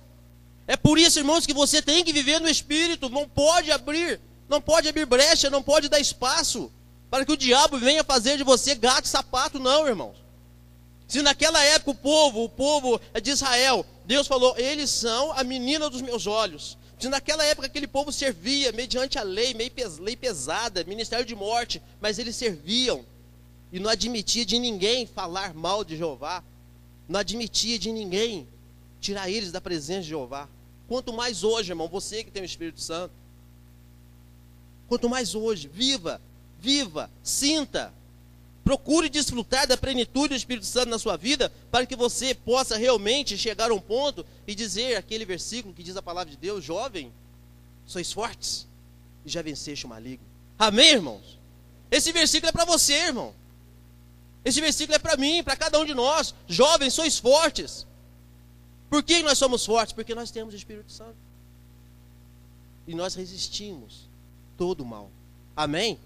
É 0.67 0.77
por 0.77 0.99
isso, 0.99 1.19
irmãos, 1.19 1.47
que 1.47 1.55
você 1.55 1.81
tem 1.81 2.05
que 2.05 2.13
viver 2.13 2.41
no 2.41 2.49
Espírito. 2.49 3.09
Não 3.09 3.29
pode 3.29 3.71
abrir, 3.71 4.21
não 4.49 4.61
pode 4.61 4.89
abrir 4.89 5.07
brecha, 5.07 5.49
não 5.49 5.63
pode 5.63 5.89
dar 5.89 6.01
espaço 6.01 6.71
para 7.11 7.25
que 7.25 7.33
o 7.33 7.37
diabo 7.37 7.79
venha 7.79 8.05
fazer 8.05 8.37
de 8.37 8.45
você 8.45 8.75
gato 8.75 9.05
e 9.05 9.09
sapato, 9.09 9.59
não, 9.59 9.87
irmãos. 9.87 10.17
Se 11.07 11.23
naquela 11.23 11.63
época 11.63 11.93
o 11.93 11.95
povo, 11.95 12.45
o 12.45 12.49
povo 12.49 13.01
de 13.23 13.31
Israel, 13.31 13.87
Deus 14.05 14.27
falou, 14.27 14.57
eles 14.59 14.91
são 14.91 15.33
a 15.33 15.45
menina 15.45 15.89
dos 15.89 16.03
meus 16.03 16.27
olhos. 16.27 16.77
Se 16.99 17.09
naquela 17.09 17.45
época 17.45 17.67
aquele 17.67 17.87
povo 17.87 18.11
servia 18.11 18.73
mediante 18.73 19.19
a 19.19 19.23
lei, 19.23 19.55
lei 20.01 20.17
pesada, 20.17 20.83
ministério 20.85 21.25
de 21.25 21.35
morte, 21.35 21.81
mas 22.01 22.19
eles 22.19 22.35
serviam 22.35 23.05
e 23.71 23.79
não 23.79 23.91
admitia 23.91 24.45
de 24.45 24.59
ninguém 24.59 25.07
falar 25.07 25.55
mal 25.55 25.85
de 25.85 25.97
Jeová, 25.97 26.43
não 27.09 27.21
admitia 27.21 27.79
de 27.79 27.93
ninguém 27.93 28.49
tirar 29.01 29.29
eles 29.29 29.53
da 29.53 29.61
presença 29.61 30.03
de 30.03 30.09
Jeová. 30.09 30.49
Quanto 30.89 31.13
mais 31.13 31.45
hoje, 31.45 31.73
irmão, 31.73 31.89
você 31.89 32.25
que 32.25 32.31
tem 32.31 32.43
o 32.43 32.47
Espírito 32.47 32.81
Santo. 32.81 33.13
Quanto 34.89 35.09
mais 35.09 35.35
hoje, 35.35 35.69
viva, 35.69 36.21
viva, 36.61 37.11
sinta. 37.23 37.93
Procure 38.65 39.09
desfrutar 39.09 39.67
da 39.67 39.77
plenitude 39.77 40.31
do 40.31 40.35
Espírito 40.35 40.67
Santo 40.67 40.89
na 40.89 40.99
sua 40.99 41.17
vida, 41.17 41.53
para 41.71 41.87
que 41.87 41.95
você 41.95 42.35
possa 42.35 42.77
realmente 42.77 43.39
chegar 43.39 43.71
a 43.71 43.75
um 43.75 43.81
ponto 43.81 44.27
e 44.47 44.55
dizer 44.55 44.97
aquele 44.97 45.25
versículo 45.25 45.73
que 45.73 45.85
diz 45.85 45.97
a 45.97 46.03
palavra 46.03 46.31
de 46.31 46.37
Deus: 46.37 46.65
jovem, 46.65 47.13
sois 47.87 48.13
fortes 48.13 48.67
e 49.25 49.31
já 49.31 49.41
venceste 49.43 49.87
o 49.87 49.89
maligno. 49.89 50.27
Amém, 50.59 50.93
irmãos? 50.93 51.39
Esse 51.91 52.13
versículo 52.13 52.49
é 52.49 52.53
para 52.53 52.65
você, 52.65 52.95
irmão. 52.95 53.35
Esse 54.45 54.61
versículo 54.61 54.95
é 54.95 54.99
para 54.99 55.17
mim, 55.17 55.43
para 55.43 55.57
cada 55.57 55.79
um 55.79 55.85
de 55.85 55.95
nós. 55.95 56.35
Jovens, 56.47 56.95
sois 56.95 57.19
fortes. 57.19 57.87
Por 58.89 59.03
que 59.03 59.23
nós 59.23 59.39
somos 59.39 59.67
fortes? 59.67 59.93
Porque 59.93 60.15
nós 60.15 60.31
temos 60.31 60.55
o 60.55 60.57
Espírito 60.57 60.93
Santo. 60.93 61.17
E 62.87 62.95
nós 62.95 63.15
resistimos 63.15 64.09
todo 64.57 64.83
o 64.83 64.87
mal. 64.87 65.11
Amém? 65.57 65.99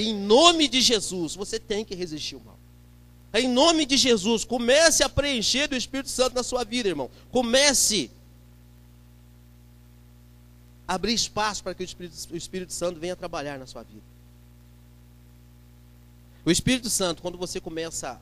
Em 0.00 0.14
nome 0.14 0.68
de 0.68 0.80
Jesus, 0.80 1.34
você 1.34 1.58
tem 1.58 1.84
que 1.84 1.92
resistir 1.92 2.36
o 2.36 2.40
mal. 2.40 2.56
Em 3.34 3.48
nome 3.48 3.84
de 3.84 3.96
Jesus, 3.96 4.44
comece 4.44 5.02
a 5.02 5.08
preencher 5.08 5.66
do 5.66 5.74
Espírito 5.74 6.08
Santo 6.08 6.36
na 6.36 6.44
sua 6.44 6.62
vida, 6.62 6.88
irmão. 6.88 7.10
Comece 7.32 8.08
a 10.86 10.94
abrir 10.94 11.14
espaço 11.14 11.64
para 11.64 11.74
que 11.74 11.82
o 11.82 11.84
Espírito, 11.84 12.32
o 12.32 12.36
Espírito 12.36 12.72
Santo 12.72 13.00
venha 13.00 13.16
trabalhar 13.16 13.58
na 13.58 13.66
sua 13.66 13.82
vida. 13.82 14.04
O 16.44 16.50
Espírito 16.50 16.88
Santo, 16.88 17.20
quando 17.20 17.36
você 17.36 17.60
começa, 17.60 18.20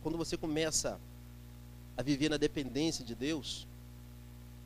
quando 0.00 0.16
você 0.16 0.36
começa 0.36 0.98
a 1.96 2.02
viver 2.02 2.28
na 2.28 2.36
dependência 2.36 3.04
de 3.04 3.16
Deus, 3.16 3.66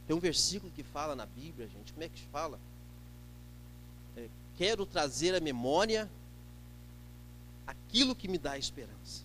tem 0.07 0.15
um 0.15 0.21
versículo 0.21 0.71
que 0.77 0.83
fala 0.83 1.17
na 1.17 1.25
Bíblia, 1.25 1.67
gente, 1.69 1.95
como 1.95 2.05
é 2.05 2.09
que 2.11 2.21
fala? 2.31 2.61
Quero 4.57 4.85
trazer 4.87 5.35
à 5.35 5.41
memória 5.41 6.11
aquilo 7.67 8.15
que 8.15 8.29
me 8.29 8.39
dá 8.39 8.59
esperança. 8.59 9.25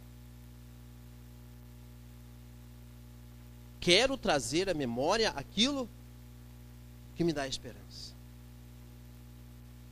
Quero 3.79 4.17
trazer 4.17 4.69
à 4.69 4.73
memória 4.73 5.29
aquilo 5.31 5.89
que 7.15 7.23
me 7.23 7.33
dá 7.33 7.47
esperança. 7.47 8.13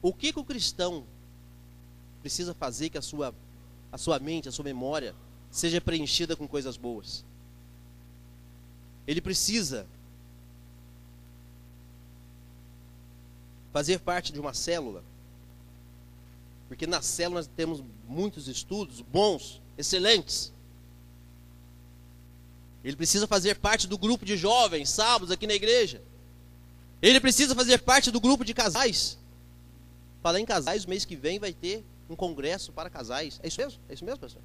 O 0.01 0.13
que, 0.13 0.31
que 0.31 0.39
o 0.39 0.43
cristão 0.43 1.03
precisa 2.21 2.53
fazer 2.53 2.89
que 2.89 2.97
a 2.97 3.01
sua, 3.01 3.33
a 3.91 3.97
sua 3.97 4.19
mente, 4.19 4.49
a 4.49 4.51
sua 4.51 4.65
memória 4.65 5.15
seja 5.49 5.79
preenchida 5.79 6.35
com 6.35 6.47
coisas 6.47 6.75
boas. 6.75 7.23
Ele 9.07 9.21
precisa 9.21 9.87
fazer 13.71 13.99
parte 13.99 14.33
de 14.33 14.39
uma 14.39 14.53
célula. 14.53 15.03
Porque 16.67 16.88
na 16.88 17.01
célula 17.01 17.39
nós 17.39 17.47
temos 17.47 17.84
muitos 18.08 18.47
estudos 18.47 19.01
bons, 19.01 19.62
excelentes. 19.78 20.54
Ele 22.84 22.95
precisa 22.95 23.28
fazer 23.28 23.56
parte 23.56 23.88
do 23.88 23.97
grupo 23.97 24.25
de 24.25 24.38
jovens, 24.38 24.89
sábados 24.89 25.32
aqui 25.32 25.47
na 25.47 25.54
igreja. 25.54 26.01
Ele 27.01 27.19
precisa 27.19 27.56
fazer 27.56 27.80
parte 27.80 28.12
do 28.12 28.19
grupo 28.19 28.45
de 28.45 28.54
casais. 28.54 29.17
Falar 30.21 30.39
em 30.39 30.45
casais, 30.45 30.86
mês 30.86 31.06
que 31.06 31.15
vem 31.15 31.39
vai 31.39 31.54
ter 31.54 31.84
um 32.10 32.15
congresso 32.15 32.71
para 32.71 32.89
casais. 32.89 33.39
É 33.43 33.47
isso 33.47 33.60
mesmo? 33.60 33.80
É 33.89 33.93
isso 33.93 34.06
mesmo, 34.06 34.19
pastor? 34.19 34.41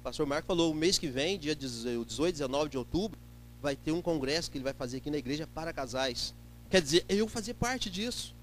O 0.00 0.02
pastor 0.02 0.26
Marco 0.26 0.46
falou, 0.46 0.70
o 0.70 0.74
mês 0.74 0.98
que 0.98 1.08
vem, 1.08 1.38
dia 1.38 1.54
18, 1.54 2.32
19 2.32 2.70
de 2.70 2.78
outubro, 2.78 3.18
vai 3.62 3.74
ter 3.74 3.92
um 3.92 4.02
congresso 4.02 4.50
que 4.50 4.58
ele 4.58 4.64
vai 4.64 4.74
fazer 4.74 4.98
aqui 4.98 5.10
na 5.10 5.16
igreja 5.16 5.46
para 5.46 5.72
casais. 5.72 6.34
Quer 6.70 6.82
dizer, 6.82 7.04
eu 7.08 7.26
fazer 7.28 7.54
parte 7.54 7.88
disso. 7.88 8.34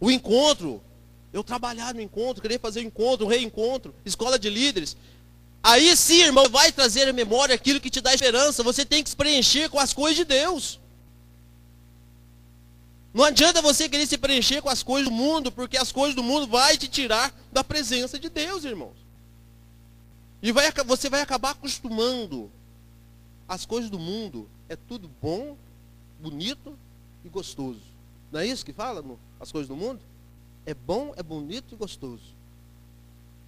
O 0.00 0.10
encontro, 0.10 0.80
eu 1.36 1.44
trabalhar 1.44 1.94
no 1.94 2.00
encontro, 2.00 2.40
querer 2.40 2.58
fazer 2.58 2.80
o 2.80 2.82
encontro, 2.82 3.26
o 3.26 3.28
reencontro, 3.28 3.94
escola 4.04 4.38
de 4.38 4.48
líderes. 4.48 4.96
Aí 5.62 5.94
sim, 5.94 6.22
irmão, 6.22 6.48
vai 6.48 6.72
trazer 6.72 7.06
à 7.08 7.12
memória 7.12 7.54
aquilo 7.54 7.80
que 7.80 7.90
te 7.90 8.00
dá 8.00 8.14
esperança. 8.14 8.62
Você 8.62 8.84
tem 8.86 9.02
que 9.02 9.10
se 9.10 9.16
preencher 9.16 9.68
com 9.68 9.78
as 9.78 9.92
coisas 9.92 10.16
de 10.16 10.24
Deus. 10.24 10.80
Não 13.12 13.24
adianta 13.24 13.60
você 13.60 13.88
querer 13.88 14.06
se 14.06 14.16
preencher 14.16 14.62
com 14.62 14.70
as 14.70 14.82
coisas 14.82 15.08
do 15.08 15.14
mundo, 15.14 15.52
porque 15.52 15.76
as 15.76 15.92
coisas 15.92 16.14
do 16.14 16.22
mundo 16.22 16.46
vai 16.46 16.78
te 16.78 16.88
tirar 16.88 17.34
da 17.52 17.62
presença 17.62 18.18
de 18.18 18.30
Deus, 18.30 18.64
irmãos. 18.64 18.96
E 20.42 20.52
vai, 20.52 20.70
você 20.86 21.10
vai 21.10 21.20
acabar 21.20 21.50
acostumando. 21.50 22.50
As 23.48 23.66
coisas 23.66 23.90
do 23.90 23.98
mundo 23.98 24.48
é 24.68 24.76
tudo 24.76 25.10
bom, 25.20 25.56
bonito 26.18 26.78
e 27.24 27.28
gostoso. 27.28 27.80
Não 28.32 28.40
é 28.40 28.46
isso 28.46 28.64
que 28.64 28.72
fala 28.72 29.04
as 29.38 29.52
coisas 29.52 29.68
do 29.68 29.76
mundo? 29.76 30.00
É 30.66 30.74
bom, 30.74 31.14
é 31.16 31.22
bonito 31.22 31.74
e 31.74 31.76
gostoso. 31.76 32.34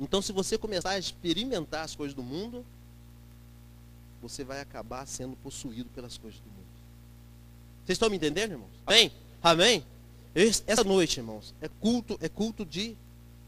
Então, 0.00 0.22
se 0.22 0.32
você 0.32 0.56
começar 0.56 0.90
a 0.90 0.98
experimentar 0.98 1.84
as 1.84 1.96
coisas 1.96 2.14
do 2.14 2.22
mundo, 2.22 2.64
você 4.22 4.44
vai 4.44 4.60
acabar 4.60 5.06
sendo 5.06 5.36
possuído 5.36 5.90
pelas 5.90 6.16
coisas 6.16 6.38
do 6.40 6.46
mundo. 6.46 6.58
Vocês 7.84 7.96
estão 7.96 8.08
me 8.08 8.16
entendendo, 8.16 8.52
irmãos? 8.52 8.70
Amém? 8.86 9.12
Amém? 9.42 9.84
Essa 10.66 10.84
noite, 10.84 11.18
irmãos, 11.18 11.54
é 11.60 11.68
culto, 11.68 12.16
é 12.20 12.28
culto 12.28 12.64
de, 12.64 12.96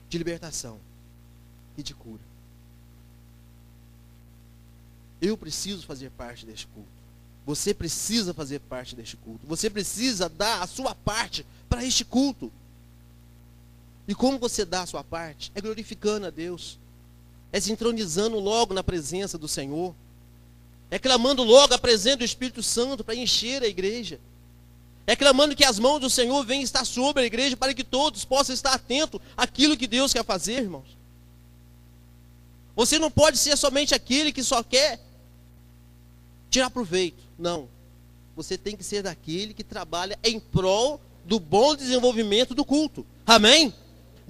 de 0.09 0.18
libertação 0.18 0.78
e 1.76 1.83
de 1.83 1.94
cura. 1.94 2.22
Eu 5.20 5.37
preciso 5.37 5.87
fazer 5.87 6.11
parte 6.11 6.46
deste 6.46 6.66
culto. 6.68 6.88
Você 7.46 7.74
precisa 7.74 8.33
fazer 8.33 8.61
parte 8.61 8.96
deste 8.96 9.16
culto. 9.18 9.46
Você 9.46 9.68
precisa 9.68 10.28
dar 10.28 10.62
a 10.62 10.66
sua 10.66 10.94
parte 10.94 11.44
para 11.68 11.85
este 11.85 12.04
culto. 12.04 12.50
E 14.07 14.15
como 14.15 14.39
você 14.39 14.65
dá 14.65 14.83
a 14.83 14.87
sua 14.87 15.05
parte? 15.05 15.53
É 15.55 15.61
glorificando 15.61 16.27
a 16.27 16.31
Deus. 16.31 16.79
É 17.53 17.61
se 17.61 17.73
entronizando 17.73 18.39
logo 18.39 18.75
na 18.75 18.83
presença 18.83 19.37
do 19.37 19.49
Senhor. 19.49 19.95
É 20.91 20.99
clamando 20.99 21.43
logo 21.45 21.73
a 21.73 21.79
presença 21.79 22.19
do 22.19 22.25
Espírito 22.25 22.63
Santo 22.63 23.05
para 23.05 23.15
encher 23.15 23.63
a 23.63 23.67
igreja. 23.67 24.19
É 25.07 25.17
clamando 25.17 25.57
que 25.57 25.65
as 25.65 25.79
mãos 25.79 26.01
do 26.01 26.11
Senhor 26.11 26.45
venham 26.45 26.63
estar 26.63 26.85
sobre 26.85 27.23
a 27.23 27.27
igreja 27.27 27.57
para 27.57 27.75
que 27.75 27.85
todos 27.85 28.25
possam 28.25 28.55
estar 28.55 28.75
atentos 28.75 29.21
àquilo 29.37 29.77
que 29.77 29.87
Deus 29.87 30.13
quer 30.13 30.25
fazer, 30.25 30.63
irmãos. 30.63 30.97
Você 32.77 32.99
não 32.99 33.11
pode 33.11 33.37
ser 33.39 33.57
somente 33.57 33.95
aquele 33.95 34.33
que 34.33 34.43
só 34.43 34.63
quer 34.63 35.01
tirar 36.49 36.71
proveito. 36.71 37.23
Não. 37.39 37.69
Você 38.37 38.57
tem 38.57 38.77
que 38.77 38.85
ser 38.85 39.03
daquele 39.03 39.55
que 39.55 39.65
trabalha 39.65 40.19
em 40.23 40.41
prol 40.41 41.01
do 41.25 41.39
bom 41.39 41.75
desenvolvimento 41.75 42.55
do 42.55 42.65
culto. 42.65 43.05
Amém? 43.27 43.75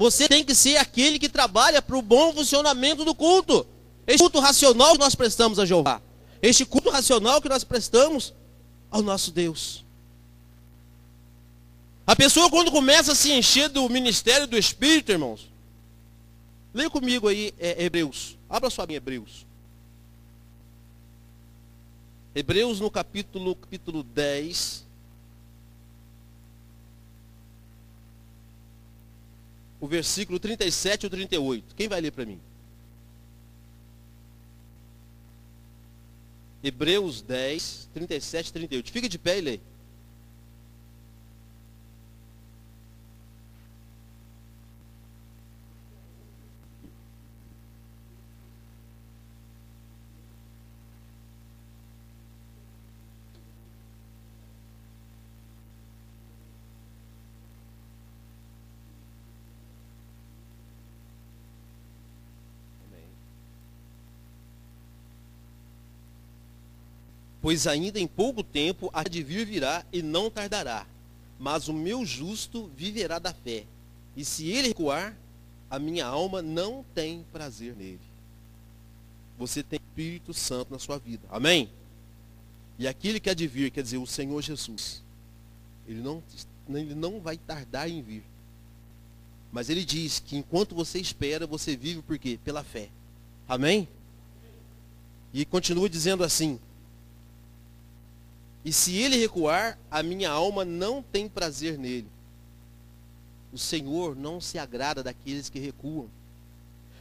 Você 0.01 0.27
tem 0.27 0.43
que 0.43 0.55
ser 0.55 0.79
aquele 0.79 1.19
que 1.19 1.29
trabalha 1.29 1.83
para 1.83 1.95
o 1.95 2.01
bom 2.01 2.33
funcionamento 2.33 3.05
do 3.05 3.15
culto. 3.15 3.67
Esse 4.07 4.17
culto 4.17 4.41
racional 4.41 4.95
que 4.95 4.99
nós 4.99 5.15
prestamos 5.15 5.59
a 5.59 5.67
Jeová. 5.67 6.01
este 6.41 6.65
culto 6.65 6.89
racional 6.89 7.39
que 7.43 7.51
nós 7.51 7.65
prestamos 7.65 8.33
ao 8.91 9.03
nosso 9.03 9.31
Deus. 9.31 9.85
A 12.07 12.17
pessoa 12.17 12.49
quando 12.49 12.71
começa 12.71 13.13
a 13.13 13.15
se 13.15 13.31
encher 13.31 13.69
do 13.69 13.87
ministério 13.91 14.47
do 14.47 14.57
Espírito, 14.57 15.13
irmãos, 15.13 15.51
leia 16.73 16.89
comigo 16.89 17.29
aí 17.29 17.53
é, 17.59 17.85
Hebreus. 17.85 18.39
Abra 18.49 18.71
sua 18.71 18.87
minha 18.87 18.97
Hebreus. 18.97 19.45
Hebreus 22.35 22.81
no 22.81 22.91
capítulo, 22.91 23.55
capítulo 23.55 24.03
10. 24.03 24.87
O 29.81 29.87
versículo 29.87 30.38
37 30.38 31.07
e 31.07 31.11
38. 31.11 31.75
Quem 31.75 31.88
vai 31.88 32.01
ler 32.01 32.12
para 32.12 32.27
mim? 32.27 32.38
Hebreus 36.62 37.23
10, 37.23 37.88
37 37.95 38.49
e 38.49 38.53
38. 38.53 38.93
Fica 38.93 39.09
de 39.09 39.19
pé 39.19 39.38
e 39.38 39.40
lê. 39.40 39.61
Pois 67.51 67.67
ainda 67.67 67.99
em 67.99 68.07
pouco 68.07 68.45
tempo 68.45 68.89
há 68.93 69.03
de 69.03 69.25
vir 69.25 69.45
virá 69.45 69.85
e 69.93 70.03
não 70.03 70.31
tardará. 70.31 70.87
Mas 71.37 71.67
o 71.67 71.73
meu 71.73 72.07
justo 72.07 72.71
viverá 72.77 73.19
da 73.19 73.35
fé. 73.35 73.65
E 74.17 74.25
se 74.25 74.47
ele 74.47 74.69
recuar, 74.69 75.17
a 75.69 75.77
minha 75.77 76.07
alma 76.07 76.43
não 76.43 76.85
tem 76.95 77.27
prazer 77.33 77.75
nele. 77.75 77.99
Você 79.37 79.65
tem 79.65 79.81
Espírito 79.81 80.33
Santo 80.33 80.71
na 80.73 80.79
sua 80.79 80.97
vida. 80.97 81.27
Amém? 81.29 81.69
E 82.79 82.87
aquele 82.87 83.19
que 83.19 83.29
há 83.29 83.35
de 83.35 83.49
vir, 83.49 83.73
quer 83.73 83.83
dizer, 83.83 83.99
o 83.99 84.07
Senhor 84.07 84.41
Jesus, 84.41 85.03
ele 85.89 86.03
não, 86.03 86.23
ele 86.69 86.95
não 86.95 87.19
vai 87.19 87.37
tardar 87.37 87.91
em 87.91 88.01
vir. 88.01 88.23
Mas 89.51 89.69
ele 89.69 89.85
diz 89.85 90.21
que 90.21 90.37
enquanto 90.37 90.73
você 90.73 91.01
espera, 91.01 91.49
você 91.49 91.77
vive 91.77 92.01
por 92.01 92.17
quê? 92.17 92.39
Pela 92.45 92.63
fé. 92.63 92.91
Amém? 93.49 93.89
E 95.35 95.45
continua 95.45 95.91
dizendo 95.91 96.23
assim: 96.23 96.61
e 98.64 98.73
se 98.73 98.96
ele 98.96 99.16
recuar, 99.16 99.79
a 99.90 100.03
minha 100.03 100.31
alma 100.31 100.64
não 100.64 101.03
tem 101.03 101.29
prazer 101.29 101.79
nele. 101.79 102.07
O 103.53 103.59
Senhor 103.59 104.14
não 104.14 104.40
se 104.40 104.59
agrada 104.59 105.03
daqueles 105.03 105.49
que 105.49 105.59
recuam. 105.59 106.09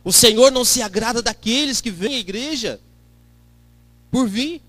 O 0.03 0.13
Senhor 0.13 0.51
não 0.51 0.63
se 0.63 0.81
agrada 0.81 1.21
daqueles 1.21 1.81
que 1.81 1.91
vêm 1.91 2.15
à 2.15 2.19
igreja 2.19 2.79
por 4.09 4.27
vir. 4.27 4.61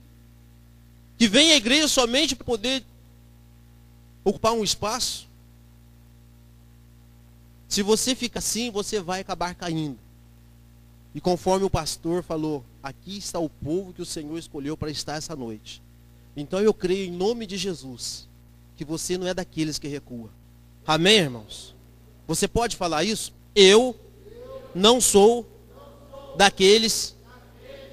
Que 1.16 1.28
vêm 1.28 1.52
à 1.52 1.56
igreja 1.56 1.86
somente 1.86 2.34
para 2.34 2.44
poder 2.44 2.84
ocupar 4.24 4.52
um 4.52 4.64
espaço. 4.64 5.28
Se 7.68 7.82
você 7.82 8.16
fica 8.16 8.40
assim, 8.40 8.70
você 8.70 9.00
vai 9.00 9.20
acabar 9.20 9.54
caindo. 9.54 9.98
E 11.14 11.20
conforme 11.20 11.64
o 11.64 11.70
pastor 11.70 12.22
falou, 12.22 12.64
aqui 12.82 13.16
está 13.16 13.38
o 13.38 13.48
povo 13.48 13.92
que 13.92 14.02
o 14.02 14.06
Senhor 14.06 14.36
escolheu 14.36 14.76
para 14.76 14.90
estar 14.90 15.14
essa 15.14 15.36
noite. 15.36 15.80
Então 16.36 16.60
eu 16.60 16.72
creio 16.72 17.08
em 17.08 17.12
nome 17.12 17.46
de 17.46 17.56
Jesus 17.56 18.28
que 18.76 18.84
você 18.84 19.18
não 19.18 19.26
é 19.26 19.34
daqueles 19.34 19.78
que 19.78 19.88
recua. 19.88 20.30
Amém, 20.86 21.18
irmãos? 21.18 21.74
Você 22.26 22.48
pode 22.48 22.76
falar 22.76 23.04
isso? 23.04 23.32
Eu 23.54 23.98
não 24.74 25.00
sou 25.00 25.46
daqueles 26.36 27.16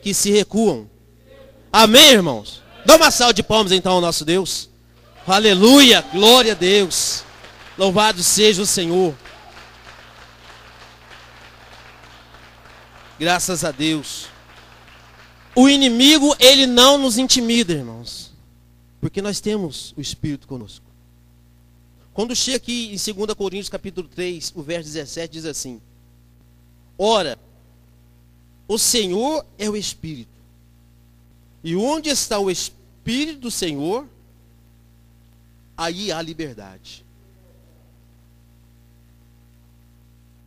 que 0.02 0.14
se 0.14 0.32
recuam. 0.32 0.90
Amém, 1.72 2.12
irmãos? 2.12 2.62
Dá 2.86 2.96
uma 2.96 3.12
salva 3.12 3.34
de 3.34 3.44
palmas 3.44 3.72
então 3.72 3.94
ao 3.94 4.02
nosso 4.02 4.24
Deus. 4.24 4.70
Aleluia, 5.28 6.02
glória 6.14 6.54
a 6.54 6.56
Deus. 6.56 7.24
Louvado 7.78 8.24
seja 8.24 8.62
o 8.62 8.66
Senhor. 8.66 9.14
Graças 13.20 13.66
a 13.66 13.72
Deus. 13.72 14.28
O 15.54 15.68
inimigo, 15.68 16.36
ele 16.40 16.66
não 16.66 16.98
nos 16.98 17.18
intimida, 17.18 17.74
irmãos. 17.74 18.27
Porque 19.00 19.22
nós 19.22 19.40
temos 19.40 19.94
o 19.96 20.02
Espírito 20.02 20.48
conosco. 20.48 20.86
Quando 22.14 22.36
chega 22.36 22.58
aqui 22.58 22.88
em 22.88 23.14
2 23.14 23.34
Coríntios 23.36 23.70
capítulo 23.70 24.08
3, 24.08 24.54
o 24.56 24.64
verso 24.64 24.92
17 24.92 25.32
diz 25.34 25.46
assim: 25.46 25.80
Ora, 26.98 27.38
o 28.68 28.78
Senhor 28.78 29.46
é 29.58 29.70
o 29.70 29.76
Espírito. 29.78 30.38
E 31.64 31.76
onde 31.76 32.10
está 32.10 32.40
o 32.40 32.50
Espírito 32.50 33.40
do 33.42 33.52
Senhor, 33.52 34.08
aí 35.78 36.12
há 36.12 36.22
liberdade. 36.22 37.06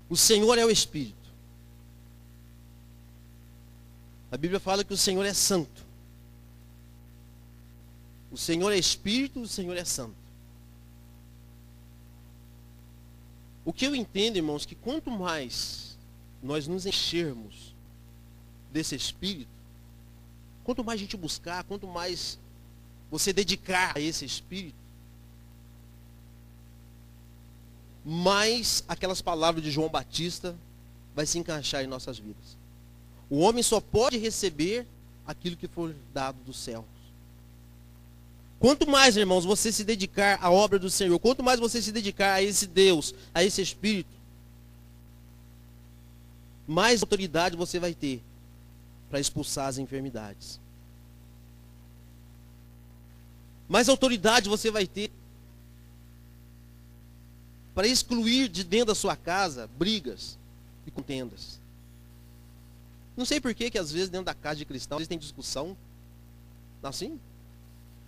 O 0.09 0.17
Senhor 0.17 0.59
é 0.59 0.65
o 0.65 0.71
Espírito. 0.71 1.15
A 4.33 4.37
Bíblia 4.37 4.59
fala 4.59 4.83
que 4.83 4.93
o 4.93 4.97
Senhor 4.97 5.25
é 5.25 5.33
santo. 5.33 5.90
O 8.31 8.37
Senhor 8.37 8.71
é 8.71 8.79
Espírito, 8.79 9.41
o 9.41 9.49
Senhor 9.49 9.77
é 9.77 9.85
Santo. 9.85 10.15
O 13.65 13.73
que 13.73 13.87
eu 13.87 13.95
entendo, 13.95 14.37
irmãos, 14.37 14.65
que 14.65 14.75
quanto 14.75 15.11
mais 15.11 15.99
nós 16.43 16.67
nos 16.67 16.87
enchermos 16.87 17.75
desse 18.73 18.95
Espírito, 18.95 19.51
quanto 20.65 20.85
mais 20.85 20.99
a 20.99 21.03
gente 21.03 21.17
buscar, 21.17 21.65
quanto 21.65 21.87
mais 21.87 22.39
você 23.11 23.33
dedicar 23.33 23.97
a 23.97 24.01
esse 24.01 24.25
Espírito, 24.25 24.79
mais 28.05 28.83
aquelas 28.89 29.21
palavras 29.21 29.63
de 29.63 29.71
João 29.71 29.89
Batista 29.89 30.57
vai 31.15 31.27
se 31.27 31.39
encaixar 31.39 31.85
em 31.85 31.87
nossas 31.87 32.19
vidas. 32.19 32.57
O 33.29 33.39
homem 33.41 33.63
só 33.63 33.81
pode 33.81 34.17
receber 34.17 34.87
aquilo 35.27 35.57
que 35.57 35.69
for 35.69 35.95
dado 36.13 36.43
do 36.45 36.53
céu. 36.53 36.85
Quanto 38.61 38.87
mais, 38.87 39.17
irmãos, 39.17 39.47
você 39.47 39.73
se 39.73 39.83
dedicar 39.83 40.39
à 40.43 40.51
obra 40.51 40.79
do 40.79 40.91
Senhor, 40.91 41.19
quanto 41.19 41.43
mais 41.43 41.59
você 41.59 41.81
se 41.81 41.91
dedicar 41.91 42.35
a 42.35 42.43
esse 42.43 42.67
Deus, 42.67 43.15
a 43.33 43.43
esse 43.43 43.63
Espírito, 43.63 44.11
mais 46.69 47.01
autoridade 47.01 47.57
você 47.57 47.81
vai 47.81 47.95
ter 47.95 48.23
para 49.09 49.19
expulsar 49.19 49.67
as 49.67 49.79
enfermidades. 49.79 50.61
Mais 53.67 53.89
autoridade 53.89 54.51
você 54.51 54.71
vai 54.71 54.87
ter 54.87 55.11
para 57.75 57.87
excluir 57.87 58.47
de 58.51 58.63
dentro 58.63 58.89
da 58.89 58.95
sua 58.95 59.17
casa 59.17 59.71
brigas 59.79 60.39
e 60.87 60.91
contendas. 60.91 61.59
Não 63.17 63.25
sei 63.25 63.41
por 63.41 63.55
que, 63.55 63.71
que 63.71 63.79
às 63.79 63.91
vezes 63.91 64.11
dentro 64.11 64.27
da 64.27 64.35
casa 64.35 64.57
de 64.57 64.67
cristão 64.67 64.99
eles 64.99 65.09
têm 65.09 65.19
discussão. 65.19 65.75
Assim? 66.83 67.19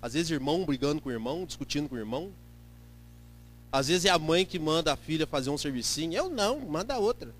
Às 0.02 0.14
vezes 0.14 0.32
irmão 0.32 0.64
brigando 0.64 1.00
com 1.00 1.08
o 1.08 1.12
irmão, 1.12 1.46
discutindo 1.46 1.88
com 1.88 1.94
o 1.94 1.98
irmão. 1.98 2.32
Às 3.70 3.86
vezes 3.86 4.04
é 4.04 4.10
a 4.10 4.18
mãe 4.18 4.44
que 4.44 4.58
manda 4.58 4.92
a 4.92 4.96
filha 4.96 5.28
fazer 5.28 5.48
um 5.48 5.56
servicinho. 5.56 6.12
Eu 6.12 6.28
não, 6.28 6.58
manda 6.58 6.98
outra. 6.98 7.32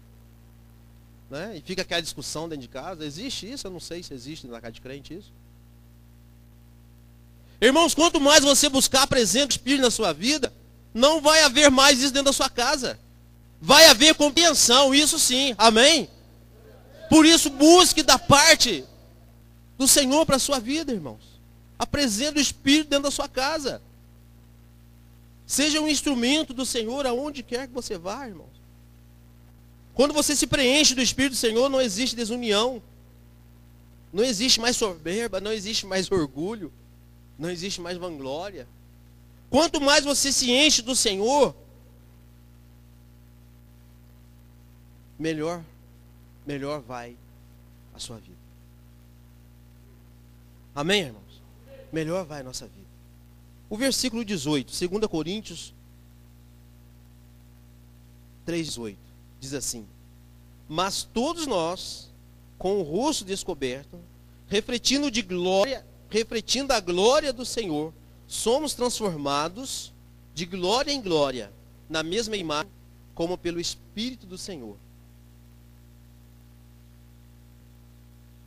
Né? 1.29 1.57
E 1.57 1.61
fica 1.61 1.83
aquela 1.83 2.01
discussão 2.01 2.49
dentro 2.49 2.63
de 2.63 2.69
casa. 2.69 3.05
Existe 3.05 3.51
isso? 3.51 3.67
Eu 3.67 3.71
não 3.73 3.81
sei 3.81 4.03
se 4.03 4.15
existe 4.15 4.47
na 4.47 4.61
casa 4.61 4.75
de 4.75 4.81
crente 4.81 5.13
isso. 5.13 5.33
Irmãos, 7.61 7.95
quanto 7.95 8.21
mais 8.21 8.45
você 8.45 8.69
buscar 8.69 9.03
a 9.03 9.07
presença 9.07 9.49
do 9.49 9.53
Espírito 9.53 9.83
na 9.83 9.91
sua 9.91 10.13
vida, 10.13 10.53
não 10.95 11.21
vai 11.21 11.43
haver 11.43 11.71
mais 11.71 12.01
isso 12.01 12.13
dentro 12.13 12.27
da 12.27 12.33
sua 12.33 12.49
casa. 12.49 12.99
Vai 13.61 13.87
haver 13.87 14.15
compreensão, 14.15 14.95
isso 14.95 15.19
sim. 15.19 15.55
Amém? 15.59 16.09
Por 17.09 17.27
isso, 17.27 17.51
busque 17.51 18.03
da 18.03 18.19
parte 18.19 18.85
do 19.79 19.87
Senhor 19.89 20.25
para 20.25 20.37
a 20.37 20.41
sua 20.41 20.59
vida, 20.59 20.93
irmãos. 20.93 21.32
Apresente 21.83 22.39
o 22.39 22.41
Espírito 22.41 22.91
dentro 22.91 23.03
da 23.03 23.11
sua 23.11 23.29
casa. 23.29 23.83
Seja 25.45 25.81
um 25.81 25.89
instrumento 25.89 26.55
do 26.55 26.65
Senhor 26.65 27.05
aonde 27.09 27.43
quer 27.43 27.67
que 27.67 27.75
você 27.75 27.99
vá, 27.99 28.25
irmãos. 28.25 28.63
Quando 29.93 30.15
você 30.15 30.37
se 30.37 30.47
preenche 30.47 30.95
do 30.95 31.03
Espírito 31.03 31.33
do 31.33 31.39
Senhor, 31.39 31.69
não 31.69 31.81
existe 31.81 32.15
desunião. 32.15 32.81
Não 34.13 34.23
existe 34.23 34.61
mais 34.61 34.77
soberba, 34.77 35.41
não 35.41 35.53
existe 35.53 35.85
mais 35.85 36.09
orgulho, 36.09 36.73
não 37.37 37.51
existe 37.51 37.81
mais 37.81 37.99
vanglória. 37.99 38.69
Quanto 39.51 39.81
mais 39.81 40.05
você 40.05 40.31
se 40.31 40.53
enche 40.53 40.83
do 40.83 40.95
Senhor, 40.95 41.53
melhor, 45.19 45.65
melhor 46.47 46.81
vai 46.81 47.17
a 47.93 47.99
sua 47.99 48.19
vida. 48.19 48.39
Amém, 50.77 51.07
irmãos? 51.07 51.22
Melhor 51.93 52.25
vai 52.25 52.41
a 52.41 52.45
nossa 52.45 52.67
vida. 52.67 52.89
O 53.69 53.77
versículo 53.77 54.25
18, 54.25 54.73
2 54.89 55.07
Coríntios 55.07 55.75
3,18, 58.47 58.97
diz 59.39 59.53
assim: 59.53 59.87
Mas 60.69 61.05
todos 61.05 61.47
nós, 61.47 62.11
com 62.59 62.81
o 62.81 62.83
rosto 62.83 63.25
descoberto, 63.25 63.99
refletindo 64.49 65.11
de 65.11 65.21
glória, 65.21 65.87
refletindo 66.09 66.73
a 66.73 66.81
glória 66.81 67.33
do 67.33 67.45
Senhor, 67.45 67.93
somos 68.27 68.75
transformados 68.75 69.93
de 70.35 70.47
glória 70.47 70.91
em 70.91 71.01
glória, 71.01 71.53
na 71.89 72.03
mesma 72.03 72.37
imagem, 72.37 72.73
como 73.15 73.37
pelo 73.37 73.61
Espírito 73.61 74.27
do 74.27 74.39
Senhor. 74.39 74.77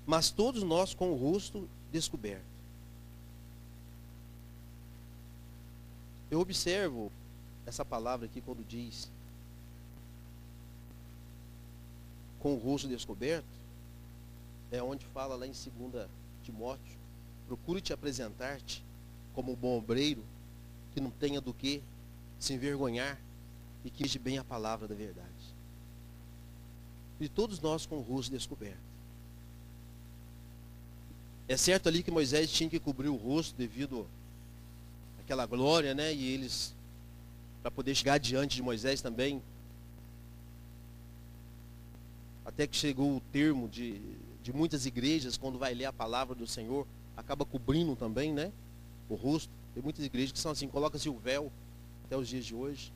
Mas 0.05 0.29
todos 0.31 0.63
nós 0.63 0.93
com 0.93 1.11
o 1.11 1.15
rosto 1.15 1.67
descoberto. 1.91 2.54
Eu 6.29 6.39
observo 6.39 7.11
essa 7.65 7.85
palavra 7.85 8.25
aqui 8.25 8.41
quando 8.41 8.63
diz 8.63 9.11
com 12.39 12.53
o 12.53 12.57
rosto 12.57 12.87
descoberto, 12.87 13.45
é 14.71 14.81
onde 14.81 15.05
fala 15.05 15.35
lá 15.35 15.47
em 15.47 15.51
2 15.51 16.07
Timóteo, 16.43 16.97
procure 17.47 17.81
te 17.81 17.91
apresentar-te 17.91 18.83
como 19.33 19.51
um 19.51 19.55
bom 19.55 19.77
obreiro, 19.77 20.23
que 20.93 21.01
não 21.01 21.09
tenha 21.09 21.41
do 21.41 21.53
que 21.53 21.81
se 22.39 22.53
envergonhar 22.53 23.19
e 23.83 23.89
que 23.89 24.03
age 24.03 24.19
bem 24.19 24.37
a 24.37 24.43
palavra 24.43 24.87
da 24.87 24.95
verdade. 24.95 25.55
E 27.19 27.27
todos 27.27 27.59
nós 27.59 27.85
com 27.85 27.97
o 27.97 28.01
rosto 28.01 28.31
descoberto. 28.31 28.77
É 31.47 31.57
certo 31.57 31.87
ali 31.87 32.03
que 32.03 32.11
Moisés 32.11 32.51
tinha 32.51 32.69
que 32.69 32.79
cobrir 32.79 33.09
o 33.09 33.15
rosto 33.15 33.55
devido 33.55 34.07
àquela 35.25 35.45
glória, 35.45 35.93
né? 35.93 36.13
E 36.13 36.33
eles, 36.33 36.73
para 37.61 37.71
poder 37.71 37.93
chegar 37.95 38.17
diante 38.19 38.55
de 38.55 38.61
Moisés 38.61 39.01
também, 39.01 39.41
até 42.45 42.65
que 42.67 42.75
chegou 42.77 43.17
o 43.17 43.21
termo 43.31 43.67
de, 43.67 43.99
de 44.41 44.53
muitas 44.53 44.85
igrejas, 44.85 45.35
quando 45.35 45.57
vai 45.57 45.73
ler 45.73 45.85
a 45.85 45.93
palavra 45.93 46.35
do 46.35 46.47
Senhor, 46.47 46.87
acaba 47.17 47.43
cobrindo 47.43 47.95
também, 47.95 48.31
né? 48.31 48.51
o 49.09 49.15
rosto. 49.15 49.49
Tem 49.73 49.83
muitas 49.83 50.05
igrejas 50.05 50.31
que 50.31 50.39
são 50.39 50.51
assim, 50.51 50.67
coloca-se 50.67 51.09
o 51.09 51.17
véu 51.17 51.51
até 52.05 52.15
os 52.15 52.27
dias 52.27 52.45
de 52.45 52.55
hoje. 52.55 52.93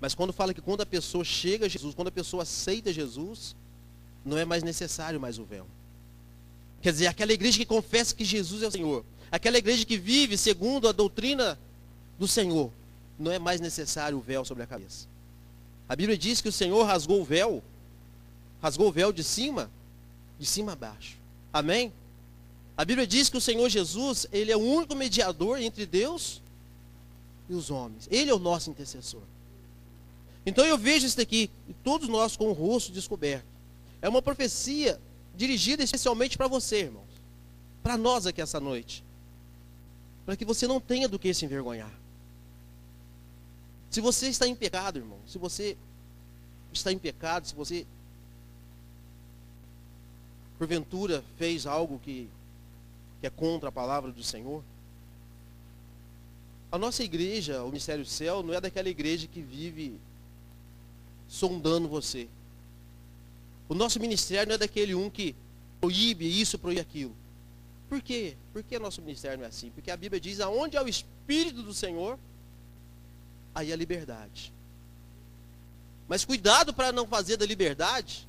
Mas 0.00 0.14
quando 0.14 0.32
fala 0.32 0.52
que 0.52 0.60
quando 0.60 0.82
a 0.82 0.86
pessoa 0.86 1.24
chega 1.24 1.66
a 1.66 1.68
Jesus, 1.68 1.94
quando 1.94 2.08
a 2.08 2.12
pessoa 2.12 2.42
aceita 2.42 2.92
Jesus, 2.92 3.56
não 4.24 4.36
é 4.36 4.44
mais 4.44 4.62
necessário 4.62 5.20
mais 5.20 5.38
o 5.38 5.44
véu. 5.44 5.66
Quer 6.82 6.92
dizer, 6.92 7.06
aquela 7.06 7.32
igreja 7.32 7.58
que 7.58 7.64
confessa 7.64 8.14
que 8.14 8.24
Jesus 8.24 8.62
é 8.62 8.66
o 8.66 8.70
Senhor, 8.70 9.04
aquela 9.30 9.58
igreja 9.58 9.84
que 9.84 9.96
vive 9.96 10.36
segundo 10.36 10.88
a 10.88 10.92
doutrina 10.92 11.58
do 12.18 12.26
Senhor, 12.26 12.70
não 13.18 13.30
é 13.30 13.38
mais 13.38 13.60
necessário 13.60 14.18
o 14.18 14.20
véu 14.20 14.44
sobre 14.44 14.62
a 14.62 14.66
cabeça. 14.66 15.06
A 15.88 15.94
Bíblia 15.94 16.18
diz 16.18 16.40
que 16.40 16.48
o 16.48 16.52
Senhor 16.52 16.82
rasgou 16.84 17.20
o 17.20 17.24
véu, 17.24 17.62
rasgou 18.60 18.88
o 18.88 18.92
véu 18.92 19.12
de 19.12 19.22
cima, 19.22 19.70
de 20.38 20.46
cima 20.46 20.72
a 20.72 20.76
baixo. 20.76 21.16
Amém? 21.52 21.92
A 22.76 22.84
Bíblia 22.84 23.06
diz 23.06 23.28
que 23.28 23.36
o 23.36 23.40
Senhor 23.40 23.68
Jesus, 23.68 24.26
ele 24.32 24.52
é 24.52 24.56
o 24.56 24.60
único 24.60 24.94
mediador 24.94 25.60
entre 25.60 25.86
Deus 25.86 26.42
e 27.48 27.54
os 27.54 27.70
homens. 27.70 28.06
Ele 28.10 28.30
é 28.30 28.34
o 28.34 28.38
nosso 28.38 28.68
intercessor. 28.68 29.22
Então 30.44 30.64
eu 30.64 30.76
vejo 30.76 31.06
isso 31.06 31.16
daqui, 31.16 31.50
todos 31.82 32.08
nós 32.08 32.36
com 32.36 32.48
o 32.48 32.52
rosto 32.52 32.92
descoberto. 32.92 33.46
É 34.02 34.08
uma 34.08 34.20
profecia 34.20 35.00
dirigida 35.34 35.82
especialmente 35.82 36.36
para 36.36 36.48
você, 36.48 36.80
irmãos. 36.80 37.04
Para 37.82 37.96
nós 37.96 38.26
aqui 38.26 38.40
essa 38.42 38.60
noite. 38.60 39.02
Para 40.26 40.36
que 40.36 40.44
você 40.44 40.66
não 40.66 40.80
tenha 40.80 41.08
do 41.08 41.18
que 41.18 41.32
se 41.32 41.46
envergonhar. 41.46 41.92
Se 43.88 44.00
você 44.00 44.28
está 44.28 44.46
em 44.46 44.54
pecado, 44.54 44.98
irmão, 44.98 45.18
se 45.26 45.38
você 45.38 45.78
está 46.72 46.92
em 46.92 46.98
pecado, 46.98 47.46
se 47.46 47.54
você 47.54 47.86
porventura 50.58 51.22
fez 51.38 51.66
algo 51.66 51.98
que 51.98 52.28
que 53.20 53.26
é 53.26 53.30
contra 53.30 53.68
a 53.68 53.72
palavra 53.72 54.12
do 54.12 54.22
Senhor. 54.22 54.62
A 56.70 56.78
nossa 56.78 57.02
igreja, 57.02 57.62
o 57.62 57.66
Ministério 57.68 58.04
do 58.04 58.10
Céu, 58.10 58.42
não 58.42 58.52
é 58.52 58.60
daquela 58.60 58.88
igreja 58.88 59.26
que 59.26 59.40
vive 59.40 59.98
sondando 61.28 61.88
você. 61.88 62.28
O 63.68 63.74
nosso 63.74 63.98
ministério 63.98 64.48
não 64.48 64.54
é 64.54 64.58
daquele 64.58 64.94
um 64.94 65.10
que 65.10 65.34
proíbe 65.80 66.24
isso, 66.24 66.58
proíbe 66.58 66.80
aquilo. 66.80 67.14
Por 67.88 68.00
quê? 68.02 68.36
Por 68.52 68.62
que 68.62 68.78
nosso 68.78 69.00
ministério 69.00 69.38
não 69.38 69.44
é 69.44 69.48
assim? 69.48 69.70
Porque 69.70 69.90
a 69.90 69.96
Bíblia 69.96 70.20
diz, 70.20 70.40
aonde 70.40 70.76
é 70.76 70.82
o 70.82 70.88
Espírito 70.88 71.62
do 71.62 71.72
Senhor, 71.72 72.18
aí 73.54 73.70
é 73.70 73.76
liberdade. 73.76 74.52
Mas 76.08 76.24
cuidado 76.24 76.72
para 76.74 76.92
não 76.92 77.06
fazer 77.06 77.36
da 77.36 77.46
liberdade 77.46 78.26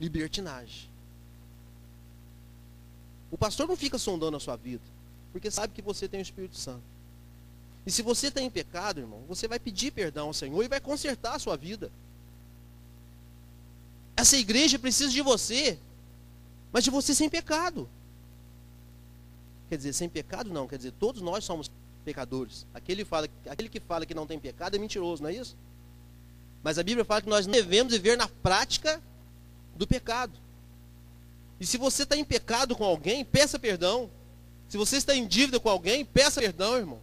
libertinagem. 0.00 0.88
O 3.30 3.38
pastor 3.38 3.68
não 3.68 3.76
fica 3.76 3.98
sondando 3.98 4.36
a 4.36 4.40
sua 4.40 4.56
vida, 4.56 4.82
porque 5.32 5.50
sabe 5.50 5.74
que 5.74 5.82
você 5.82 6.08
tem 6.08 6.20
o 6.20 6.22
Espírito 6.22 6.56
Santo. 6.56 6.82
E 7.86 7.90
se 7.90 8.02
você 8.02 8.28
está 8.28 8.40
em 8.40 8.50
pecado, 8.50 9.00
irmão, 9.00 9.22
você 9.28 9.46
vai 9.46 9.58
pedir 9.58 9.90
perdão 9.90 10.28
ao 10.28 10.34
Senhor 10.34 10.62
e 10.62 10.68
vai 10.68 10.80
consertar 10.80 11.34
a 11.34 11.38
sua 11.38 11.56
vida. 11.56 11.90
Essa 14.16 14.36
igreja 14.36 14.78
precisa 14.78 15.10
de 15.10 15.22
você, 15.22 15.78
mas 16.72 16.84
de 16.84 16.90
você 16.90 17.14
sem 17.14 17.28
pecado. 17.28 17.88
Quer 19.70 19.76
dizer, 19.76 19.92
sem 19.92 20.08
pecado 20.08 20.52
não, 20.52 20.66
quer 20.66 20.78
dizer, 20.78 20.90
todos 20.90 21.22
nós 21.22 21.44
somos 21.44 21.70
pecadores. 22.04 22.66
Aquele, 22.74 23.04
fala, 23.04 23.28
aquele 23.48 23.68
que 23.68 23.78
fala 23.78 24.04
que 24.04 24.12
não 24.12 24.26
tem 24.26 24.36
pecado 24.36 24.74
é 24.74 24.80
mentiroso, 24.80 25.22
não 25.22 25.30
é 25.30 25.34
isso? 25.34 25.56
Mas 26.60 26.76
a 26.76 26.82
Bíblia 26.82 27.04
fala 27.04 27.22
que 27.22 27.28
nós 27.28 27.46
não 27.46 27.52
devemos 27.52 27.92
viver 27.92 28.18
na 28.18 28.26
prática 28.26 29.00
do 29.76 29.86
pecado. 29.86 30.32
E 31.60 31.64
se 31.64 31.78
você 31.78 32.02
está 32.02 32.16
em 32.16 32.24
pecado 32.24 32.74
com 32.74 32.82
alguém, 32.82 33.24
peça 33.24 33.60
perdão. 33.60 34.10
Se 34.68 34.76
você 34.76 34.96
está 34.96 35.14
em 35.14 35.24
dívida 35.24 35.60
com 35.60 35.68
alguém, 35.68 36.04
peça 36.04 36.40
perdão, 36.40 36.76
irmão. 36.76 36.98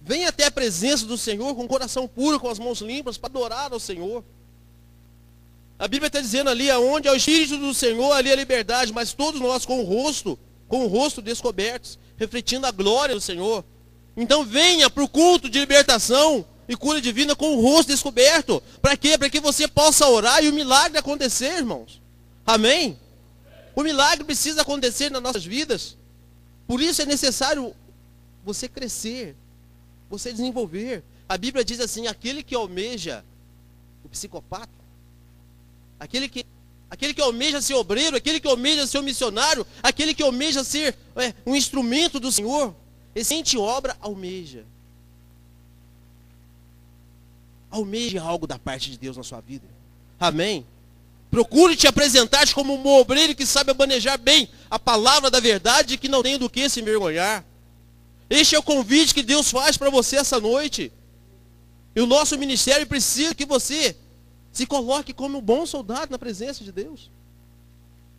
Venha 0.00 0.30
até 0.30 0.46
a 0.46 0.50
presença 0.50 1.04
do 1.04 1.18
Senhor 1.18 1.54
com 1.54 1.64
o 1.64 1.68
coração 1.68 2.08
puro, 2.08 2.40
com 2.40 2.48
as 2.48 2.58
mãos 2.58 2.80
limpas, 2.80 3.18
para 3.18 3.28
adorar 3.28 3.74
ao 3.74 3.78
Senhor. 3.78 4.24
A 5.78 5.86
Bíblia 5.86 6.08
está 6.08 6.20
dizendo 6.20 6.50
ali, 6.50 6.70
aonde 6.70 7.06
é 7.06 7.12
o 7.12 7.16
Espírito 7.16 7.56
do 7.56 7.72
Senhor, 7.72 8.12
ali 8.12 8.30
é 8.30 8.32
a 8.32 8.36
liberdade, 8.36 8.92
mas 8.92 9.12
todos 9.12 9.40
nós 9.40 9.64
com 9.64 9.80
o 9.80 9.84
rosto, 9.84 10.38
com 10.66 10.84
o 10.84 10.88
rosto 10.88 11.22
descobertos, 11.22 11.98
refletindo 12.16 12.66
a 12.66 12.70
glória 12.70 13.14
do 13.14 13.20
Senhor. 13.20 13.64
Então 14.16 14.44
venha 14.44 14.90
para 14.90 15.04
o 15.04 15.08
culto 15.08 15.48
de 15.48 15.60
libertação, 15.60 16.44
e 16.68 16.76
cura 16.76 17.00
divina 17.00 17.34
com 17.34 17.56
o 17.56 17.62
rosto 17.62 17.88
descoberto. 17.88 18.62
Para 18.82 18.96
quê? 18.96 19.16
Para 19.16 19.30
que 19.30 19.40
você 19.40 19.66
possa 19.66 20.06
orar 20.06 20.44
e 20.44 20.48
o 20.48 20.52
milagre 20.52 20.98
acontecer, 20.98 21.56
irmãos. 21.56 22.00
Amém? 22.46 22.98
O 23.74 23.82
milagre 23.82 24.24
precisa 24.24 24.60
acontecer 24.60 25.10
nas 25.10 25.22
nossas 25.22 25.44
vidas. 25.44 25.96
Por 26.66 26.82
isso 26.82 27.00
é 27.00 27.06
necessário 27.06 27.74
você 28.44 28.68
crescer, 28.68 29.34
você 30.10 30.30
desenvolver. 30.30 31.02
A 31.26 31.38
Bíblia 31.38 31.64
diz 31.64 31.80
assim: 31.80 32.06
aquele 32.06 32.42
que 32.42 32.54
almeja 32.54 33.24
o 34.04 34.08
psicopata, 34.10 34.77
aquele 35.98 36.28
que, 36.28 36.46
aquele 36.90 37.14
que 37.14 37.20
almeja 37.20 37.60
ser 37.60 37.74
obreiro, 37.74 38.16
aquele 38.16 38.40
que 38.40 38.48
almeja 38.48 38.86
ser 38.86 38.98
um 38.98 39.02
missionário, 39.02 39.66
aquele 39.82 40.14
que 40.14 40.22
almeja 40.22 40.64
ser 40.64 40.96
é, 41.16 41.34
um 41.46 41.54
instrumento 41.54 42.20
do 42.20 42.30
Senhor, 42.30 42.74
esse 43.14 43.58
obra 43.58 43.96
almeja. 44.00 44.64
Almeje 47.70 48.16
algo 48.18 48.46
da 48.46 48.58
parte 48.58 48.90
de 48.90 48.98
Deus 48.98 49.16
na 49.16 49.22
sua 49.22 49.40
vida. 49.40 49.66
Amém? 50.18 50.64
Procure 51.30 51.76
te 51.76 51.86
apresentar 51.86 52.50
como 52.54 52.74
um 52.74 52.86
obreiro 52.86 53.34
que 53.34 53.44
sabe 53.44 53.74
manejar 53.74 54.16
bem 54.16 54.48
a 54.70 54.78
palavra 54.78 55.30
da 55.30 55.40
verdade 55.40 55.94
e 55.94 55.98
que 55.98 56.08
não 56.08 56.22
tem 56.22 56.38
do 56.38 56.48
que 56.48 56.68
se 56.68 56.80
envergonhar. 56.80 57.44
Este 58.30 58.54
é 58.54 58.58
o 58.58 58.62
convite 58.62 59.14
que 59.14 59.22
Deus 59.22 59.50
faz 59.50 59.76
para 59.76 59.90
você 59.90 60.16
essa 60.16 60.40
noite. 60.40 60.90
E 61.94 62.00
o 62.00 62.06
nosso 62.06 62.38
ministério 62.38 62.86
precisa 62.86 63.34
que 63.34 63.44
você 63.44 63.96
se 64.58 64.66
coloque 64.66 65.14
como 65.14 65.38
um 65.38 65.40
bom 65.40 65.64
soldado 65.64 66.10
na 66.10 66.18
presença 66.18 66.64
de 66.64 66.72
Deus. 66.72 67.08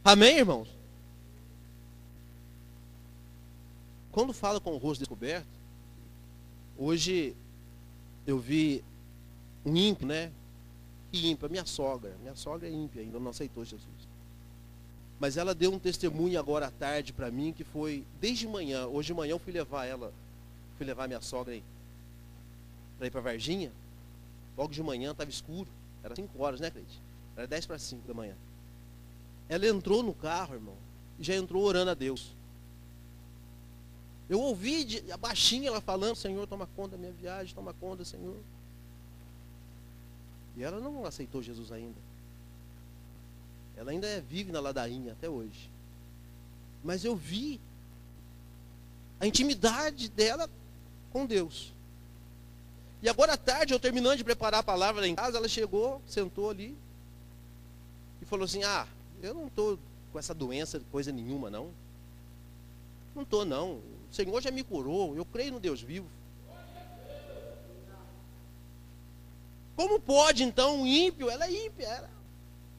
Amém, 0.06 0.38
irmãos? 0.38 0.70
Quando 4.10 4.32
fala 4.32 4.58
com 4.62 4.74
o 4.74 4.78
rosto 4.78 5.02
descoberto, 5.02 5.50
hoje 6.78 7.36
eu 8.26 8.40
vi 8.40 8.82
um 9.66 9.76
ímpio, 9.76 10.08
né? 10.08 10.32
Que 11.12 11.30
ímpio, 11.30 11.50
minha 11.50 11.66
sogra. 11.66 12.16
Minha 12.22 12.38
sogra 12.38 12.70
é 12.70 12.72
ímpia 12.72 13.02
ainda, 13.02 13.20
não 13.20 13.32
aceitou 13.32 13.66
Jesus. 13.66 14.08
Mas 15.20 15.36
ela 15.36 15.54
deu 15.54 15.74
um 15.74 15.78
testemunho 15.78 16.40
agora 16.40 16.68
à 16.68 16.72
tarde 16.72 17.12
para 17.12 17.30
mim 17.30 17.52
que 17.52 17.66
foi 17.66 18.06
desde 18.22 18.48
manhã. 18.48 18.88
Hoje 18.88 19.08
de 19.08 19.14
manhã 19.14 19.32
eu 19.32 19.40
fui 19.40 19.52
levar 19.52 19.86
ela, 19.88 20.14
fui 20.78 20.86
levar 20.86 21.06
minha 21.06 21.20
sogra 21.20 21.62
para 22.98 23.08
ir 23.08 23.12
para 23.12 23.20
Varginha. 23.20 23.74
Logo 24.58 24.72
de 24.72 24.82
manhã 24.82 25.12
estava 25.12 25.30
escuro. 25.30 25.68
Era 26.04 26.16
5 26.16 26.42
horas, 26.42 26.60
né, 26.60 26.70
Cleide? 26.70 27.02
Era 27.36 27.48
10 27.48 27.66
para 27.66 27.78
5 27.78 28.08
da 28.08 28.14
manhã. 28.14 28.36
ela 29.48 29.68
entrou 29.68 30.04
no 30.04 30.14
carro, 30.14 30.56
irmão, 30.56 30.76
e 31.18 31.24
já 31.24 31.36
entrou 31.36 31.64
orando 31.64 31.92
a 31.92 31.94
Deus. 31.94 32.36
Eu 34.30 34.40
ouvi 34.40 34.84
de, 34.84 35.12
a 35.12 35.18
baixinha 35.18 35.70
ela 35.70 35.82
falando, 35.82 36.16
Senhor, 36.16 36.46
toma 36.48 36.68
conta 36.76 36.92
da 36.92 36.98
minha 36.98 37.12
viagem, 37.12 37.56
toma 37.56 37.74
conta, 37.74 38.06
Senhor. 38.06 38.38
E 40.56 40.64
ela 40.64 40.80
não 40.80 41.04
aceitou 41.06 41.42
Jesus 41.42 41.72
ainda. 41.72 41.98
Ela 43.76 43.92
ainda 43.92 44.06
é, 44.06 44.22
vive 44.22 44.52
na 44.52 44.60
ladainha 44.60 45.14
até 45.14 45.28
hoje. 45.28 45.72
Mas 46.84 47.04
eu 47.04 47.16
vi 47.16 47.60
a 49.20 49.26
intimidade 49.26 50.10
dela 50.10 50.50
com 51.12 51.26
Deus. 51.26 51.74
E 53.02 53.08
agora 53.08 53.34
à 53.34 53.38
tarde, 53.38 53.74
eu 53.74 53.80
terminando 53.80 54.18
de 54.18 54.24
preparar 54.24 54.60
a 54.60 54.64
palavra 54.64 55.08
em 55.08 55.16
casa, 55.16 55.38
ela 55.38 55.48
chegou, 55.48 56.02
sentou 56.06 56.50
ali 56.50 56.78
e 58.22 58.26
falou 58.26 58.46
assim: 58.46 58.64
Ah, 58.64 58.86
eu 59.22 59.34
não 59.34 59.48
estou 59.48 59.80
com 60.12 60.20
essa 60.20 60.34
doença, 60.34 60.82
coisa 60.92 61.12
nenhuma, 61.12 61.50
não. 61.50 61.72
Não 63.16 63.24
estou, 63.24 63.46
não. 63.46 63.82
O 64.12 64.14
Senhor 64.14 64.42
já 64.42 64.52
me 64.52 64.64
curou, 64.64 65.16
eu 65.16 65.24
creio 65.24 65.54
no 65.54 65.60
Deus 65.60 65.82
vivo. 65.82 66.08
Como 69.76 70.00
pode 70.00 70.44
então 70.44 70.82
um 70.82 70.88
ímpio, 70.88 71.30
ela 71.30 71.46
é 71.46 71.66
ímpia, 71.66 71.88
ela 71.88 72.10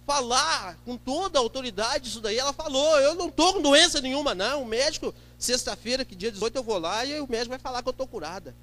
falar 0.04 0.76
com 0.84 0.96
toda 0.96 1.38
a 1.38 1.42
autoridade 1.42 2.08
isso 2.08 2.20
daí, 2.20 2.36
ela 2.36 2.52
falou, 2.52 2.98
eu 2.98 3.14
não 3.14 3.28
estou 3.28 3.54
com 3.54 3.62
doença 3.62 4.00
nenhuma, 4.00 4.34
não. 4.34 4.62
O 4.62 4.66
médico, 4.66 5.14
sexta-feira, 5.38 6.04
que 6.04 6.16
dia 6.16 6.32
18, 6.32 6.56
eu 6.56 6.62
vou 6.62 6.78
lá 6.78 7.04
e 7.04 7.20
o 7.20 7.30
médico 7.30 7.50
vai 7.50 7.58
falar 7.58 7.80
que 7.82 7.88
eu 7.88 7.92
estou 7.92 8.06
curada. 8.06 8.54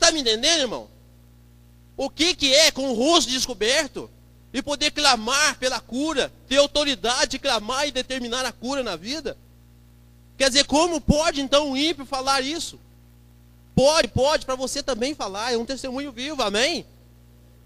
Está 0.00 0.12
me 0.12 0.20
entendendo, 0.20 0.60
irmão? 0.60 0.88
O 1.96 2.08
que, 2.08 2.34
que 2.34 2.54
é 2.54 2.70
com 2.70 2.90
o 2.90 2.94
rosto 2.94 3.30
descoberto? 3.30 4.10
E 4.52 4.62
poder 4.62 4.90
clamar 4.90 5.58
pela 5.58 5.78
cura, 5.78 6.32
ter 6.48 6.56
autoridade 6.56 7.32
de 7.32 7.38
clamar 7.38 7.86
e 7.86 7.92
determinar 7.92 8.44
a 8.44 8.52
cura 8.52 8.82
na 8.82 8.96
vida? 8.96 9.36
Quer 10.38 10.48
dizer, 10.48 10.64
como 10.64 11.00
pode 11.00 11.40
então 11.40 11.70
um 11.70 11.76
ímpio 11.76 12.06
falar 12.06 12.40
isso? 12.40 12.80
Pode, 13.74 14.08
pode, 14.08 14.46
para 14.46 14.54
você 14.54 14.82
também 14.82 15.14
falar, 15.14 15.52
é 15.52 15.56
um 15.58 15.66
testemunho 15.66 16.10
vivo, 16.10 16.42
amém? 16.42 16.86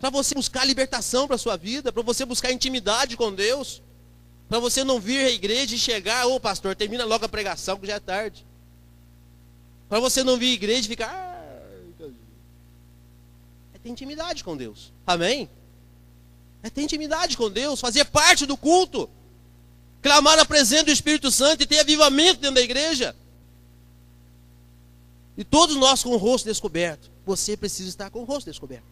para 0.05 0.11
você 0.11 0.35
buscar 0.35 0.67
libertação 0.67 1.27
para 1.27 1.37
a 1.37 1.39
sua 1.39 1.57
vida, 1.57 1.91
para 1.91 2.03
você 2.03 2.27
buscar 2.27 2.53
intimidade 2.53 3.17
com 3.17 3.33
Deus, 3.33 3.81
para 4.51 4.59
você 4.59 4.85
não 4.85 5.01
vir 5.01 5.25
à 5.25 5.31
igreja 5.31 5.75
e 5.75 5.79
chegar, 5.79 6.27
ô 6.27 6.35
oh, 6.35 6.41
pastor, 6.41 6.77
termina 6.77 7.07
logo 7.07 7.25
a 7.25 7.29
pregação 7.29 7.79
que 7.79 7.87
já 7.87 7.95
é 7.95 8.01
tarde. 8.01 8.45
Para 9.89 10.01
você 10.01 10.23
não 10.23 10.37
vir 10.37 10.51
à 10.51 10.53
igreja 10.53 10.81
e 10.81 10.89
ficar. 10.89 11.24
Ter 13.85 13.91
intimidade 13.91 14.43
com 14.43 14.57
Deus. 14.57 14.91
Amém? 15.07 15.49
É 16.63 16.71
ter 16.71 16.83
intimidade 16.83 17.37
com 17.37 17.51
Deus, 17.51 17.79
fazer 17.79 18.07
parte 18.07 18.47
do 18.47 18.57
culto, 18.57 19.11
clamar 20.01 20.39
a 20.39 20.47
presença 20.47 20.85
do 20.85 20.91
Espírito 20.91 21.31
Santo 21.31 21.63
e 21.63 21.67
ter 21.67 21.81
avivamento 21.81 22.41
dentro 22.41 22.55
da 22.55 22.63
igreja. 22.63 23.15
E 25.37 25.45
todos 25.45 25.77
nós 25.77 26.03
com 26.03 26.11
o 26.11 26.17
rosto 26.17 26.47
descoberto. 26.47 27.11
Você 27.27 27.59
precisa 27.59 27.91
estar 27.91 28.09
com 28.09 28.21
o 28.21 28.25
rosto 28.25 28.47
descoberto. 28.47 28.87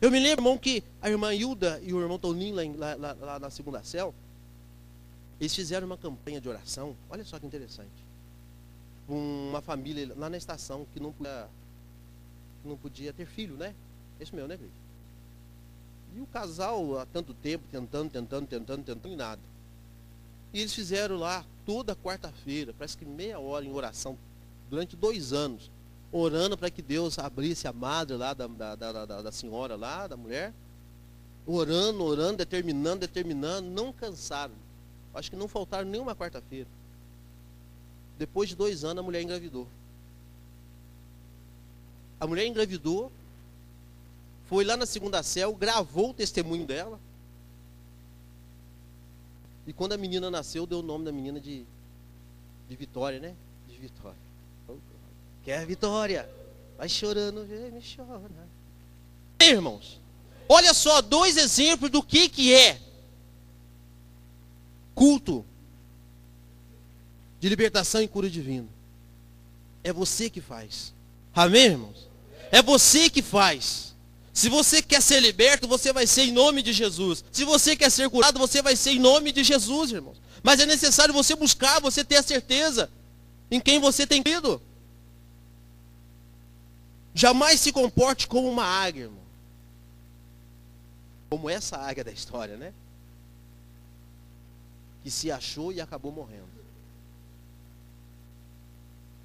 Eu 0.00 0.10
me 0.10 0.18
lembro, 0.18 0.40
irmão, 0.40 0.58
que 0.58 0.82
a 1.00 1.08
irmã 1.08 1.32
Hilda 1.32 1.80
e 1.84 1.92
o 1.92 2.00
irmão 2.00 2.18
Toninho 2.18 2.56
lá, 2.76 2.96
lá, 2.96 3.16
lá 3.20 3.38
na 3.38 3.50
segunda 3.50 3.84
céu, 3.84 4.12
eles 5.40 5.54
fizeram 5.54 5.86
uma 5.86 5.96
campanha 5.96 6.40
de 6.40 6.48
oração. 6.48 6.96
Olha 7.08 7.24
só 7.24 7.38
que 7.38 7.46
interessante. 7.46 8.04
Uma 9.08 9.62
família 9.62 10.12
lá 10.16 10.28
na 10.28 10.36
estação 10.36 10.84
que 10.92 10.98
não 10.98 11.12
podia, 11.12 11.48
não 12.66 12.76
podia 12.76 13.12
ter 13.12 13.26
filho, 13.26 13.56
né? 13.56 13.74
Esse 14.20 14.34
meu, 14.34 14.46
né, 14.48 14.56
Cris? 14.56 14.70
E 16.14 16.20
o 16.20 16.26
casal 16.26 16.98
há 16.98 17.06
tanto 17.06 17.34
tempo 17.34 17.64
tentando, 17.70 18.10
tentando, 18.10 18.46
tentando, 18.46 18.84
tentando 18.84 19.12
e 19.12 19.16
nada. 19.16 19.42
E 20.52 20.60
eles 20.60 20.74
fizeram 20.74 21.16
lá 21.18 21.44
toda 21.64 21.94
quarta-feira, 21.94 22.74
parece 22.76 22.96
que 22.96 23.04
meia 23.04 23.38
hora 23.38 23.64
em 23.64 23.72
oração, 23.72 24.16
durante 24.70 24.96
dois 24.96 25.32
anos 25.32 25.70
orando 26.12 26.56
para 26.56 26.70
que 26.70 26.82
Deus 26.82 27.18
abrisse 27.18 27.66
a 27.66 27.72
madre 27.72 28.16
lá 28.16 28.32
da, 28.32 28.46
da, 28.46 28.74
da, 28.74 29.22
da, 29.22 29.32
senhora 29.32 29.76
lá, 29.76 30.06
da 30.06 30.16
mulher. 30.16 30.52
Orando, 31.46 32.02
orando, 32.02 32.38
determinando, 32.38 33.00
determinando, 33.00 33.68
não 33.68 33.92
cansaram. 33.92 34.54
Acho 35.14 35.30
que 35.30 35.36
não 35.36 35.48
faltaram 35.48 35.88
nenhuma 35.88 36.14
quarta-feira. 36.14 36.68
Depois 38.18 38.48
de 38.48 38.56
dois 38.56 38.84
anos, 38.84 38.98
a 38.98 39.02
mulher 39.02 39.22
engravidou. 39.22 39.68
A 42.18 42.26
mulher 42.26 42.46
engravidou, 42.46 43.12
foi 44.46 44.64
lá 44.64 44.76
na 44.76 44.86
segunda 44.86 45.22
céu, 45.22 45.54
gravou 45.54 46.10
o 46.10 46.14
testemunho 46.14 46.66
dela. 46.66 46.98
E 49.66 49.72
quando 49.72 49.92
a 49.92 49.96
menina 49.96 50.30
nasceu, 50.30 50.66
deu 50.66 50.78
o 50.78 50.82
nome 50.82 51.04
da 51.04 51.12
menina 51.12 51.40
de, 51.40 51.64
de 52.68 52.76
Vitória, 52.76 53.18
né? 53.18 53.34
De 53.68 53.76
Vitória. 53.76 54.26
Quer 55.46 55.64
vitória? 55.64 56.28
Vai 56.76 56.88
chorando, 56.88 57.46
me 57.46 57.80
chora. 57.80 58.48
Irmãos, 59.40 60.00
olha 60.48 60.74
só 60.74 61.00
dois 61.00 61.36
exemplos 61.36 61.88
do 61.88 62.02
que, 62.02 62.28
que 62.28 62.52
é 62.52 62.80
culto 64.92 65.44
de 67.38 67.48
libertação 67.48 68.02
e 68.02 68.08
cura 68.08 68.28
divina. 68.28 68.66
É 69.84 69.92
você 69.92 70.28
que 70.28 70.40
faz. 70.40 70.92
Amém, 71.36 71.66
irmãos? 71.66 72.08
É 72.50 72.62
você 72.62 73.10
que 73.10 73.20
faz. 73.20 73.94
Se 74.32 74.48
você 74.48 74.80
quer 74.80 75.02
ser 75.02 75.20
liberto, 75.20 75.68
você 75.68 75.92
vai 75.92 76.06
ser 76.06 76.22
em 76.22 76.32
nome 76.32 76.62
de 76.62 76.72
Jesus. 76.72 77.22
Se 77.30 77.44
você 77.44 77.76
quer 77.76 77.90
ser 77.90 78.08
curado, 78.08 78.38
você 78.38 78.62
vai 78.62 78.74
ser 78.74 78.92
em 78.92 78.98
nome 78.98 79.30
de 79.32 79.44
Jesus, 79.44 79.92
irmãos. 79.92 80.20
Mas 80.42 80.60
é 80.60 80.66
necessário 80.66 81.12
você 81.12 81.36
buscar, 81.36 81.78
você 81.78 82.02
ter 82.02 82.16
a 82.16 82.22
certeza 82.22 82.90
em 83.50 83.60
quem 83.60 83.78
você 83.78 84.06
tem 84.06 84.22
crido. 84.22 84.62
Jamais 87.14 87.60
se 87.60 87.70
comporte 87.70 88.26
como 88.26 88.50
uma 88.50 88.64
águia, 88.64 89.02
irmão. 89.02 89.24
Como 91.28 91.50
essa 91.50 91.76
águia 91.76 92.04
da 92.04 92.12
história, 92.12 92.56
né? 92.56 92.72
Que 95.02 95.10
se 95.10 95.30
achou 95.30 95.70
e 95.70 95.82
acabou 95.82 96.12
morrendo. 96.12 96.55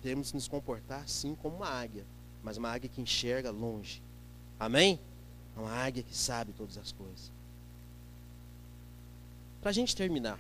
Temos 0.02 0.32
que 0.32 0.36
nos 0.36 0.48
comportar 0.48 1.08
sim 1.08 1.36
como 1.36 1.58
uma 1.58 1.68
águia, 1.68 2.06
mas 2.44 2.58
uma 2.58 2.70
águia 2.70 2.90
que 2.90 3.02
enxerga 3.02 3.52
longe. 3.52 4.02
Amém? 4.60 5.00
Uma 5.56 5.72
águia 5.72 6.04
que 6.04 6.16
sabe 6.16 6.54
todas 6.54 6.78
as 6.78 6.92
coisas. 6.92 7.32
Para 9.62 9.70
a 9.70 9.74
gente 9.74 9.96
terminar, 9.96 10.40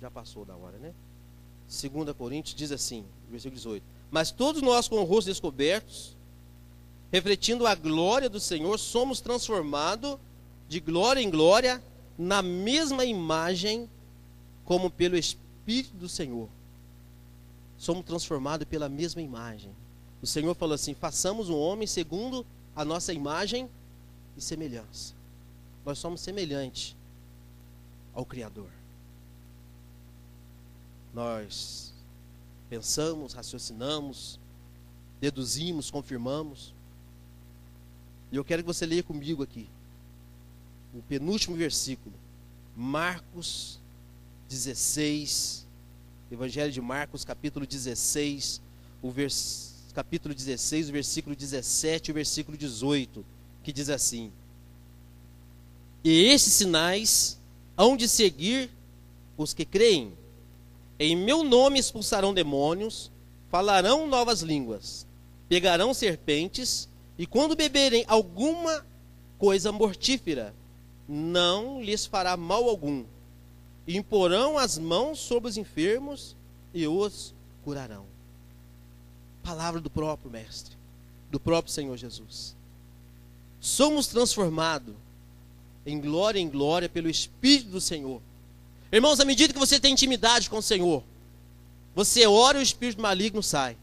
já 0.00 0.10
passou 0.10 0.44
da 0.44 0.54
hora, 0.54 0.78
né? 0.78 0.94
2 1.68 2.16
Coríntios 2.16 2.54
diz 2.54 2.72
assim, 2.72 3.04
versículo 3.28 3.56
18. 3.56 3.84
Mas 4.10 4.30
todos 4.30 4.62
nós, 4.62 4.88
com 4.88 4.96
o 4.96 5.04
rosto 5.04 5.28
descobertos, 5.28 6.16
refletindo 7.12 7.66
a 7.66 7.74
glória 7.74 8.28
do 8.28 8.40
Senhor, 8.40 8.78
somos 8.78 9.20
transformados 9.20 10.18
de 10.68 10.80
glória 10.80 11.20
em 11.20 11.30
glória 11.30 11.82
na 12.16 12.42
mesma 12.42 13.04
imagem, 13.04 13.88
como 14.64 14.90
pelo 14.90 15.16
Espírito 15.16 15.96
do 15.96 16.08
Senhor. 16.08 16.48
Somos 17.80 18.04
transformados 18.04 18.68
pela 18.68 18.90
mesma 18.90 19.22
imagem. 19.22 19.74
O 20.20 20.26
Senhor 20.26 20.54
falou 20.54 20.74
assim: 20.74 20.92
façamos 20.92 21.48
um 21.48 21.58
homem 21.58 21.86
segundo 21.86 22.44
a 22.76 22.84
nossa 22.84 23.10
imagem 23.10 23.70
e 24.36 24.40
semelhança. 24.42 25.14
Nós 25.82 25.98
somos 25.98 26.20
semelhantes 26.20 26.94
ao 28.12 28.26
Criador. 28.26 28.68
Nós 31.14 31.94
pensamos, 32.68 33.32
raciocinamos, 33.32 34.38
deduzimos, 35.18 35.90
confirmamos. 35.90 36.74
E 38.30 38.36
eu 38.36 38.44
quero 38.44 38.62
que 38.62 38.66
você 38.66 38.84
leia 38.84 39.02
comigo 39.02 39.42
aqui 39.42 39.66
o 40.92 41.00
penúltimo 41.00 41.56
versículo, 41.56 42.14
Marcos 42.76 43.78
16, 44.50 45.66
Evangelho 46.30 46.70
de 46.70 46.80
Marcos, 46.80 47.24
capítulo 47.24 47.66
16, 47.66 48.62
o 49.02 49.10
vers... 49.10 49.74
capítulo 49.92 50.32
16, 50.32 50.88
o 50.88 50.92
versículo 50.92 51.34
17 51.34 52.08
e 52.08 52.12
o 52.12 52.14
versículo 52.14 52.56
18, 52.56 53.26
que 53.64 53.72
diz 53.72 53.90
assim: 53.90 54.30
E 56.04 56.26
esses 56.26 56.52
sinais 56.52 57.36
hão 57.76 57.96
de 57.96 58.06
seguir 58.06 58.70
os 59.36 59.52
que 59.52 59.64
creem. 59.64 60.12
Em 61.00 61.16
meu 61.16 61.42
nome 61.42 61.80
expulsarão 61.80 62.32
demônios, 62.32 63.10
falarão 63.50 64.06
novas 64.06 64.40
línguas, 64.40 65.08
pegarão 65.48 65.92
serpentes, 65.92 66.88
e 67.18 67.26
quando 67.26 67.56
beberem 67.56 68.04
alguma 68.06 68.86
coisa 69.36 69.72
mortífera, 69.72 70.54
não 71.08 71.82
lhes 71.82 72.06
fará 72.06 72.36
mal 72.36 72.68
algum. 72.68 73.04
E 73.90 73.96
imporão 73.96 74.56
as 74.56 74.78
mãos 74.78 75.18
sobre 75.18 75.50
os 75.50 75.56
enfermos 75.56 76.36
e 76.72 76.86
os 76.86 77.34
curarão. 77.64 78.04
Palavra 79.42 79.80
do 79.80 79.90
próprio 79.90 80.30
Mestre, 80.30 80.76
do 81.30 81.40
próprio 81.40 81.72
Senhor 81.72 81.96
Jesus. 81.96 82.54
Somos 83.60 84.06
transformados 84.06 84.94
em 85.84 86.00
glória 86.00 86.38
em 86.38 86.48
glória 86.48 86.88
pelo 86.88 87.08
Espírito 87.08 87.70
do 87.70 87.80
Senhor 87.80 88.20
Irmãos, 88.92 89.20
à 89.20 89.24
medida 89.24 89.52
que 89.52 89.58
você 89.58 89.78
tem 89.78 89.92
intimidade 89.92 90.50
com 90.50 90.58
o 90.58 90.62
Senhor, 90.62 91.02
você 91.94 92.26
ora 92.26 92.58
e 92.58 92.60
o 92.60 92.62
espírito 92.62 93.00
maligno 93.00 93.42
sai. 93.42 93.76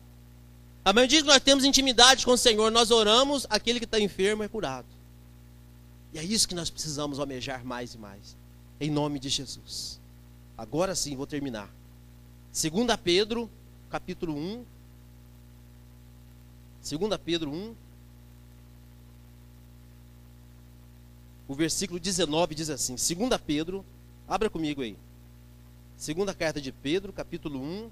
À 0.84 0.92
medida 0.92 1.22
que 1.22 1.30
nós 1.30 1.42
temos 1.42 1.64
intimidade 1.64 2.26
com 2.26 2.32
o 2.32 2.38
Senhor, 2.38 2.70
nós 2.72 2.92
oramos, 2.92 3.46
aquele 3.50 3.80
que 3.80 3.86
está 3.86 4.00
enfermo 4.00 4.44
é 4.44 4.48
curado. 4.48 4.88
E 6.14 6.20
é 6.20 6.24
isso 6.24 6.48
que 6.48 6.56
nós 6.56 6.70
precisamos 6.70 7.20
almejar 7.20 7.64
mais 7.64 7.94
e 7.94 7.98
mais. 7.98 8.36
Em 8.80 8.90
nome 8.90 9.18
de 9.20 9.30
Jesus. 9.30 9.97
Agora 10.58 10.96
sim, 10.96 11.16
vou 11.16 11.28
terminar. 11.28 11.70
2 12.52 12.72
Pedro, 13.04 13.50
capítulo 13.90 14.36
1. 14.36 14.66
2 16.98 17.22
Pedro 17.24 17.52
1. 17.52 17.76
O 21.48 21.54
versículo 21.54 22.00
19 22.00 22.56
diz 22.56 22.70
assim: 22.70 22.96
2 22.96 23.42
Pedro, 23.46 23.86
abra 24.28 24.50
comigo 24.50 24.82
aí. 24.82 24.98
Segunda 25.96 26.34
carta 26.34 26.60
de 26.60 26.72
Pedro, 26.72 27.14
capítulo 27.14 27.62
1, 27.62 27.90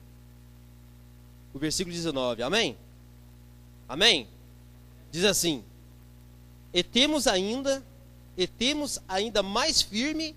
o 1.53 1.59
versículo 1.59 1.95
19. 1.95 2.43
Amém? 2.43 2.77
Amém? 3.87 4.27
Diz 5.11 5.23
assim: 5.23 5.63
E 6.73 6.83
temos 6.83 7.27
ainda, 7.27 7.83
e 8.35 8.47
temos 8.47 8.99
ainda 9.07 9.41
mais 9.41 9.81
firme 9.81 10.35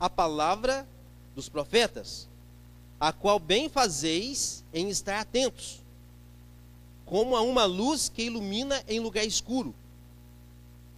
a 0.00 0.08
palavra 0.08 0.88
dos 1.34 1.48
profetas, 1.48 2.26
a 2.98 3.12
qual 3.12 3.38
bem 3.38 3.68
fazeis 3.68 4.64
em 4.72 4.88
estar 4.88 5.20
atentos, 5.20 5.80
como 7.04 7.36
a 7.36 7.42
uma 7.42 7.66
luz 7.66 8.08
que 8.08 8.22
ilumina 8.22 8.82
em 8.88 8.98
lugar 8.98 9.24
escuro, 9.24 9.74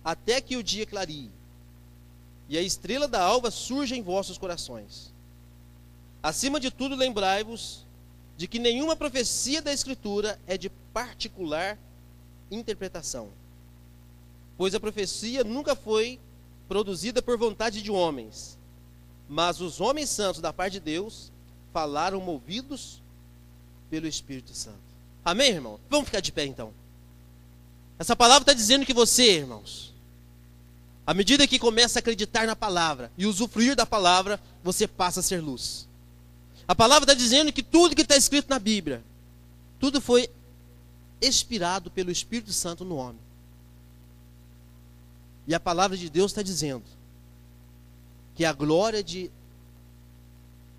até 0.05 0.41
que 0.41 0.57
o 0.57 0.63
dia 0.63 0.87
clareie, 0.87 1.31
e 2.49 2.57
a 2.57 2.63
estrela 2.63 3.09
da 3.09 3.21
alva 3.21 3.51
surja 3.51 3.97
em 3.97 4.03
vossos 4.03 4.39
corações. 4.39 5.13
Acima 6.23 6.61
de 6.61 6.71
tudo, 6.71 6.95
lembrai-vos 6.95 7.85
de 8.37 8.47
que 8.47 8.59
nenhuma 8.59 8.95
profecia 8.95 9.61
da 9.61 9.73
Escritura 9.73 10.39
é 10.47 10.57
de 10.57 10.71
particular 10.93 11.79
interpretação, 12.51 13.31
pois 14.57 14.75
a 14.75 14.81
profecia 14.81 15.43
nunca 15.43 15.75
foi 15.75 16.21
produzida 16.69 17.21
por 17.21 17.37
vontade 17.39 17.83
de 17.83 17.91
homens, 17.91 18.59
mas 19.33 19.63
os 19.63 19.81
homens 19.81 20.11
santos 20.11 20.43
da 20.43 20.53
parte 20.53 20.75
de 20.75 20.81
Deus 20.81 21.33
falaram 21.73 22.21
movidos 22.21 23.01
pelo 23.89 24.07
Espírito 24.07 24.55
Santo. 24.55 24.77
Amém, 25.25 25.53
irmão? 25.53 25.81
Vamos 25.89 26.05
ficar 26.05 26.21
de 26.21 26.31
pé 26.31 26.45
então. 26.45 26.71
Essa 27.99 28.15
palavra 28.15 28.43
está 28.43 28.53
dizendo 28.53 28.85
que 28.85 28.93
você, 28.93 29.39
irmãos, 29.39 29.95
à 31.07 31.15
medida 31.15 31.49
que 31.49 31.59
começa 31.59 31.99
a 31.99 32.01
acreditar 32.01 32.47
na 32.47 32.55
palavra 32.55 33.11
e 33.17 33.25
usufruir 33.25 33.75
da 33.75 33.87
palavra, 33.87 34.39
você 34.63 34.87
passa 34.87 35.21
a 35.21 35.23
ser 35.23 35.41
luz. 35.41 35.89
A 36.69 36.75
palavra 36.75 37.05
está 37.11 37.15
dizendo 37.15 37.55
que 37.55 37.63
tudo 37.63 37.97
que 37.97 38.03
está 38.03 38.19
escrito 38.19 38.51
na 38.51 38.59
Bíblia, 38.59 39.03
tudo 39.81 39.99
foi 39.99 40.29
expirado 41.23 41.91
pelo 41.91 42.11
Espírito 42.11 42.53
Santo 42.53 42.85
no 42.85 42.97
homem. 42.97 43.21
E 45.47 45.55
a 45.55 45.61
palavra 45.61 45.97
de 45.97 46.11
Deus 46.11 46.33
está 46.33 46.43
dizendo 46.43 46.85
que 48.43 48.47
a 48.47 48.53
glória 48.53 49.05
de 49.05 49.31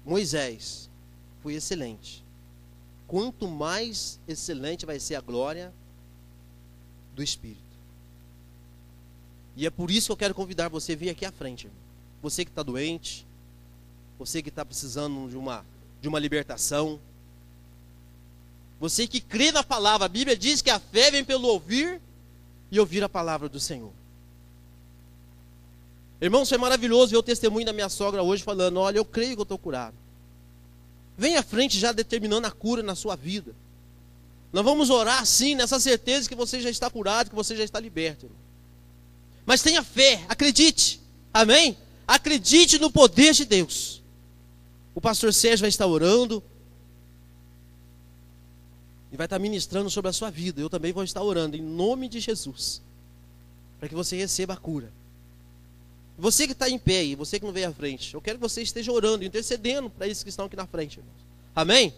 Moisés 0.05 0.89
foi 1.41 1.53
excelente. 1.53 2.21
Quanto 3.07 3.47
mais 3.47 4.19
excelente 4.27 4.85
vai 4.85 4.99
ser 4.99 5.15
a 5.15 5.21
glória 5.21 5.73
do 7.15 7.23
Espírito. 7.23 7.61
E 9.55 9.65
é 9.65 9.69
por 9.69 9.89
isso 9.89 10.07
que 10.07 10.11
eu 10.11 10.17
quero 10.17 10.35
convidar 10.35 10.67
você 10.67 10.91
a 10.91 10.95
vir 10.97 11.09
aqui 11.09 11.25
à 11.25 11.31
frente. 11.31 11.67
Irmão. 11.67 11.79
Você 12.21 12.43
que 12.43 12.51
está 12.51 12.61
doente, 12.61 13.25
você 14.19 14.41
que 14.41 14.49
está 14.49 14.65
precisando 14.65 15.29
de 15.29 15.37
uma 15.37 15.63
de 16.01 16.09
uma 16.09 16.19
libertação. 16.19 16.99
Você 18.77 19.07
que 19.07 19.21
crê 19.21 19.53
na 19.53 19.63
palavra, 19.63 20.05
a 20.07 20.09
Bíblia 20.09 20.35
diz 20.35 20.61
que 20.61 20.69
a 20.69 20.81
fé 20.81 21.11
vem 21.11 21.23
pelo 21.23 21.47
ouvir 21.47 22.01
e 22.69 22.77
ouvir 22.77 23.05
a 23.05 23.07
palavra 23.07 23.47
do 23.47 23.57
Senhor. 23.57 23.93
Irmãos, 26.23 26.47
foi 26.47 26.57
maravilhoso 26.57 27.11
ver 27.11 27.17
o 27.17 27.21
testemunho 27.21 27.65
da 27.65 27.73
minha 27.73 27.89
sogra 27.89 28.23
hoje 28.23 28.41
falando: 28.41 28.79
Olha, 28.79 28.97
eu 28.97 29.03
creio 29.03 29.33
que 29.33 29.41
eu 29.41 29.43
estou 29.43 29.57
curado. 29.57 29.93
Vem 31.17 31.35
à 31.35 31.43
frente 31.43 31.77
já 31.77 31.91
determinando 31.91 32.47
a 32.47 32.51
cura 32.51 32.81
na 32.81 32.95
sua 32.95 33.13
vida. 33.17 33.53
Nós 34.53 34.63
vamos 34.63 34.89
orar 34.89 35.21
assim, 35.21 35.53
nessa 35.53 35.81
certeza 35.81 36.29
que 36.29 36.33
você 36.33 36.61
já 36.61 36.69
está 36.69 36.89
curado, 36.89 37.29
que 37.29 37.35
você 37.35 37.57
já 37.57 37.63
está 37.65 37.77
liberto. 37.77 38.27
Irmão. 38.27 38.39
Mas 39.45 39.61
tenha 39.61 39.83
fé, 39.83 40.23
acredite. 40.29 41.01
Amém? 41.33 41.75
Acredite 42.07 42.79
no 42.79 42.89
poder 42.89 43.33
de 43.33 43.43
Deus. 43.43 44.01
O 44.95 45.01
pastor 45.01 45.33
Sérgio 45.33 45.63
vai 45.63 45.69
estar 45.69 45.87
orando. 45.87 46.41
E 49.11 49.17
vai 49.17 49.25
estar 49.25 49.39
ministrando 49.39 49.89
sobre 49.89 50.07
a 50.07 50.13
sua 50.13 50.29
vida. 50.29 50.61
Eu 50.61 50.69
também 50.69 50.93
vou 50.93 51.03
estar 51.03 51.21
orando 51.21 51.57
em 51.57 51.61
nome 51.61 52.07
de 52.07 52.21
Jesus. 52.21 52.81
Para 53.77 53.89
que 53.89 53.95
você 53.95 54.15
receba 54.15 54.53
a 54.53 54.57
cura. 54.57 54.89
Você 56.17 56.45
que 56.45 56.53
está 56.53 56.69
em 56.69 56.77
pé 56.77 57.03
e 57.03 57.15
você 57.15 57.39
que 57.39 57.45
não 57.45 57.51
veio 57.51 57.69
à 57.69 57.73
frente, 57.73 58.13
eu 58.13 58.21
quero 58.21 58.37
que 58.37 58.41
você 58.41 58.61
esteja 58.61 58.91
orando, 58.91 59.23
intercedendo 59.23 59.89
para 59.89 60.07
esses 60.07 60.23
que 60.23 60.29
estão 60.29 60.45
aqui 60.45 60.55
na 60.55 60.67
frente. 60.67 60.99
Irmãos. 60.99 61.15
Amém? 61.55 61.93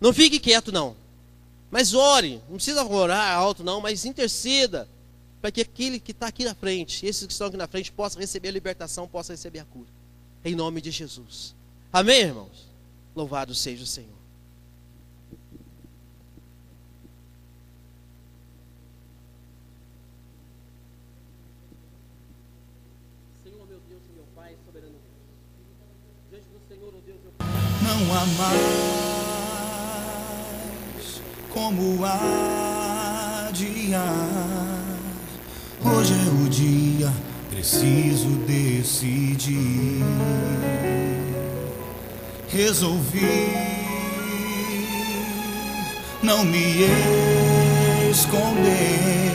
Não 0.00 0.12
fique 0.12 0.38
quieto, 0.38 0.70
não. 0.70 0.96
Mas 1.70 1.94
ore. 1.94 2.40
Não 2.48 2.56
precisa 2.56 2.84
orar 2.84 3.36
alto, 3.36 3.62
não, 3.62 3.80
mas 3.80 4.04
interceda. 4.04 4.88
Para 5.40 5.52
que 5.52 5.60
aquele 5.60 6.00
que 6.00 6.10
está 6.10 6.26
aqui 6.26 6.44
na 6.44 6.54
frente, 6.54 7.06
esses 7.06 7.26
que 7.26 7.32
estão 7.32 7.46
aqui 7.46 7.56
na 7.56 7.68
frente, 7.68 7.92
possa 7.92 8.18
receber 8.18 8.48
a 8.48 8.52
libertação, 8.52 9.06
possa 9.06 9.32
receber 9.32 9.60
a 9.60 9.64
cura. 9.64 9.88
Em 10.44 10.54
nome 10.54 10.80
de 10.80 10.90
Jesus. 10.90 11.54
Amém, 11.92 12.22
irmãos? 12.22 12.66
Louvado 13.14 13.54
seja 13.54 13.82
o. 13.82 13.86
Senhor, 13.86 14.08
meu 23.66 23.80
Deus 23.88 24.02
e 24.08 24.12
meu 24.14 24.24
Pai, 24.34 24.56
soberano 24.66 24.92
Deus. 24.92 25.02
Diante 26.30 26.48
do 26.48 26.60
Senhor, 26.68 26.92
oh 26.96 27.00
Deus, 27.00 27.18
eu... 27.24 27.77
Não 27.88 28.00
há 28.14 28.24
mais 28.38 28.66
como 31.48 32.04
adiar. 32.04 33.68
Hoje 35.84 36.12
é 36.12 36.28
o 36.44 36.48
dia, 36.48 37.12
preciso 37.50 38.28
decidir 38.46 40.04
resolvi 42.48 43.78
não 46.22 46.44
me 46.44 46.86
esconder. 48.10 49.32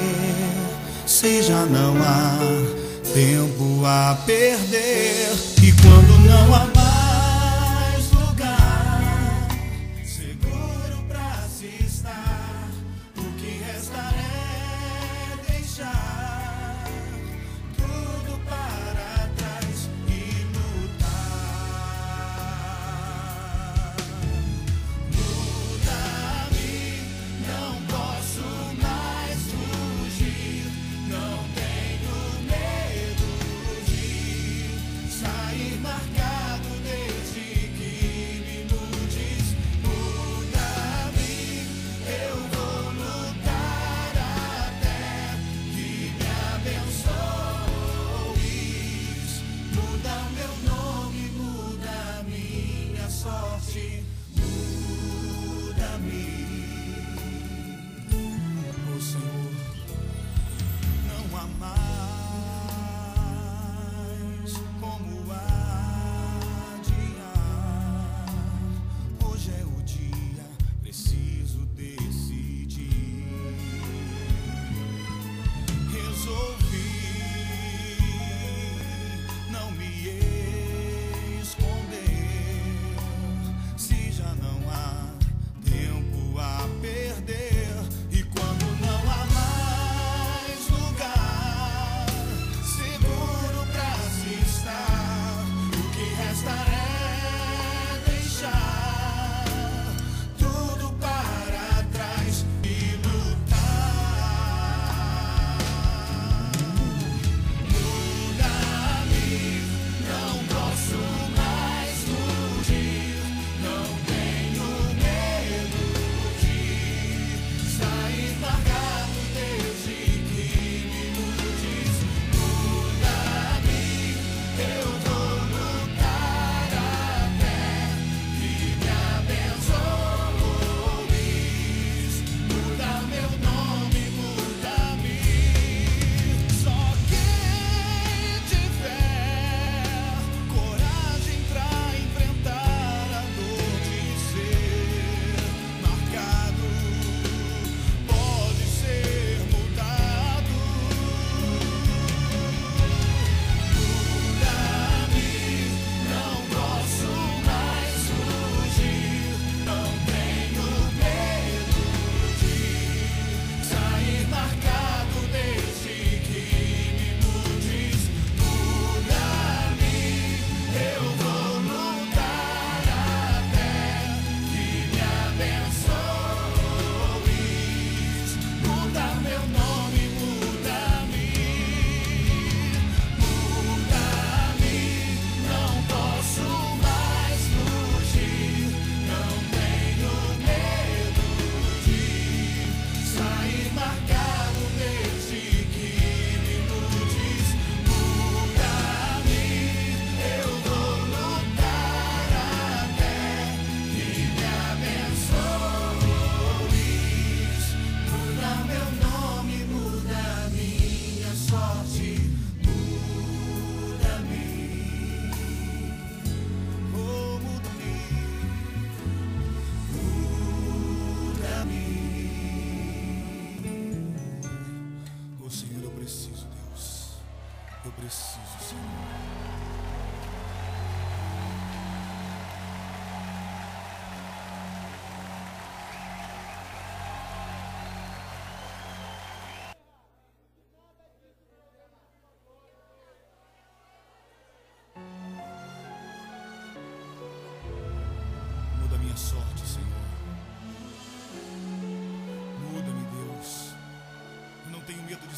Seja 1.06 1.66
não 1.66 1.96
há 2.02 2.38
tempo 3.14 3.86
a 3.86 4.18
perder 4.26 5.32
e 5.62 5.72
quando 5.72 6.20
não 6.26 6.56
há 6.56 6.73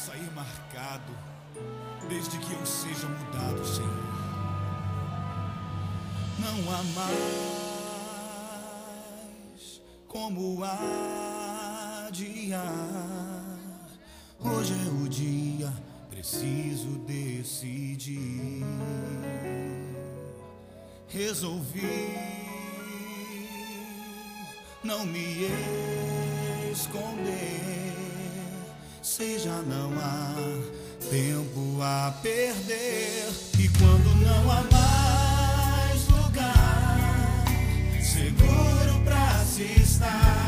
sair 0.05 0.31
marcado, 0.35 1.13
desde 2.07 2.37
que 2.37 2.53
eu 2.53 2.63
seja 2.63 3.07
mudado, 3.07 3.65
Senhor. 3.65 3.89
Não 6.37 6.59
há 6.71 6.83
mais 6.93 7.15
como 10.07 10.63
adiar. 12.03 12.61
Hoje 14.39 14.73
é 14.73 14.89
o 15.03 15.09
dia, 15.09 15.73
preciso 16.11 16.99
decidir. 17.07 18.63
Resolvi 21.07 22.35
não 24.83 25.03
me 25.03 25.49
esconder. 26.71 27.94
Seja 29.05 29.61
não 29.67 29.93
há 29.99 30.33
tempo 31.11 31.79
a 31.79 32.11
perder. 32.23 33.29
E 33.59 33.69
quando 33.77 34.15
não 34.19 34.51
há 34.51 34.63
mais 34.63 36.07
lugar 36.07 37.45
seguro 38.01 38.99
pra 39.05 39.45
se 39.45 39.79
estar, 39.79 40.44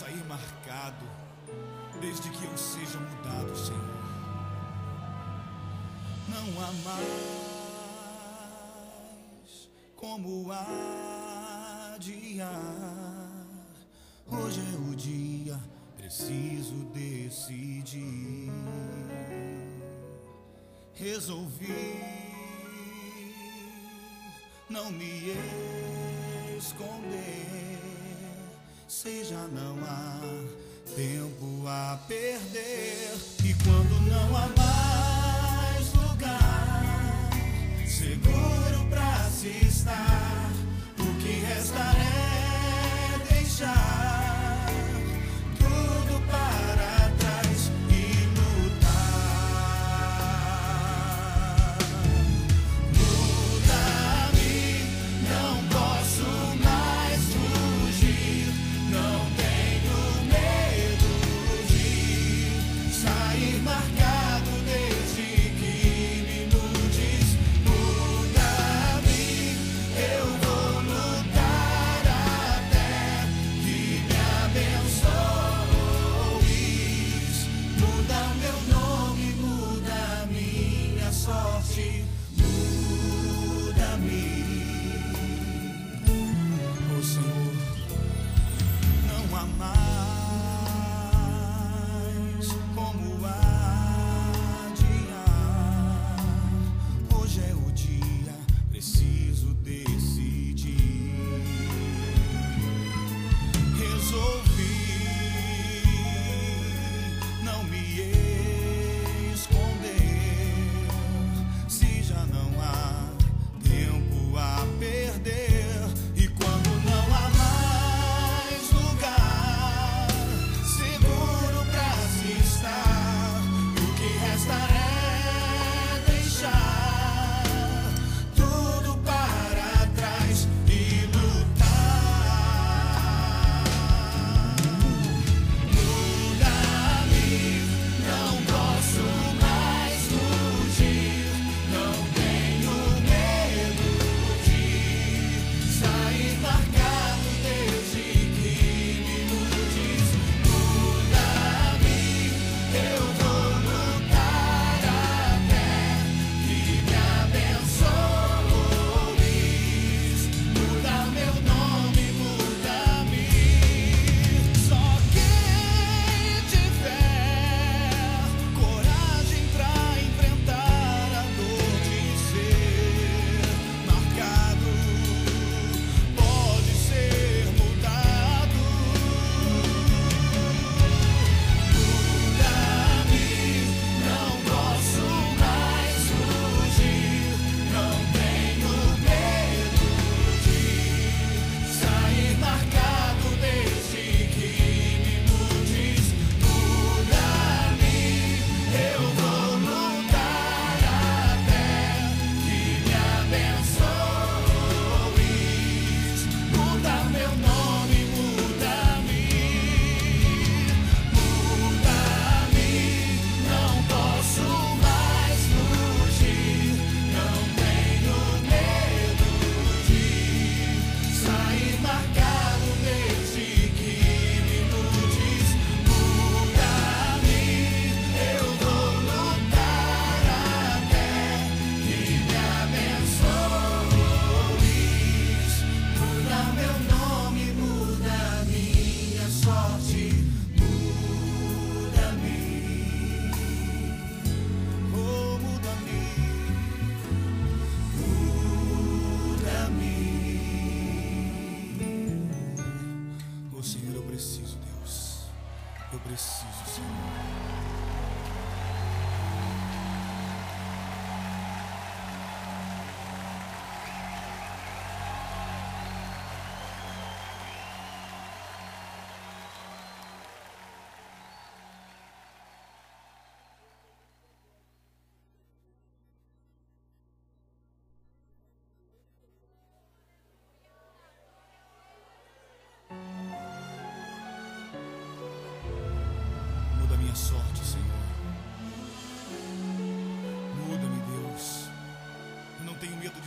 sair 0.00 0.24
marcado, 0.26 1.06
desde 2.00 2.30
que 2.30 2.44
eu 2.44 2.56
seja 2.56 2.98
mudado, 2.98 3.54
Senhor. 3.54 4.00
Não 6.26 6.46
há 6.62 6.72
mais 6.88 7.30
como 9.94 10.50
adiar. 11.92 12.48
Hoje 14.26 14.60
é 14.60 14.76
o 14.90 14.96
dia, 14.96 15.60
preciso 15.98 16.86
decidir. 16.94 18.50
Resolvi 20.94 22.00
não 24.70 24.90
me 24.92 25.34
esconder 26.56 27.69
sei 29.02 29.24
já 29.24 29.48
não 29.48 29.78
há 29.82 30.20
tempo 30.94 31.66
a 31.66 31.98
perder. 32.06 33.14
E 33.42 33.54
quando 33.64 33.98
não 34.10 34.36
há 34.36 34.46
mais 34.58 35.94
lugar 35.94 37.30
seguro 37.86 38.86
para 38.90 39.30
se 39.30 39.48
estar, 39.66 40.50
o 40.98 41.18
que 41.18 41.32
resta 41.40 41.78
é 41.78 43.32
deixar. 43.32 43.89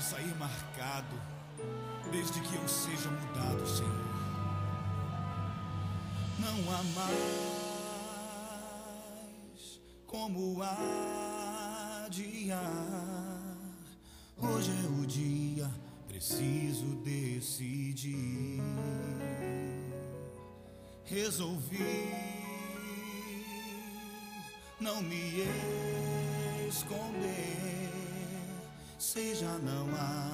sair 0.04 0.36
marcado, 0.36 1.16
desde 2.12 2.41
que 2.41 2.56
eu 2.56 2.68
seja 2.68 3.10
mudado, 3.10 3.66
Senhor. 3.66 3.89
Não 6.39 6.60
há 6.74 6.84
mais 6.93 7.24
como 10.06 10.62
adiar. 12.01 12.60
Hoje 14.38 14.72
é 14.72 14.88
o 15.01 15.06
dia, 15.06 15.72
preciso 16.08 16.97
decidir. 16.97 18.62
Resolvi 21.06 22.34
não 24.82 25.01
me 25.01 25.45
esconder 26.68 27.73
você 29.14 29.36
já 29.36 29.59
não 29.59 29.88
há 29.95 30.32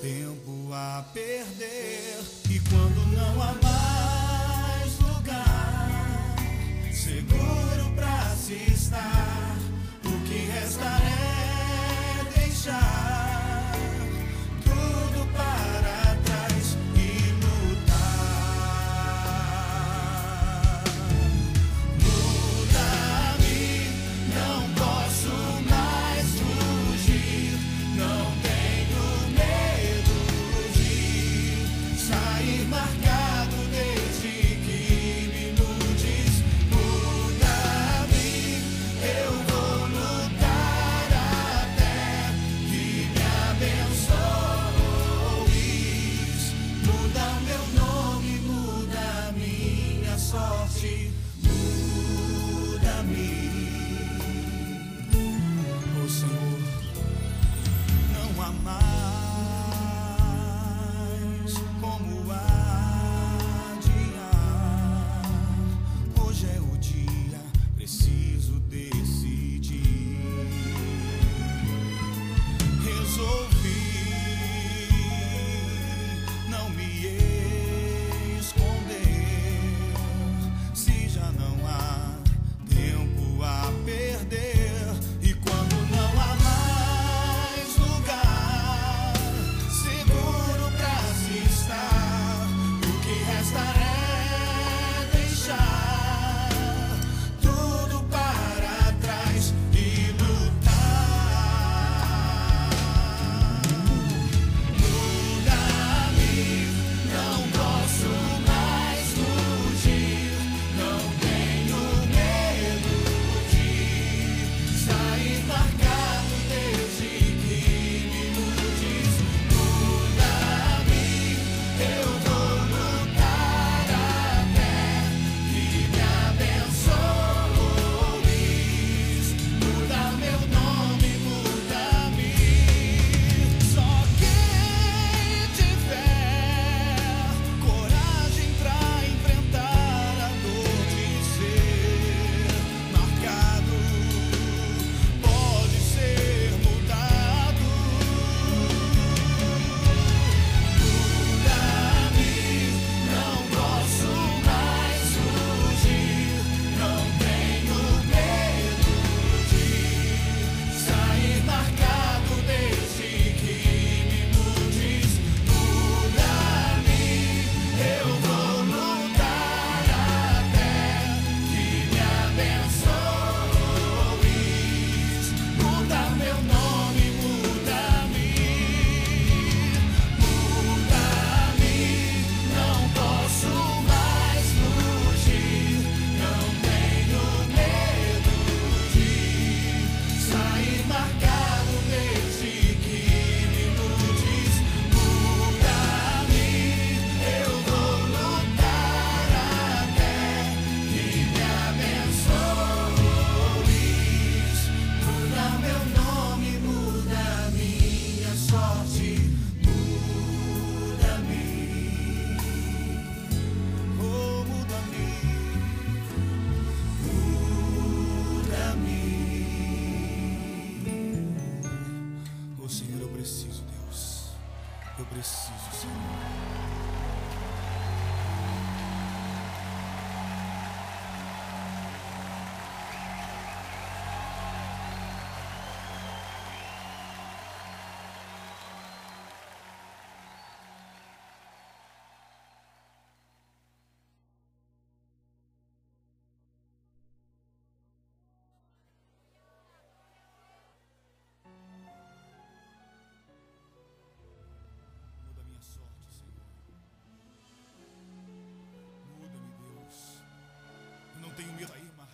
tempo 0.00 0.72
a 0.72 1.04
perder. 1.12 2.18
E 2.48 2.58
quando 2.60 3.06
não 3.14 3.42
há 3.42 3.52
mais 3.62 4.98
lugar 4.98 6.36
seguro 6.90 7.94
para 7.94 8.34
se 8.34 8.54
estar, 8.72 9.56
o 10.06 10.26
que 10.26 10.38
resta 10.46 10.86
é 10.86 11.17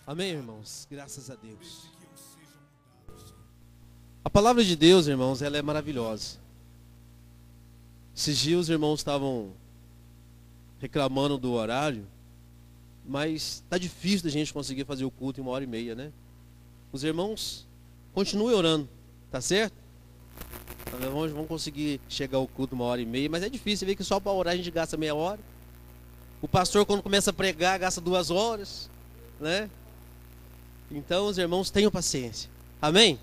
Amém, 0.07 0.33
irmãos? 0.33 0.87
Graças 0.91 1.31
a 1.31 1.35
Deus. 1.35 1.89
A 4.23 4.29
palavra 4.29 4.63
de 4.63 4.77
Deus, 4.77 5.07
irmãos, 5.07 5.41
ela 5.41 5.57
é 5.57 5.63
maravilhosa. 5.63 6.39
Esses 8.15 8.37
dias 8.37 8.61
os 8.61 8.69
irmãos 8.69 9.01
estavam 9.01 9.53
reclamando 10.79 11.39
do 11.39 11.53
horário, 11.53 12.07
mas 13.07 13.63
está 13.65 13.79
difícil 13.79 14.25
da 14.25 14.31
gente 14.31 14.53
conseguir 14.53 14.85
fazer 14.85 15.07
o 15.07 15.11
culto 15.11 15.41
em 15.41 15.43
uma 15.43 15.53
hora 15.53 15.65
e 15.65 15.67
meia, 15.67 15.95
né? 15.95 16.13
Os 16.93 17.03
irmãos 17.03 17.67
continuem 18.13 18.55
orando, 18.55 18.87
tá 19.31 19.41
certo? 19.41 19.75
Nós 21.01 21.33
vamos 21.33 21.49
conseguir 21.49 21.99
chegar 22.11 22.37
ao 22.37 22.47
culto 22.47 22.75
uma 22.75 22.85
hora 22.85 23.01
e 23.01 23.07
meia, 23.07 23.31
mas 23.31 23.43
é 23.43 23.49
difícil 23.49 23.87
ver 23.87 23.97
que 23.97 24.05
só 24.05 24.21
para 24.21 24.33
orar 24.33 24.53
a 24.53 24.57
gente 24.57 24.71
gasta 24.71 24.99
meia 24.99 25.15
hora. 25.15 25.41
O 26.43 26.47
pastor, 26.47 26.85
quando 26.85 27.03
começa 27.03 27.31
a 27.31 27.33
pregar, 27.33 27.79
gasta 27.79 28.03
duas 28.03 28.31
horas, 28.31 28.91
né? 29.41 29.71
Então, 30.91 31.27
os 31.27 31.39
irmãos, 31.39 31.71
tenham 31.71 31.91
paciência. 31.91 32.49
Amém? 32.81 33.19